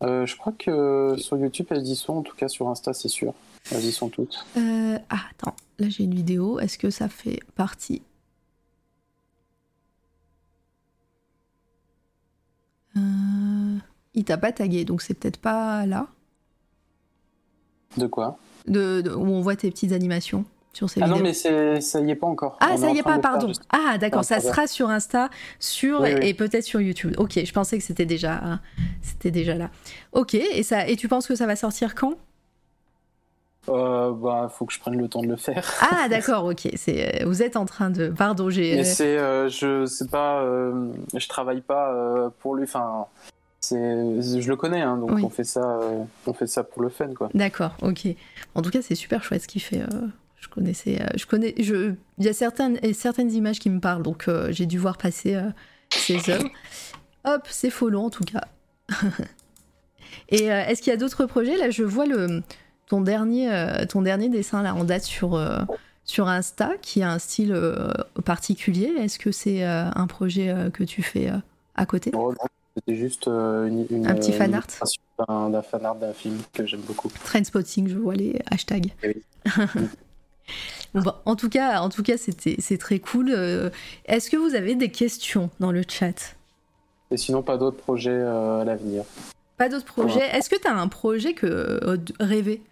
[0.00, 2.14] Je crois que sur YouTube, elles y sont.
[2.14, 3.32] En tout cas, sur Insta, c'est sûr.
[3.72, 4.44] Elles y sont toutes.
[4.56, 5.56] ah, attends.
[5.78, 6.58] Là, j'ai une vidéo.
[6.58, 8.02] Est-ce que ça fait partie?
[14.14, 16.08] Il t'a pas tagué, donc c'est peut-être pas là.
[17.96, 18.38] De quoi?
[18.66, 21.18] De, Où on voit tes petites animations sur ces ah vidéos.
[21.18, 22.56] non, mais ça y est pas encore.
[22.60, 23.50] Ah, ça y est pas, pardon.
[23.70, 27.14] Ah, d'accord, ça sera sur Insta, sur et peut-être sur YouTube.
[27.18, 28.60] Ok, je pensais que c'était déjà,
[29.02, 29.70] c'était déjà là.
[30.12, 32.14] Ok, et ça, et tu penses que ça va sortir quand?
[33.70, 35.64] Euh, bah, faut que je prenne le temps de le faire.
[35.92, 36.68] Ah, d'accord, ok.
[36.76, 38.08] C'est, vous êtes en train de.
[38.08, 38.76] Pardon, j'ai.
[38.76, 42.64] Mais c'est, euh, je sais pas, euh, je travaille pas euh, pour lui.
[42.64, 43.06] Enfin,
[43.70, 47.12] je le connais, hein, donc on fait ça, euh, on fait ça pour le fun,
[47.14, 47.28] quoi.
[47.34, 48.08] D'accord, ok.
[48.54, 49.82] En tout cas, c'est super chouette ce qu'il fait.
[49.82, 50.06] Euh,
[50.36, 54.02] je connaissais, euh, je connais, je, il y a certaines, certaines images qui me parlent,
[54.02, 55.38] donc j'ai dû voir passer
[55.90, 56.48] ses œuvres.
[57.24, 58.44] Hop, c'est follow en tout cas.
[60.30, 61.56] Et est-ce qu'il y a d'autres projets?
[61.56, 62.42] Là, je vois le
[62.90, 63.48] ton dernier,
[63.88, 65.40] ton dernier dessin là en date sur
[66.04, 67.58] sur Insta, qui a un style
[68.26, 68.92] particulier.
[68.98, 71.30] Est-ce que c'est un projet que tu fais
[71.76, 72.12] à côté?
[72.76, 74.66] C'était juste euh, une, un petit fan art
[75.50, 77.10] d'un fan art d'un film que j'aime beaucoup.
[77.24, 78.92] Trendspotting, je vois les hashtags.
[79.02, 79.22] Eh
[81.24, 83.32] en tout cas, en tout cas, c'était c'est très cool.
[83.32, 83.70] Euh,
[84.06, 86.36] est-ce que vous avez des questions dans le chat?
[87.10, 89.04] Et sinon, pas d'autres projets euh, à l'avenir.
[89.56, 90.24] Pas d'autres projets.
[90.34, 91.80] Est-ce que tu as un projet que
[92.20, 92.62] rêvé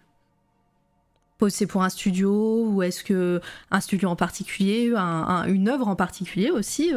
[1.47, 3.39] c'est pour un studio ou est-ce que
[3.71, 4.91] un studio en particulier,
[5.47, 6.91] une œuvre en particulier aussi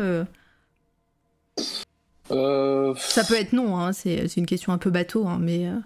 [2.32, 5.68] euh, Ça peut être non, hein, c'est une question un peu bateau, hein, mais.
[5.68, 5.78] Euh.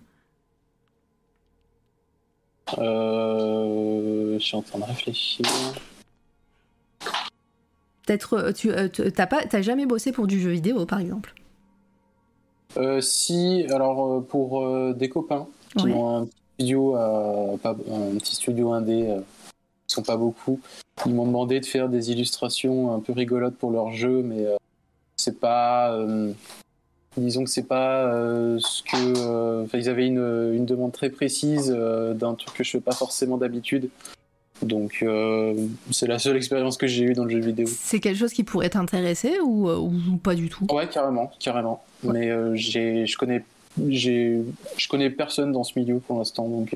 [2.78, 5.46] Euh, je suis en train de réfléchir.
[8.06, 8.70] Peut-être tu
[9.12, 11.34] t'as pas jamais bossé pour du jeu vidéo par exemple?
[13.00, 16.28] si alors pour des copains qui ont un
[16.58, 16.92] studio
[17.62, 19.14] pas, un petit studio indé
[19.88, 20.60] ils sont pas beaucoup.
[21.06, 24.46] Ils m'ont demandé de faire des illustrations un peu rigolotes pour leur jeu mais
[25.16, 26.32] c'est pas euh,
[27.16, 31.70] disons que c'est pas euh, ce que euh, ils avaient une, une, demande très précise
[31.70, 33.88] d'un truc que je fais pas forcément d'habitude.
[34.62, 35.04] Donc
[35.90, 37.66] c'est la seule expérience que j'ai eue dans le jeu vidéo.
[37.68, 40.66] C'est quelque chose qui pourrait t'intéresser ou, ou, pas du tout?
[40.70, 41.84] Ouais carrément carrément.
[42.02, 43.44] Mais j'ai je connais
[43.89, 44.40] j'ai
[44.77, 46.74] je connais personne dans ce milieu pour l'instant donc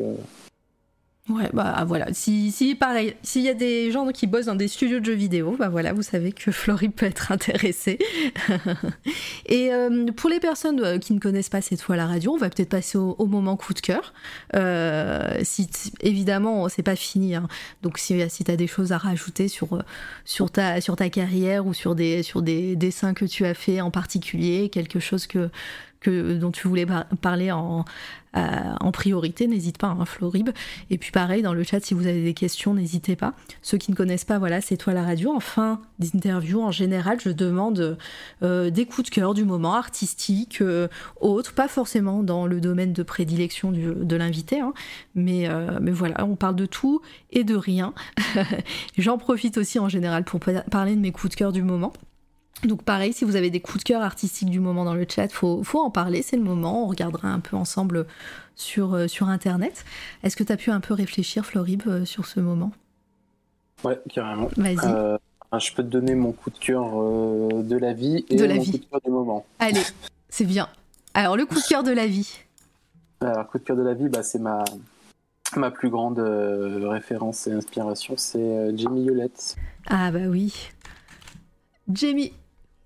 [1.31, 2.13] Ouais, bah voilà.
[2.13, 5.15] Si, si pareil, s'il y a des gens qui bossent dans des studios de jeux
[5.15, 7.99] vidéo, bah voilà, vous savez que Flory peut être intéressée.
[9.47, 12.37] et euh, pour les personnes euh, qui ne connaissent pas cette fois la radio, on
[12.37, 14.13] va peut-être passer au, moment coup de cœur.
[14.57, 15.69] Euh, si,
[16.01, 17.37] évidemment, c'est pas fini.
[17.37, 17.47] Hein.
[17.83, 19.85] Donc si, si tu as des choses à rajouter sur,
[20.25, 23.81] sur, ta, sur ta carrière ou sur des, sur des dessins que tu as fait
[23.81, 25.51] en particulier, quelque chose que
[26.01, 26.87] que, dont tu voulais
[27.21, 27.85] parler en,
[28.35, 30.51] en priorité, n'hésite pas, hein, Florib.
[30.91, 33.35] Et puis pareil, dans le chat, si vous avez des questions, n'hésitez pas.
[33.63, 35.33] Ceux qui ne connaissent pas, voilà, c'est toi la radio.
[35.33, 37.99] En fin d'interview, en général, je demande
[38.43, 40.89] euh, des coups de cœur du moment, artistiques, euh,
[41.21, 44.73] autres, pas forcément dans le domaine de prédilection de l'invité, hein.
[45.15, 47.01] mais, euh, mais voilà, on parle de tout
[47.31, 47.93] et de rien.
[48.99, 50.41] J'en profite aussi en général pour
[50.71, 51.93] parler de mes coups de cœur du moment.
[52.65, 55.29] Donc pareil, si vous avez des coups de cœur artistiques du moment dans le chat,
[55.33, 58.07] faut, faut en parler, c'est le moment, on regardera un peu ensemble
[58.55, 59.85] sur, euh, sur Internet.
[60.23, 62.73] Est-ce que tu as pu un peu réfléchir, Florib, euh, sur ce moment?
[63.83, 64.51] Ouais, carrément.
[64.59, 64.79] Vas-y.
[64.85, 65.17] Euh,
[65.59, 66.91] je peux te donner mon coup de cœur
[67.63, 69.47] de la vie et mon coup de cœur du moment.
[69.59, 69.83] Allez,
[70.29, 70.69] c'est bien.
[71.15, 72.41] Alors, le coup de cœur de la vie.
[73.23, 74.65] Alors, coup de cœur de la vie, bah, c'est ma,
[75.57, 79.57] ma plus grande référence et inspiration, c'est Jamie Hewlett.
[79.89, 80.71] Ah bah oui.
[81.91, 82.33] Jamie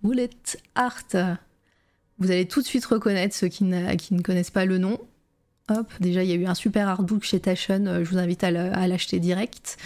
[0.05, 0.31] Bullet
[0.75, 1.17] Art.
[2.19, 3.65] Vous allez tout de suite reconnaître ceux qui,
[3.99, 4.99] qui ne connaissent pas le nom.
[5.71, 8.45] Hop, déjà il y a eu un super artbook chez Tashon, euh, je vous invite
[8.45, 8.51] à
[8.87, 9.79] l'acheter direct.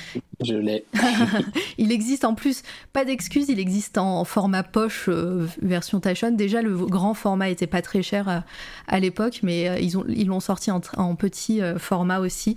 [0.45, 0.85] Je l'ai.
[1.78, 6.32] il existe en plus, pas d'excuse, il existe en format poche euh, version Tashon.
[6.32, 8.40] Déjà le grand format était pas très cher euh,
[8.89, 12.57] à l'époque, mais ils l'ont ils sorti en, en petit format aussi.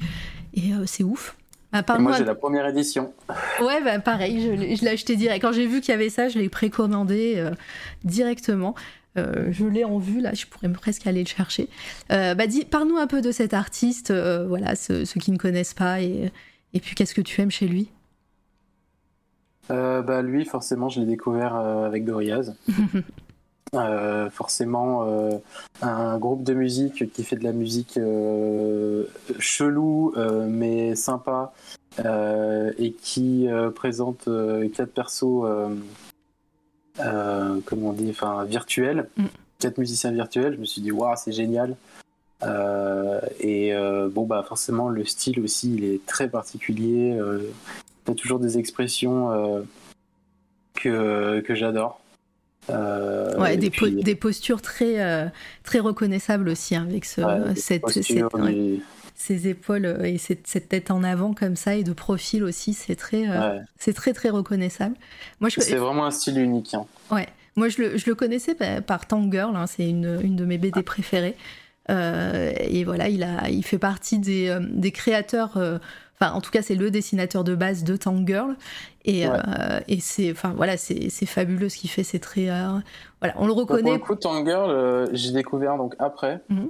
[0.56, 1.36] Et c'est ouf.
[1.72, 3.14] Bah, moi, j'ai la première édition.
[3.62, 5.42] Ouais, bah, pareil, je l'ai acheté direct.
[5.42, 7.52] Quand j'ai vu qu'il y avait ça, je l'ai précommandé euh,
[8.04, 8.76] directement.
[9.18, 11.70] Euh, je l'ai en vue, là, je pourrais presque aller le chercher.
[12.12, 16.32] Euh, bah, parle-nous un peu de cet artiste, voilà, ceux, qui ne connaissent pas, et,
[16.74, 17.90] et puis qu'est-ce que tu aimes chez lui?
[19.70, 22.54] Bah, Lui, forcément, je l'ai découvert avec Gorillaz.
[23.74, 25.38] Euh, forcément euh,
[25.82, 29.06] un groupe de musique qui fait de la musique euh,
[29.40, 30.14] chelou
[30.50, 31.54] mais sympa
[31.98, 34.28] et qui présente
[34.74, 35.46] quatre persos
[37.66, 39.10] comment dit enfin virtuels.
[39.16, 39.26] Mm.
[39.60, 40.56] quatre musiciens virtuels.
[40.56, 41.78] Je me suis dit waouh c'est génial.
[43.40, 43.74] Et
[44.12, 47.18] bon bah forcément le style aussi il est très particulier.
[47.18, 49.66] Il y a toujours des expressions
[50.74, 52.02] que, que j'adore
[52.70, 53.72] euh, ouais, des,
[54.04, 55.26] des, postures très, euh,
[55.64, 57.22] très reconnaissables aussi, hein, avec ce,
[57.56, 57.88] cette,
[59.16, 62.74] ces épaules euh, et cette, cette, tête en avant comme ça, et de profil aussi,
[62.74, 63.26] c'est très,
[63.78, 64.96] c'est très, très reconnaissable.
[65.40, 65.60] Moi, je...
[65.60, 66.74] C'est vraiment un style unique.
[66.74, 66.86] Hein.
[67.10, 68.56] Ouais, moi je le, je le connaissais
[68.86, 71.36] par Tank Girl, hein, c'est une, une, de mes BD préférées.
[71.90, 75.58] et voilà, il, a, il fait partie des, des créateurs
[76.22, 78.56] Enfin, en tout cas, c'est le dessinateur de base de Tank Girl.
[79.06, 82.04] Et, euh, et c'est, enfin, voilà, c'est, fabuleux ce qu'il fait.
[82.04, 82.80] C'est très, euh,
[83.20, 83.82] voilà, on le reconnaît.
[83.82, 86.42] Pour le coup, Tank Girl, euh, j'ai découvert donc après.
[86.50, 86.70] Mhm.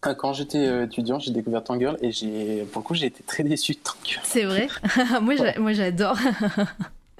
[0.00, 3.42] Quand j'étais étudiant, j'ai découvert Tank Girl et j'ai, pour le coup, j'ai été très
[3.42, 4.22] déçu de Tank Girl.
[4.24, 4.68] C'est vrai.
[5.22, 6.16] moi, moi, j'adore.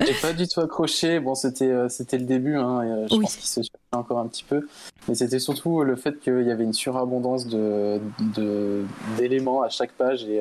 [0.00, 1.18] J'ai pas du tout accroché.
[1.18, 2.54] Bon, c'était c'était le début.
[2.54, 4.68] Hein, je pense qu'il se cherchait encore un petit peu.
[5.08, 8.00] Mais c'était surtout le fait qu'il y avait une surabondance de
[9.16, 10.40] d'éléments à chaque page et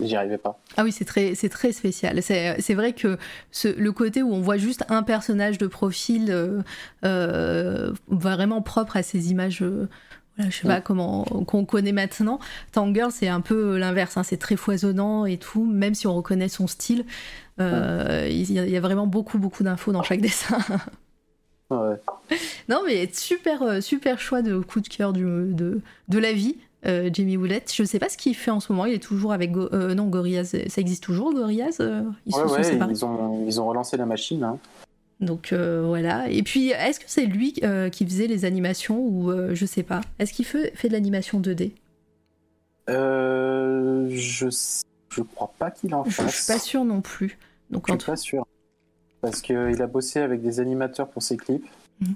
[0.00, 0.58] J'y arrivais pas.
[0.76, 2.20] Ah oui, c'est très, c'est très spécial.
[2.22, 3.18] C'est vrai que
[3.50, 6.62] ce, le côté où on voit juste un personnage de profil euh,
[7.04, 9.88] euh, vraiment propre à ces images, euh,
[10.36, 12.40] voilà, je sais pas comment qu'on connaît maintenant.
[12.72, 14.16] Tanger, c'est un peu l'inverse.
[14.16, 17.04] Hein, c'est très foisonnant et tout, même si on reconnaît son style.
[17.58, 20.58] Il y, a vraiment beaucoup, beaucoup d'infos dans chaque dessin.
[21.70, 21.96] ouais.
[22.68, 25.52] Non, mais super, super choix de coup de cœur de,
[26.08, 26.56] de la vie.
[26.86, 27.72] Euh, Jamie Woolett.
[27.72, 28.84] Je ne sais pas ce qu'il fait en ce moment.
[28.84, 30.56] Il est toujours avec euh, non Gorillaz.
[30.68, 32.34] Ça existe toujours Gorillaz euh, ils,
[32.90, 34.44] ils, ont, ils ont relancé la machine.
[34.44, 34.58] Hein.
[35.20, 36.28] Donc voilà.
[36.28, 37.52] Et puis, est-ce que c'est lui
[37.92, 41.72] qui faisait les animations ou je sais pas Est-ce qu'il fait, fait de l'animation 2D
[42.88, 44.48] Je
[45.10, 46.26] je crois pas qu'il en fasse.
[46.26, 47.38] Je suis pas sûr non plus.
[47.70, 48.46] Donc je suis pas sûr
[49.20, 51.64] parce qu'il a bossé avec des animateurs pour ses clips.
[52.00, 52.14] Mhm.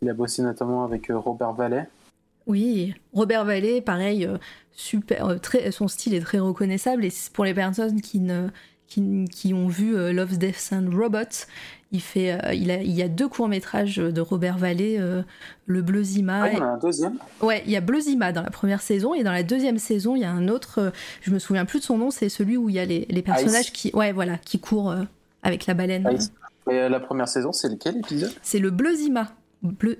[0.00, 1.88] Il a bossé notamment avec Robert Vallet.
[2.48, 4.38] Oui, Robert Vallée, pareil, euh,
[4.72, 8.48] super, euh, très, son style est très reconnaissable et pour les personnes qui, ne,
[8.86, 11.46] qui, ont vu euh, Love, Death and Robots,
[11.92, 14.98] il, fait, il, a, il y a deux courts-métrages de Robert Vallée,
[15.66, 16.42] le Bleu Zima.
[16.42, 18.50] Ah, il y en a un deuxième Ouais, il y a Bleu Zima dans la
[18.50, 20.92] première saison et dans la deuxième saison, il y a un autre,
[21.22, 23.22] je me souviens plus de son nom, c'est celui où il y a les, les
[23.22, 24.94] personnages qui, ouais, voilà, qui courent
[25.42, 26.06] avec la baleine.
[26.70, 28.32] Et la première saison, c'est lequel épisode?
[28.42, 28.70] C'est le
[29.62, 29.98] Bleu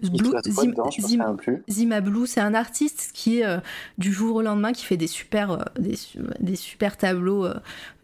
[1.68, 2.00] Zima.
[2.00, 3.58] Blue, c'est un artiste qui, euh,
[3.98, 5.58] du jour au lendemain, qui fait des super, euh,
[6.40, 7.54] des, super tableaux euh,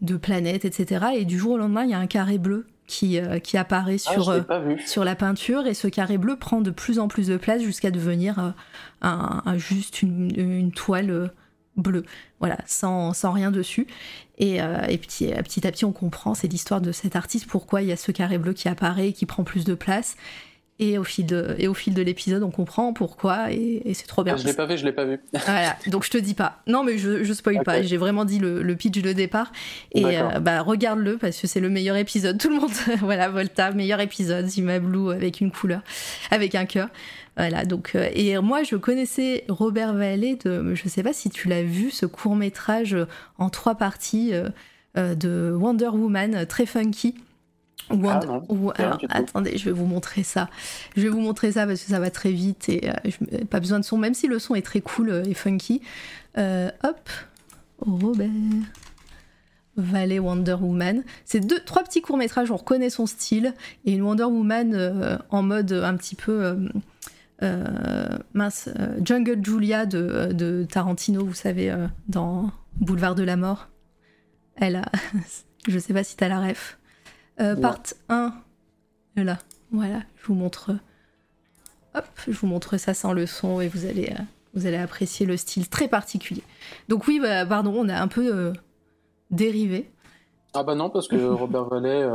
[0.01, 1.05] de planètes, etc.
[1.15, 4.11] Et du jour au lendemain, il y a un carré bleu qui, qui apparaît ah,
[4.11, 4.45] sur,
[4.85, 5.65] sur la peinture.
[5.65, 8.53] Et ce carré bleu prend de plus en plus de place jusqu'à devenir
[9.01, 11.31] un, juste une, toile
[11.77, 12.03] bleue.
[12.39, 13.87] Voilà, sans, sans, rien dessus.
[14.37, 17.87] Et, et petit, petit à petit, on comprend, c'est l'histoire de cet artiste, pourquoi il
[17.87, 20.15] y a ce carré bleu qui apparaît, qui prend plus de place.
[20.77, 24.25] Et au fil de, et au fil de l'épisode, on comprend pourquoi et, c'est trop
[24.25, 24.33] bien.
[24.33, 25.21] Ah, je l'ai pas vu, je l'ai pas vu.
[25.45, 26.61] voilà, donc je te dis pas.
[26.67, 27.81] Non, mais je, je spoil pas.
[27.81, 29.53] J'ai vraiment dit le, le, pitch de départ.
[29.93, 32.37] Et euh, bah, regarde-le parce que c'est le meilleur épisode.
[32.37, 34.47] Tout le monde, voilà, Volta, meilleur épisode.
[34.47, 35.81] Zima Blue avec une couleur,
[36.29, 36.89] avec un cœur.
[37.37, 41.47] Voilà, donc, euh, et moi, je connaissais Robert Vallée de, je sais pas si tu
[41.47, 42.97] l'as vu, ce court métrage
[43.37, 47.15] en trois parties euh, de Wonder Woman, très funky.
[47.89, 48.43] Ah, alors,
[49.09, 50.49] attendez, je vais vous montrer ça.
[50.95, 53.79] Je vais vous montrer ça parce que ça va très vite et euh, pas besoin
[53.79, 55.81] de son, même si le son est très cool euh, et funky.
[56.37, 57.09] Euh, hop,
[57.79, 58.29] Robert
[59.77, 61.03] Valley Wonder Woman.
[61.25, 62.49] C'est deux, trois petits courts métrages.
[62.49, 63.53] On reconnaît son style
[63.85, 66.57] et une Wonder Woman en mode un petit peu
[68.33, 68.69] mince,
[69.03, 71.75] Jungle Julia de, de, Tarantino, vous savez,
[72.07, 73.67] dans Boulevard de la Mort.
[74.55, 74.85] Elle a,
[75.67, 76.77] je sais pas si t'as la ref.
[77.39, 77.79] Euh, part
[78.09, 78.33] 1,
[79.17, 79.37] là,
[79.71, 80.71] voilà, je vous montre.
[81.93, 85.25] Hop, je vous montre ça sans le son et vous allez, euh, vous allez apprécier
[85.25, 86.43] le style très particulier.
[86.87, 88.53] Donc oui, bah, pardon, on a un peu euh,
[89.31, 89.89] dérivé.
[90.53, 92.07] Ah bah non, parce que Robert Vallet,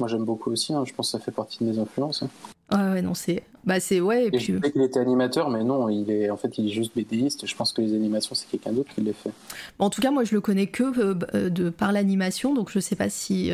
[0.00, 2.22] moi j'aime beaucoup aussi, hein, je pense que ça fait partie de mes influences.
[2.22, 2.28] Hein.
[2.70, 3.44] Ouais, ouais, non, c'est.
[3.64, 4.00] Bah, c'est.
[4.00, 4.40] Ouais, et, puis.
[4.52, 6.28] Je sais qu'il était animateur, mais non, il est...
[6.28, 7.46] en fait, il est juste BDiste.
[7.46, 9.32] Je pense que les animations, c'est quelqu'un d'autre qui les fait.
[9.78, 11.14] en tout cas, moi, je le connais que
[11.48, 13.52] de, par l'animation, donc je sais pas si.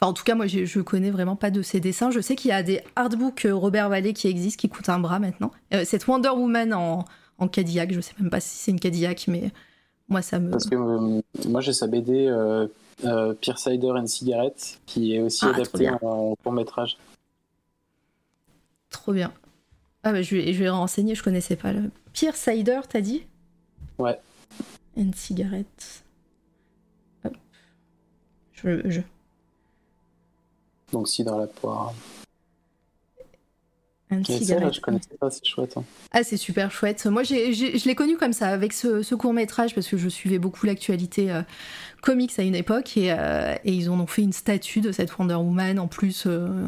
[0.00, 2.12] Enfin, en tout cas, moi, je connais vraiment pas de ses dessins.
[2.12, 5.00] Je sais qu'il y a des artbooks euh, Robert Vallée qui existent, qui coûtent un
[5.00, 5.50] bras maintenant.
[5.74, 7.04] Euh, cette Wonder Woman en,
[7.38, 9.50] en, Cadillac, je sais même pas si c'est une Cadillac, mais
[10.08, 10.52] moi, ça me.
[10.52, 15.44] Parce que euh, moi, j'ai sa BD euh, Pierre Cider and Cigarette, qui est aussi
[15.44, 16.96] ah, adaptée en, court métrage.
[18.90, 19.32] Trop bien.
[20.04, 21.72] Ah, bah, je vais, je vais renseigner, je connaissais pas.
[21.72, 21.90] Le...
[22.14, 23.24] Cider, t'as dit?
[23.98, 24.18] Ouais.
[24.96, 26.04] And Cigarette.
[27.24, 27.34] Hop.
[28.52, 28.88] Je.
[28.88, 29.00] je...
[30.92, 31.94] Donc si dans la poire.
[34.10, 34.74] Un cigarette.
[34.74, 35.76] je connaissais pas, c'est chouette.
[35.76, 35.84] Hein.
[36.12, 37.04] Ah, c'est super chouette.
[37.06, 40.64] Moi, je l'ai connu comme ça, avec ce, court métrage, parce que je suivais beaucoup
[40.64, 41.42] l'actualité euh,
[42.00, 45.16] comics à une époque, et, euh, et, ils en ont fait une statue de cette
[45.18, 46.66] Wonder Woman, en plus, euh,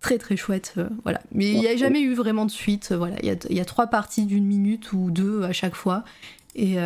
[0.00, 0.74] très très chouette.
[1.04, 1.20] voilà.
[1.30, 2.90] Mais il n'y a jamais eu vraiment de suite.
[2.92, 3.16] voilà.
[3.22, 6.02] Il y a, y a, trois parties d'une minute ou deux à chaque fois,
[6.56, 6.78] et,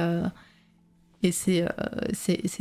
[1.23, 1.65] et c'est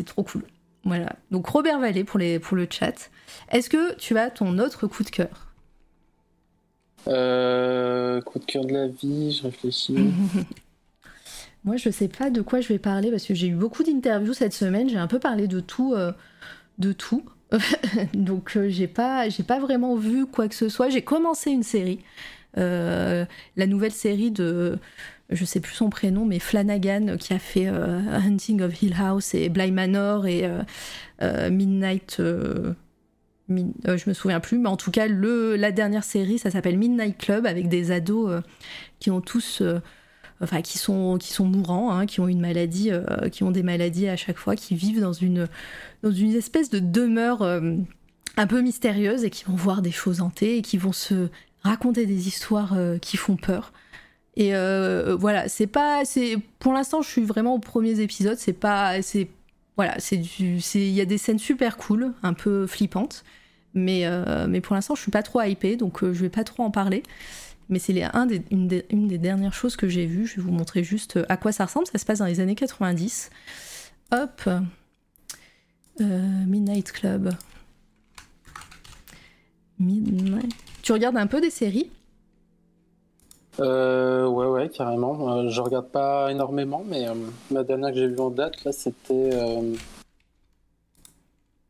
[0.05, 0.43] trop cool.
[0.85, 1.15] Voilà.
[1.31, 3.09] Donc Robert Vallée pour, les, pour le chat.
[3.51, 5.47] Est-ce que tu as ton autre coup de cœur?
[7.07, 9.95] Euh, Coup de cœur de la vie, je réfléchis.
[11.63, 14.33] Moi, je sais pas de quoi je vais parler parce que j'ai eu beaucoup d'interviews
[14.33, 14.87] cette semaine.
[14.87, 16.11] J'ai un peu parlé de tout, euh,
[16.77, 17.25] de tout.
[18.13, 20.89] Donc, euh, j'ai pas, j'ai pas vraiment vu quoi que ce soit.
[20.89, 21.99] J'ai commencé une série,
[22.55, 23.27] la
[23.67, 24.77] nouvelle série de
[25.29, 29.33] je sais plus son prénom, mais Flanagan qui a fait euh, Hunting of Hill House
[29.33, 30.61] et Bly Manor et euh,
[31.21, 32.17] euh, Midnight.
[32.19, 32.73] je
[33.49, 37.45] me souviens plus, mais en tout cas, le, la dernière série, ça s'appelle Midnight Club
[37.45, 38.41] avec des ados
[38.99, 39.63] qui ont tous.
[40.41, 42.91] Enfin, qui sont, qui sont mourants, hein, qui ont une maladie,
[43.31, 45.47] qui ont des maladies à chaque fois, qui vivent dans une,
[46.03, 50.57] dans une espèce de demeure un peu mystérieuse et qui vont voir des choses hantées
[50.57, 51.29] et qui vont se
[51.63, 53.71] raconter des histoires qui font peur.
[54.37, 58.37] Et euh, voilà, c'est pas, c'est pour l'instant, je suis vraiment aux premiers épisodes.
[58.37, 59.29] C'est pas, c'est
[59.77, 63.23] voilà, c'est il y a des scènes super cool, un peu flippantes,
[63.73, 66.43] mais euh, mais pour l'instant, je suis pas trop hypée, donc euh, je vais pas
[66.43, 67.03] trop en parler.
[67.69, 70.27] Mais c'est un des, une, des, une, des, dernières choses que j'ai vues.
[70.27, 71.87] Je vais vous montrer juste à quoi ça ressemble.
[71.87, 73.31] Ça se passe dans les années 90.
[74.11, 74.49] Hop,
[75.99, 77.33] Midnight Club.
[79.79, 80.53] Midnight.
[80.83, 81.89] Tu regardes un peu des séries?
[83.59, 85.31] Euh, ouais, ouais, carrément.
[85.31, 87.13] Euh, je regarde pas énormément, mais euh,
[87.51, 89.75] la dernière que j'ai vue en date, là, c'était euh,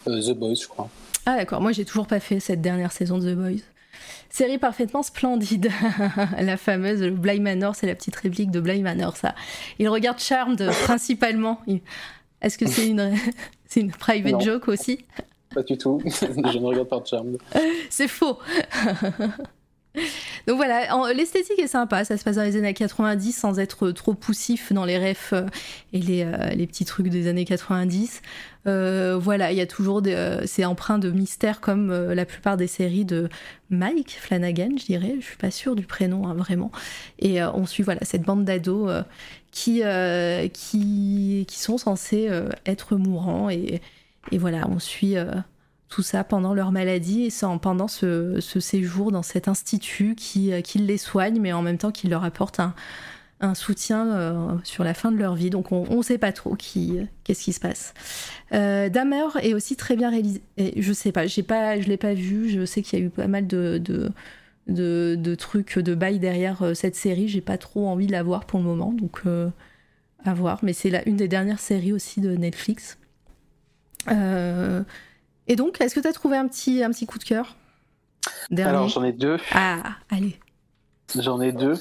[0.06, 0.90] The Boys, je crois.
[1.26, 1.62] Ah, d'accord.
[1.62, 3.64] Moi, j'ai toujours pas fait cette dernière saison de The Boys.
[4.30, 5.70] Série parfaitement splendide.
[6.40, 9.36] la fameuse Bly Manor, c'est la petite réplique de Bly Manor, ça.
[9.80, 11.62] Il regarde Charmed principalement.
[12.42, 13.14] Est-ce que c'est une,
[13.66, 15.06] c'est une private joke aussi?
[15.54, 16.02] Pas du tout.
[16.06, 17.38] je ne regarde pas Charmed.
[17.90, 18.40] C'est faux.
[20.48, 24.14] Donc voilà, l'esthétique est sympa, ça se passe dans les années 90 sans être trop
[24.14, 25.46] poussif dans les refs euh,
[25.94, 28.22] et les, euh, les petits trucs des années 90.
[28.68, 32.68] Euh, voilà, il y a toujours des, c'est empreint de mystère comme la plupart des
[32.68, 33.30] séries de
[33.70, 35.16] Mike Flanagan, je dirais.
[35.20, 36.72] Je suis pas sûre du prénom hein, vraiment.
[37.20, 38.92] Et on suit voilà cette bande d'ados
[39.52, 39.84] qui,
[40.54, 42.30] qui qui sont censés
[42.66, 43.82] être mourants et,
[44.32, 45.16] et voilà, on suit
[45.90, 47.30] tout ça pendant leur maladie et
[47.62, 51.92] pendant ce, séjour dans cet institut qui, euh, qui, les soigne, mais en même temps
[51.92, 52.74] qui leur apporte un,
[53.54, 55.52] soutien euh, sur la fin de leur vie.
[55.52, 57.94] Donc on ne sait pas trop qui, qu'est-ce qui se passe.
[58.54, 60.42] Euh, Damer est aussi très bien réalisé.
[60.58, 62.50] Et je sais pas, j'ai pas, je l'ai pas vu.
[62.50, 63.78] Je sais qu'il y a eu pas mal de,
[64.68, 67.28] de, trucs de bail derrière cette série.
[67.28, 69.22] J'ai pas trop envie de la voir pour le moment, donc
[70.24, 70.58] à voir.
[70.64, 72.98] Mais c'est une des dernières séries aussi de Netflix.
[75.48, 77.56] Et donc, est-ce que tu as trouvé un petit, un petit coup de cœur?
[78.58, 79.38] Alors, j'en ai deux.
[79.52, 80.40] Ah, allez.
[81.18, 81.76] J'en ai deux.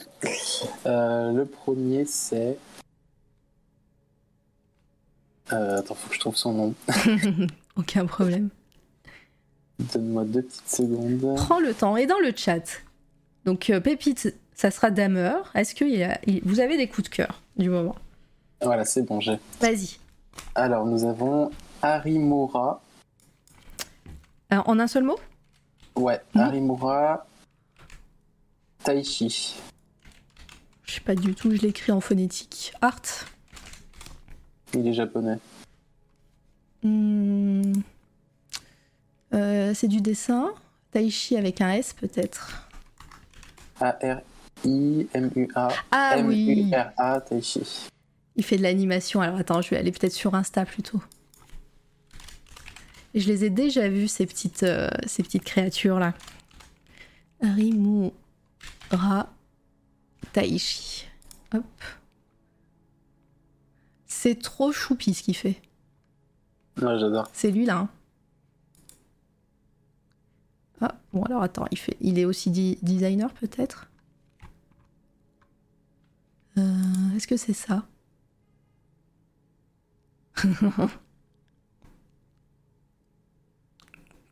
[0.85, 2.59] le premier, c'est.
[5.53, 6.75] Euh, attends, faut que je trouve son nom.
[7.77, 8.49] Aucun problème.
[9.79, 11.37] Donne-moi deux petites secondes.
[11.37, 11.97] Prends le temps.
[11.97, 12.83] Et dans le chat,
[13.45, 15.37] donc euh, Pépite, ça sera Damer.
[15.55, 15.85] Est-ce que
[16.47, 17.97] vous avez des coups de cœur du moment?
[18.63, 19.39] Voilà, c'est bon, j'ai.
[19.61, 19.99] Vas-y.
[20.55, 21.51] Alors, nous avons
[21.83, 22.81] Harimura.
[24.55, 25.19] Euh, en un seul mot?
[25.97, 26.41] Ouais, mmh.
[26.41, 27.27] Harimura
[28.83, 29.57] Taichi.
[30.85, 32.73] Je sais pas du tout, je l'écris en phonétique.
[32.81, 33.01] Art?
[34.75, 35.39] Il est japonais.
[36.83, 37.73] Hmm.
[39.33, 40.53] Euh, c'est du dessin?
[40.93, 42.69] Taichi avec un S peut-être?
[43.81, 45.69] A-R-I-M-U-A.
[45.91, 46.71] Ah oui.
[46.73, 47.89] M-U-R-A Taichi.
[48.37, 49.21] Il fait de l'animation.
[49.21, 51.01] Alors attends, je vais aller peut-être sur Insta plutôt.
[53.15, 56.15] Je les ai déjà vus, ces petites, euh, ces petites créatures-là.
[57.41, 58.13] Rimura
[60.33, 61.07] Taichi.
[61.55, 61.65] Hop.
[64.07, 65.61] C'est trop choupi ce qu'il fait.
[66.81, 67.29] Ouais, j'adore.
[67.33, 67.79] C'est lui là.
[67.79, 67.89] Hein.
[70.81, 71.97] Ah, bon alors attends, il, fait...
[72.01, 72.51] il est aussi
[72.83, 73.89] designer peut-être?
[76.59, 77.87] Euh, Est-ce que c'est ça?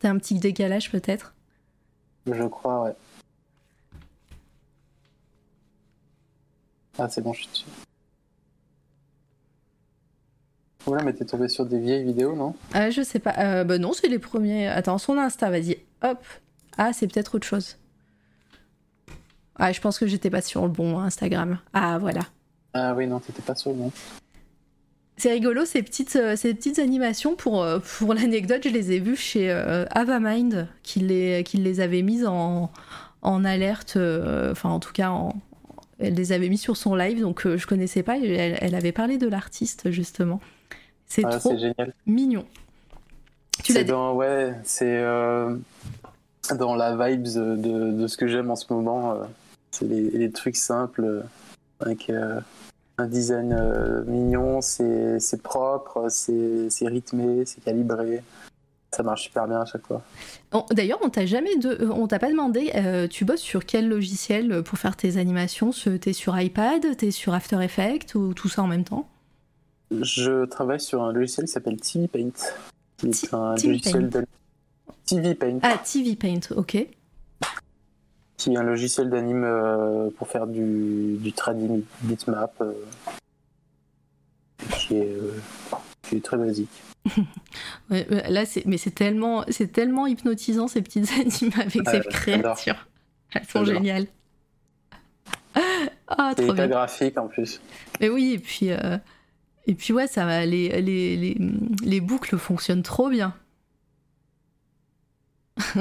[0.03, 1.33] T'as un petit décalage peut-être?
[2.29, 2.95] Je crois, ouais.
[6.99, 7.65] Ah, c'est bon, je suis dessus.
[10.87, 12.53] Ouais, mais t'es tombé sur des vieilles vidéos, non?
[12.75, 13.33] Euh, Je sais pas.
[13.37, 14.67] Euh, bah non, c'est les premiers.
[14.67, 15.77] Attends, son Insta, vas-y.
[16.01, 16.21] Hop.
[16.77, 17.77] Ah, c'est peut-être autre chose.
[19.55, 21.59] Ah, je pense que j'étais pas sur le bon Instagram.
[21.71, 22.23] Ah, voilà.
[22.73, 23.91] Ah oui, non, t'étais pas sur le bon.
[25.23, 27.37] C'est rigolo, ces petites, euh, ces petites animations.
[27.37, 29.49] Pour, euh, pour l'anecdote, je les ai vues chez
[29.91, 32.69] Avamind, qui les, qui les avait mises en,
[33.21, 33.97] en alerte.
[33.97, 35.33] Enfin, en tout cas, en,
[35.99, 38.17] elle les avait mis sur son live, donc je connaissais pas.
[38.17, 40.41] Elle, elle avait parlé de l'artiste, justement.
[41.07, 41.93] C'est ah, trop génial.
[42.05, 42.45] mignon.
[43.63, 45.55] Tu dans, ouais, c'est euh,
[46.57, 47.55] dans la vibes de,
[47.91, 49.13] de ce que j'aime en ce moment.
[49.13, 49.23] Euh,
[49.71, 51.21] c'est les, trucs simples euh,
[51.79, 52.11] avec
[52.97, 58.21] un design mignon, c'est propre, c'est rythmé, c'est calibré.
[58.91, 60.03] Ça marche super bien à chaque fois.
[60.69, 62.71] D'ailleurs, on t'a jamais de, on t'a pas demandé,
[63.09, 65.71] tu bosses sur quel logiciel pour faire tes animations?
[65.99, 69.09] T'es sur iPad, t'es sur After Effects ou tout ça en même temps?
[69.89, 72.31] Je travaille sur un logiciel qui s'appelle TV Paint.
[72.97, 74.25] Qui est un logiciel de...
[75.05, 75.59] TV Paint.
[75.63, 76.87] Ah, TV Paint, ok.
[78.43, 82.53] Qui est un logiciel d'anime euh, pour faire du, du trading bitmap.
[82.59, 82.73] Euh,
[84.69, 85.31] qui, est, euh,
[86.01, 86.69] qui, est, très basique.
[87.89, 92.85] là, mais c'est tellement, c'est tellement hypnotisant ces petites animes avec ces créatures.
[93.33, 94.07] Elles sont géniales.
[96.09, 96.67] Ah, trop bien.
[96.67, 97.61] graphique en plus.
[98.01, 98.71] Mais oui, et puis
[99.67, 101.37] et puis ouais, ça va, les, les, les,
[101.81, 103.33] les boucles fonctionnent trop bien.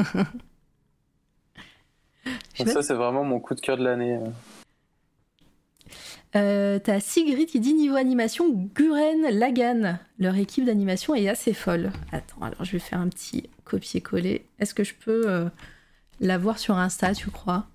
[2.66, 4.14] ça, c'est vraiment mon coup de cœur de l'année.
[4.14, 4.32] Hein.
[6.34, 9.98] Euh, T'as Sigrid qui dit niveau animation, Guren Lagan.
[10.18, 11.92] Leur équipe d'animation est assez folle.
[12.10, 14.46] Attends, alors je vais faire un petit copier-coller.
[14.58, 15.48] Est-ce que je peux euh,
[16.20, 17.66] la voir sur Insta, tu crois?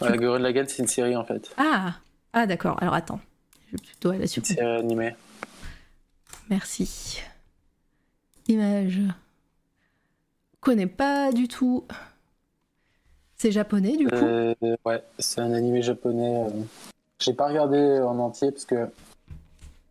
[0.00, 1.54] Ouais, Guren Lagan, c'est une série en fait.
[1.56, 1.94] Ah,
[2.32, 2.82] ah d'accord.
[2.82, 3.20] Alors attends
[3.78, 5.14] plutôt à la C'est animé.
[6.50, 7.20] Merci.
[8.48, 9.00] Image.
[10.60, 11.84] Connais pas du tout.
[13.44, 14.54] C'est japonais du coup euh,
[14.86, 16.46] Ouais, c'est un animé japonais.
[16.46, 16.62] Euh.
[17.20, 18.88] J'ai pas regardé en entier parce que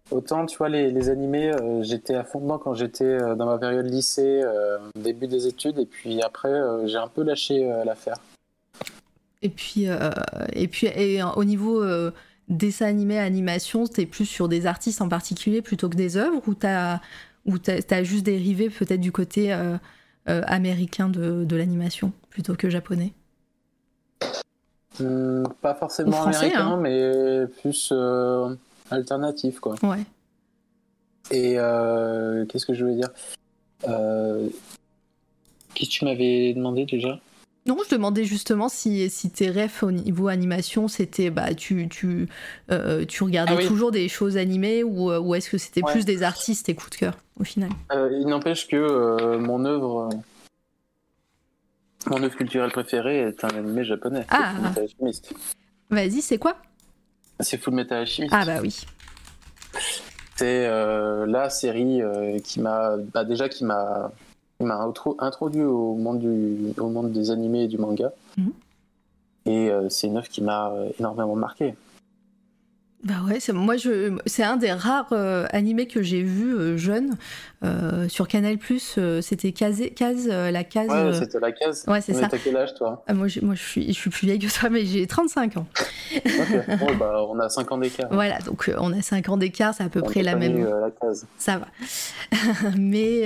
[0.09, 3.59] autant tu vois les, les animés, euh, j'étais à fond dedans quand j'étais dans ma
[3.59, 4.41] période lycée,
[4.95, 6.49] début des études, et puis après
[6.85, 8.15] j'ai un peu lâché l'affaire.
[9.43, 9.85] Et puis
[10.53, 11.85] et puis et au niveau
[12.49, 16.55] dessin animé, animation, t'es plus sur des artistes en particulier plutôt que des œuvres ou
[16.55, 17.01] t'as
[17.45, 19.55] ou as, juste dérivé peut-être du côté
[20.25, 23.13] américain de, de l'animation plutôt que japonais?
[24.99, 26.77] Hmm, Pas forcément américain, hein.
[26.77, 28.55] mais plus euh,
[28.91, 29.75] alternatif quoi.
[29.83, 30.03] Ouais.
[31.31, 31.55] Et
[32.49, 33.09] qu'est-ce que je voulais dire?
[35.73, 37.19] Qu'est-ce que tu m'avais demandé déjà?
[37.65, 42.27] Non, je demandais justement si, si tes refs au niveau animation, c'était bah tu, tu,
[42.69, 46.03] euh, tu regardais ah toujours des choses animées ou, euh, ou est-ce que c'était plus
[46.03, 47.69] des artistes et coups de cœur au final?
[47.93, 50.09] Euh, Il n'empêche que mon œuvre,
[52.07, 54.25] Mon œuvre culturelle préférée est un animé japonais.
[54.29, 54.53] Ah.
[55.89, 56.57] Vas-y, c'est quoi?
[57.39, 58.33] C'est Full Metal Alchemist.
[58.35, 58.85] Ah bah oui.
[60.35, 64.11] C'est euh, la série euh, qui m'a bah, déjà qui m'a
[64.59, 64.79] m'a
[65.19, 68.11] introduit au monde du au monde des animés et du manga.
[68.37, 68.53] Mhm.
[69.45, 71.75] Et euh, c'est une œuvre qui m'a énormément marqué.
[73.03, 76.77] Bah ouais, c'est moi je c'est un des rares euh, animés que j'ai vu euh,
[76.77, 77.17] jeune
[77.63, 78.57] euh, sur Canal
[78.97, 81.85] euh, c'était Case case euh, la case Ouais, c'était la case.
[81.87, 82.27] ouais, c'est ça.
[82.27, 83.03] T'as quel âge toi?
[83.07, 85.57] Ah, moi je, moi je suis je suis plus vieille que toi mais j'ai 35
[85.57, 85.65] ans.
[86.15, 86.21] Ok.
[86.79, 88.07] Bon, bah, on a 5 ans d'écart.
[88.11, 90.91] Voilà, donc on a 5 ans d'écart, c'est à peu On près la même la
[90.91, 91.25] case.
[91.37, 91.67] ça va.
[92.77, 93.23] mais,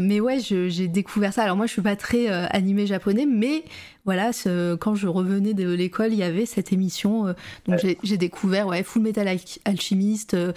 [0.00, 1.42] mais ouais, j'ai découvert ça.
[1.42, 3.64] Alors moi, je suis pas très animé japonais, mais
[4.04, 7.24] voilà, ce- quand je revenais de l'école, il y avait cette émission.
[7.24, 7.34] donc
[7.68, 7.78] Ouais.
[7.78, 10.52] j'ai- découvert ouais, Full Metal Alch- Alchemist, euh,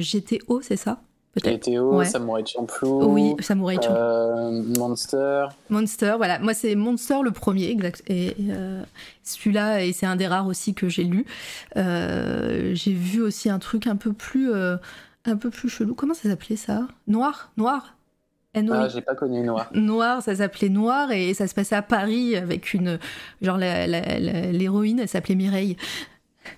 [0.00, 1.00] GTO, c'est ça?
[1.34, 2.04] Peut-être Météo, Ouais.
[2.04, 3.94] Samurai Champloo, Oui, Samurai Champloo.
[3.96, 5.46] euh, Monster.
[5.70, 6.38] Monster, voilà.
[6.38, 8.02] Moi, c'est Monster le premier, exact.
[8.08, 8.82] Et, euh,
[9.22, 11.24] celui-là, et c'est un des rares aussi que j'ai lu.
[11.78, 15.94] Euh, j'ai vu aussi un truc un peu plus, un peu plus chelou.
[15.94, 16.86] Comment ça s'appelait ça?
[17.06, 17.94] Noir, noir?
[18.54, 18.76] N-O-I.
[18.82, 19.70] Ah, j'ai pas connu Noir.
[19.72, 22.98] Noir, ça s'appelait Noir et ça se passait à Paris avec une
[23.40, 25.78] genre l'héroïne, elle s'appelait Mireille.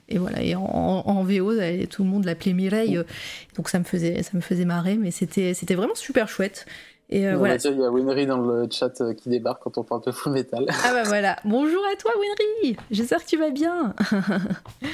[0.08, 1.52] Et voilà, et en, VO,
[1.90, 3.04] tout le monde l'appelait Mireille, euh,
[3.56, 6.66] donc ça me faisait ça me faisait marrer, mais c'était c'était vraiment super chouette.
[7.10, 7.56] Et euh, voilà.
[7.62, 10.32] il y a Winry dans le chat euh, qui débarque quand on parle de Full
[10.32, 10.64] Metal.
[10.84, 11.36] Ah bah voilà.
[11.44, 12.76] Bonjour à toi Winry.
[12.90, 13.94] J'espère que tu vas bien.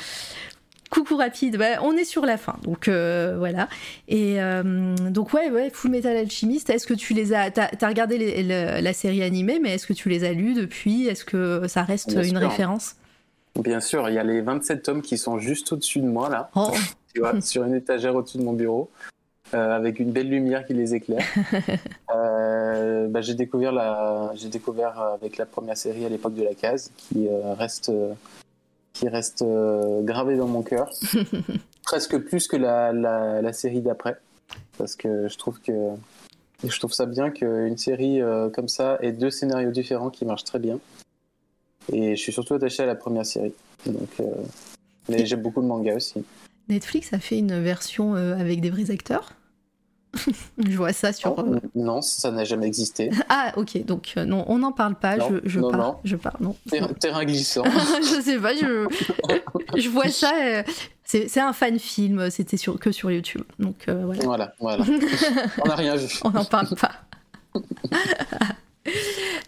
[0.91, 3.69] Coucou rapide, Bah, on est sur la fin, donc euh, voilà.
[4.09, 6.69] Et euh, donc ouais, ouais, Full Metal Alchemist.
[6.69, 9.87] Est-ce que tu les as, t'as as regardé les- le- la série animée, mais est-ce
[9.87, 11.07] que tu les as lus depuis?
[11.07, 12.97] Est-ce que ça reste une référence?
[13.57, 16.51] Bien sûr, il y a les 27 tomes qui sont juste au-dessus de moi, là,
[16.55, 16.71] Oh,
[17.13, 18.91] tu vois, sur une étagère au-dessus de mon bureau,
[19.55, 21.25] euh, avec une belle lumière qui les éclaire.
[22.13, 24.33] Euh, bah, j'ai découvert, la...
[24.35, 28.13] j'ai découvert avec la première série à l'époque de la case, qui euh, reste, euh,
[28.93, 30.91] qui reste euh, gravée dans mon cœur,
[31.85, 34.17] presque plus que la, la, la série d'après,
[34.77, 35.73] parce que je trouve que
[36.65, 40.45] je trouve ça bien qu'une série euh, comme ça ait deux scénarios différents qui marchent
[40.45, 40.79] très bien.
[41.93, 43.53] Et je suis surtout attaché à la première série.
[43.87, 44.25] Donc, euh,
[45.09, 46.23] mais j'aime beaucoup le manga aussi.
[46.69, 49.33] Netflix a fait une version euh, avec des vrais acteurs?
[50.59, 51.35] je vois ça sur.
[51.37, 53.11] Oh, euh, Non, ça n'a jamais existé.
[53.29, 55.17] Ah ok, donc non, on n'en parle pas.
[55.17, 55.97] Non, je, je non, pars, non.
[56.05, 56.37] je pars.
[56.41, 56.57] Non.
[56.69, 57.65] Terrain, terrain glissant.
[58.01, 58.89] je sais pas, je,
[59.77, 60.65] je vois ça.
[61.05, 63.43] c'est un fan film, c'était sur, que sur YouTube.
[63.59, 64.85] Donc voilà, voilà, voilà.
[65.65, 66.09] On n'a rien vu.
[66.25, 66.93] on n'en parle pas.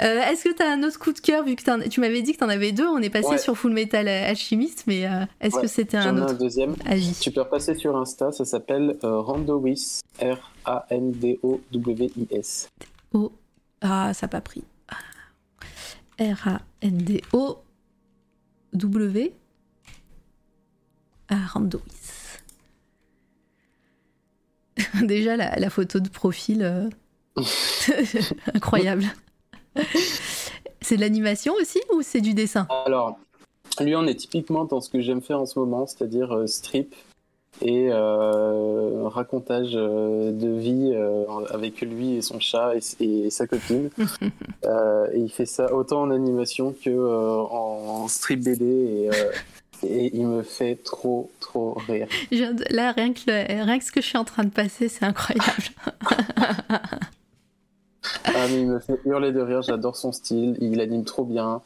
[0.03, 2.33] Euh, Est-ce que tu as un autre coup de cœur vu que tu m'avais dit
[2.33, 3.39] que tu en avais deux On est passé Ouais.
[3.39, 6.75] sur Full Metal Alchemist, mais euh, est-ce Ouais, que c'était un ai un autre deuxième.
[6.85, 7.13] Vas-y.
[7.21, 10.01] Tu peux repasser sur Insta, ça s'appelle euh, Randowis.
[10.21, 12.69] R-A-N-D-O-W-I-S.
[13.13, 13.31] O.
[13.81, 14.65] Ah, ça n'a pas pris.
[16.19, 17.63] R-A-N-D-O-W.
[21.29, 21.81] Ah, Randois.
[25.03, 26.63] Déjà, la, la photo de profil.
[26.63, 26.89] euh,
[28.55, 29.05] Incroyable.
[30.81, 33.19] c'est de l'animation aussi ou c'est du dessin Alors,
[33.81, 36.95] lui, on est typiquement dans ce que j'aime faire en ce moment, c'est-à-dire euh, strip
[37.61, 40.93] et euh, racontage euh, de vie
[41.51, 43.91] avec lui et son chat et, et sa copine.
[45.15, 49.11] Et il fait ça autant en animation que en, en strip BD et,
[49.87, 52.07] et il me fait trop, trop rire.
[52.71, 55.05] Là, rien que, le- rien que ce que je suis en train de passer, c'est
[55.05, 55.65] incroyable.
[58.25, 61.61] Ah, mais il me fait hurler de rire, j'adore son style, il anime trop bien,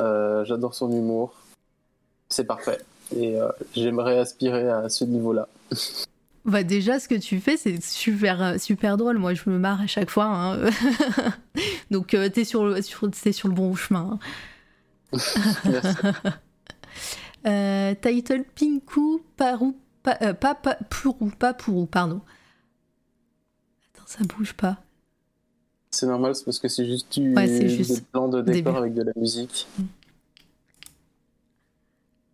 [0.00, 1.34] euh, j'adore son humour.
[2.28, 2.78] C'est parfait.
[3.14, 5.48] Et euh, j'aimerais aspirer à ce niveau-là.
[6.46, 9.16] Bah déjà, ce que tu fais, c'est super, euh, super drôle.
[9.16, 10.26] Moi, je me marre à chaque fois.
[10.26, 10.58] hein.
[11.90, 14.18] Donc, euh, t'es sur, le- sur, t'es sur le bon chemin.
[15.12, 15.18] hein.
[15.64, 15.96] Merci.
[17.46, 19.72] Euh, title Pinku Paru...
[20.02, 22.20] Pa, euh, pas, pas, Puru, pas Puru, pardon.
[23.94, 24.76] Attends, ça bouge pas.
[25.94, 28.72] C'est normal, c'est parce que c'est juste du Ouais, c'est juste des plans de décor
[28.72, 28.78] début.
[28.78, 29.68] avec de la musique.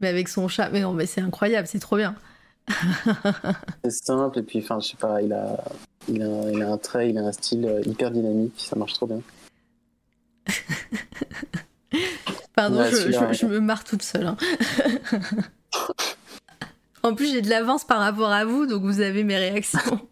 [0.01, 2.15] Mais avec son chat, mais non, mais c'est incroyable, c'est trop bien.
[3.85, 5.63] C'est simple, et puis, enfin, je sais pas, il a,
[6.09, 8.93] il, a, il a un trait, il a un style euh, hyper dynamique, ça marche
[8.95, 9.21] trop bien.
[12.55, 14.27] Pardon, Ouais, je, celui-là, je- je me marre toute seule.
[14.27, 14.37] hein.
[17.03, 20.09] en plus, j'ai de l'avance par rapport à vous, donc vous avez mes réactions.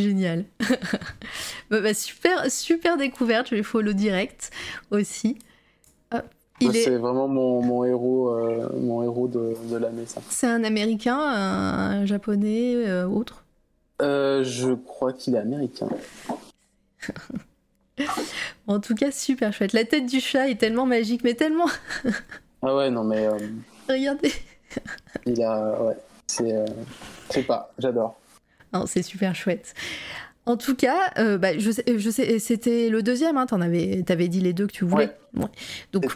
[0.00, 0.44] Génial.
[1.70, 3.48] Bah, bah, super, super découverte.
[3.50, 4.50] Je vais follow direct
[4.90, 5.38] aussi.
[6.12, 6.24] Hop.
[6.60, 10.20] Il Moi, est, C'est vraiment mon, mon héros, euh, mon héros de, de l'année, ça.
[10.28, 13.44] c'est un américain, un japonais, euh, autre?
[14.02, 15.88] Euh, je crois qu'il est américain.
[18.66, 19.72] En tout cas, super chouette.
[19.74, 21.66] La tête du chat est tellement magique, mais tellement.
[22.62, 23.28] ah ouais, non, mais.
[23.88, 24.32] Regardez.
[25.26, 25.82] Il a.
[25.82, 25.96] Ouais,
[26.26, 26.64] c'est.
[27.28, 28.18] Je sais pas, j'adore.
[28.86, 29.74] C'est super chouette.
[30.46, 34.04] En tout cas, euh, bah, je sais, je sais c'était le deuxième, hein, t'en avais,
[34.08, 35.10] avais dit les deux que tu voulais.
[35.34, 35.46] Ouais.
[35.92, 36.14] Donc,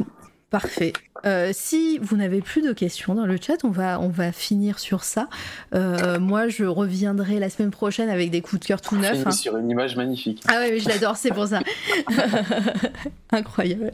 [0.51, 0.93] parfait.
[1.27, 4.79] Euh, si vous n'avez plus de questions dans le chat, on va, on va finir
[4.79, 5.29] sur ça.
[5.75, 9.27] Euh, moi, je reviendrai la semaine prochaine avec des coups de cœur tout neufs.
[9.27, 9.31] Hein.
[9.31, 10.43] Sur une image magnifique.
[10.49, 11.61] Ah ouais, je l'adore, c'est pour ça.
[13.31, 13.93] Incroyable.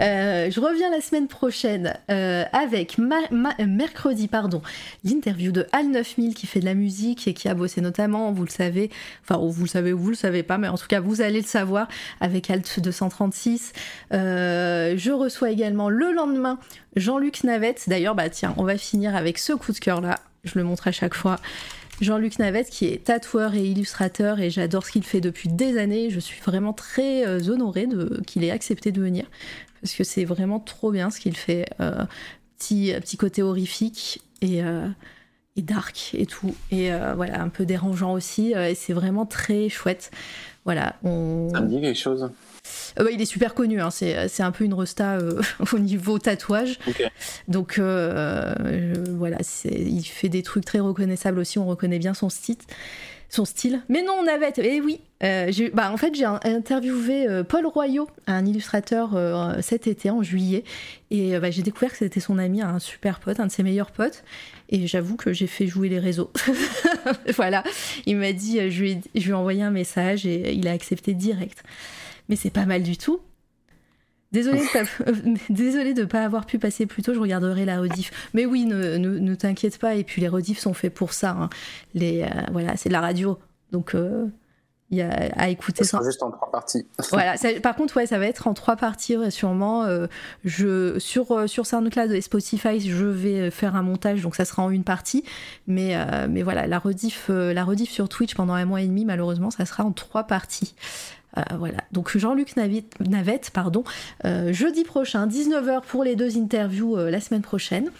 [0.00, 4.62] Euh, je reviens la semaine prochaine avec mercredi, pardon,
[5.04, 8.44] l'interview de Al 9000 qui fait de la musique et qui a bossé notamment, vous
[8.44, 8.90] le savez,
[9.22, 11.40] enfin vous le savez ou vous le savez pas, mais en tout cas vous allez
[11.40, 11.88] le savoir
[12.20, 13.72] avec Alt 236.
[14.10, 16.58] je reçois également le lendemain
[16.96, 20.58] Jean-Luc Navette, d'ailleurs, bah tiens, on va finir avec ce coup de cœur là, je
[20.58, 21.38] le montre à chaque fois.
[22.00, 26.10] Jean-Luc Navette qui est tatoueur et illustrateur et j'adore ce qu'il fait depuis des années.
[26.10, 29.24] Je suis vraiment très euh, honorée de qu'il ait accepté de venir
[29.80, 31.66] parce que c'est vraiment trop bien ce qu'il fait.
[31.80, 32.04] Euh,
[32.58, 34.88] petit, petit côté horrifique et, euh,
[35.56, 36.54] et dark et tout.
[36.70, 38.52] Et voilà, un peu dérangeant aussi.
[38.52, 40.10] et c'est vraiment très chouette.
[40.64, 40.96] Voilà.
[41.04, 41.48] On...
[41.52, 42.30] Ça me dit quelque chose.
[42.98, 43.90] Euh, bah, il est super connu, hein.
[43.90, 45.40] c'est un peu une resta euh,
[45.72, 46.78] au niveau tatouage.
[47.46, 48.54] Donc euh,
[49.16, 52.56] voilà, il fait des trucs très reconnaissables aussi, on reconnaît bien son style.
[53.30, 53.82] Son style.
[53.90, 55.02] Mais non, Navette, eh oui,
[55.74, 59.10] bah, en fait j'ai interviewé Paul Royot, un illustrateur,
[59.60, 60.64] cet été en juillet,
[61.10, 63.90] et bah, j'ai découvert que c'était son ami, un super pote, un de ses meilleurs
[63.90, 64.24] potes.
[64.70, 66.30] Et j'avoue que j'ai fait jouer les réseaux.
[67.36, 67.64] voilà,
[68.06, 70.72] il m'a dit, je lui, ai, je lui ai envoyé un message et il a
[70.72, 71.62] accepté direct
[72.28, 73.20] mais c'est pas mal du tout.
[74.30, 78.10] Désolée de, ne pas avoir pu passer plus tôt, je regarderai la rediff.
[78.34, 81.30] Mais oui, ne, ne, t'inquiète pas, et puis les rediffs sont faits pour ça.
[81.30, 81.50] Hein.
[81.94, 83.38] Les, euh, voilà, c'est de la radio,
[83.72, 84.26] donc euh,
[84.90, 86.00] il y a à écouter ça.
[86.04, 86.86] juste en trois parties.
[87.10, 89.84] voilà, par contre, ouais, ça va être en trois parties, sûrement.
[89.84, 90.08] Euh,
[90.44, 94.70] je, sur, sur SoundCloud et Spotify, je vais faire un montage, donc ça sera en
[94.70, 95.24] une partie.
[95.66, 95.96] Mais,
[96.28, 99.64] mais voilà, la rediff, la rediff sur Twitch pendant un mois et demi, malheureusement, ça
[99.64, 100.74] sera en trois parties.
[101.38, 103.84] Euh, voilà, donc Jean-Luc Navette, pardon,
[104.24, 107.90] euh, jeudi prochain, 19h pour les deux interviews euh, la semaine prochaine.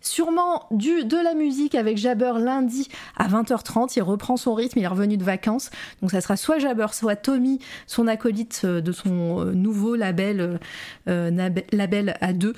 [0.00, 3.92] Sûrement du, de la musique avec Jabber lundi à 20h30.
[3.96, 5.70] Il reprend son rythme, il est revenu de vacances.
[6.00, 10.60] Donc ça sera soit Jabber, soit Tommy, son acolyte de son nouveau label,
[11.06, 12.54] label A2,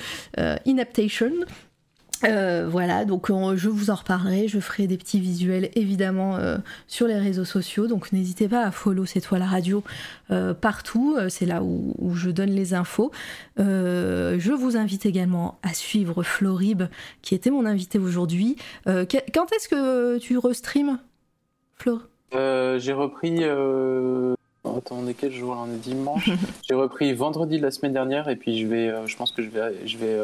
[0.66, 1.32] Inaptation.
[2.24, 7.06] Euh, voilà, donc je vous en reparlerai, je ferai des petits visuels évidemment euh, sur
[7.06, 9.82] les réseaux sociaux, donc n'hésitez pas à follow C'est toi la radio
[10.30, 13.10] euh, partout, c'est là où, je donne les infos.
[13.56, 16.84] je vous invite également à suivre Florib,
[17.22, 18.56] qui était mon invité aujourd'hui.
[18.84, 20.98] quand est-ce que tu restream,
[21.76, 22.00] Flo?
[22.32, 23.44] J'ai repris...
[24.62, 26.30] Attends, on est quel jour On est dimanche.
[26.68, 29.48] J'ai repris vendredi de la semaine dernière et puis je vais, je pense que je
[29.48, 30.20] vais, je vais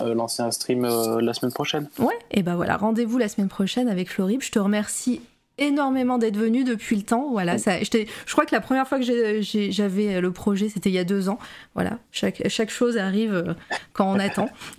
[0.00, 1.88] euh, lancer un stream euh, la semaine prochaine.
[1.98, 4.42] Ouais, et ben voilà, rendez-vous la semaine prochaine avec Florib.
[4.42, 5.20] Je te remercie
[5.58, 7.30] énormément d'être venu depuis le temps.
[7.30, 9.04] Voilà, ça, je, je crois que la première fois que
[9.42, 11.38] j'avais le projet, c'était il y a deux ans.
[11.74, 13.54] Voilà, chaque, chaque chose arrive euh,
[13.92, 14.48] quand on attend.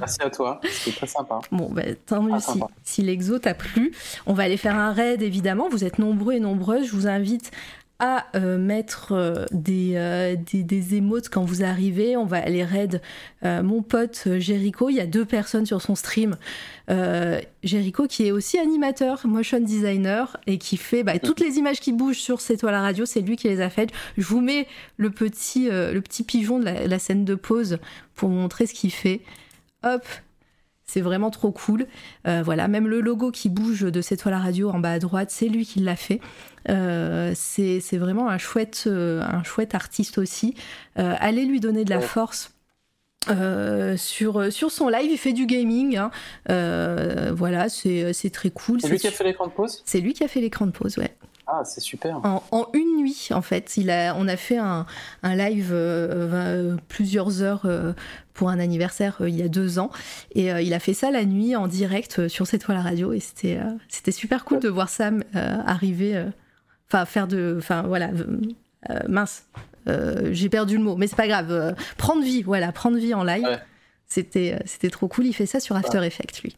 [0.00, 1.38] Merci à toi, c'était très sympa.
[1.50, 3.92] Bon, ben, tant mieux si, si l'exo t'a plu.
[4.26, 5.68] On va aller faire un raid, évidemment.
[5.68, 6.86] Vous êtes nombreux et nombreuses.
[6.86, 7.52] Je vous invite
[8.02, 12.16] à euh, mettre euh, des, euh, des, émotes quand vous arrivez.
[12.16, 13.00] On va aller raid
[13.42, 14.90] mon pote Jericho.
[14.90, 16.36] Il y a deux personnes sur son stream.
[17.62, 21.92] Jericho qui est aussi animateur, motion designer et qui fait bah, toutes les images qui
[21.92, 23.90] bougent sur C'est toi la radio, c'est lui qui les a faites.
[24.18, 24.66] Je vous mets
[24.96, 27.78] le petit, le petit pigeon de la, la scène de pause
[28.14, 29.20] pour vous montrer ce qu'il fait.
[29.84, 30.04] Hop,
[30.92, 31.86] c'est vraiment trop cool.
[32.26, 34.98] Euh, voilà, même le logo qui bouge de cette toile à radio en bas à
[34.98, 36.20] droite, c'est lui qui l'a fait.
[36.68, 40.54] Euh, c'est vraiment un chouette, euh, un chouette artiste aussi.
[40.96, 42.52] allez lui donner de la force.
[43.96, 45.96] sur, sur son live, il fait du gaming.
[45.96, 46.10] Hein.
[47.32, 48.80] voilà, c'est très cool.
[48.80, 49.82] C'est lui qui a fait l'écran de pause?
[49.84, 51.16] C'est lui qui a fait l'écran de pause, ouais.
[51.46, 52.20] Ah, c'est super.
[52.24, 53.76] En, une nuit, en fait.
[53.76, 54.86] Il a, on a fait un,
[55.22, 57.92] live euh, euh, plusieurs heures euh,
[58.32, 59.90] pour un anniversaire il y a deux ans.
[60.34, 63.12] Et il a fait ça la nuit en direct sur cette toile radio.
[63.12, 63.58] Et c'était,
[63.88, 66.24] c'était super cool de voir Sam arriver.
[66.92, 67.56] Enfin, faire de.
[67.58, 68.10] Enfin, voilà.
[69.08, 69.46] mince.
[69.86, 71.74] j'ai perdu le mot, mais c'est pas grave.
[71.96, 73.60] prendre vie, voilà, prendre vie en live.
[74.06, 75.26] C'était, c'était trop cool.
[75.26, 76.56] Il fait ça sur After Effects, lui.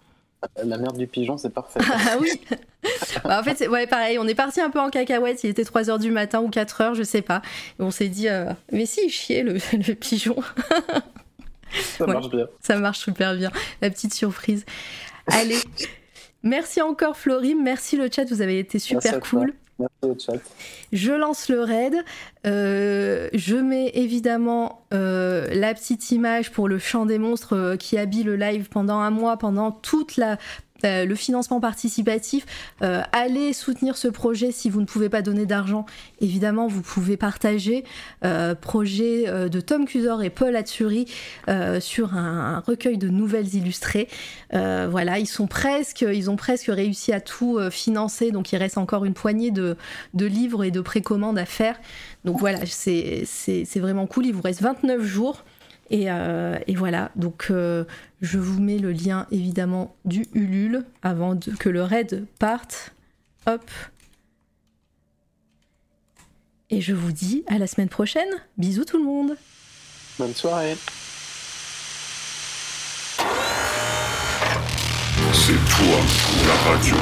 [0.62, 1.80] La merde du pigeon, c'est parfait.
[1.92, 2.40] ah oui
[3.24, 5.98] bah, En fait, ouais, pareil, on est parti un peu en cacahuète, il était 3h
[6.00, 7.42] du matin ou 4h, je sais pas.
[7.78, 10.36] Et on s'est dit, euh, mais si, chier le, le pigeon.
[11.98, 12.46] ça marche bien.
[12.60, 13.50] Ça marche super bien,
[13.80, 14.64] la petite surprise.
[15.26, 15.58] Allez,
[16.42, 19.54] merci encore Florim, merci le chat, vous avez été super cool.
[19.78, 20.40] Merci au chat.
[20.92, 21.94] Je lance le raid.
[22.46, 27.98] Euh, je mets évidemment euh, la petite image pour le chant des monstres euh, qui
[27.98, 30.38] habille le live pendant un mois, pendant toute la
[30.84, 32.46] le financement participatif.
[32.82, 35.86] Euh, allez soutenir ce projet si vous ne pouvez pas donner d'argent.
[36.20, 37.84] Évidemment, vous pouvez partager
[38.24, 41.06] euh, projet de Tom Cusor et Paul Atsuri
[41.80, 44.08] sur un, recueil de nouvelles illustrées.
[44.52, 49.76] voilà, ils ont presque réussi à tout financer, donc il reste encore une poignée de,
[50.14, 51.76] de livres et de précommandes à faire.
[52.24, 53.26] Donc voilà, c'est
[53.76, 54.26] vraiment cool.
[54.26, 55.44] Il vous reste 29 jours.
[55.94, 57.84] Euh, et, voilà, donc euh,
[58.20, 62.92] je vous mets le lien évidemment du Ulule avant que le raid parte.
[63.46, 63.70] Hop.
[66.70, 68.28] Et je vous dis à la semaine prochaine.
[68.58, 69.36] Bisous tout le monde.
[70.18, 70.76] Bonne soirée.
[75.32, 75.98] C'est toi
[76.46, 76.96] la radio.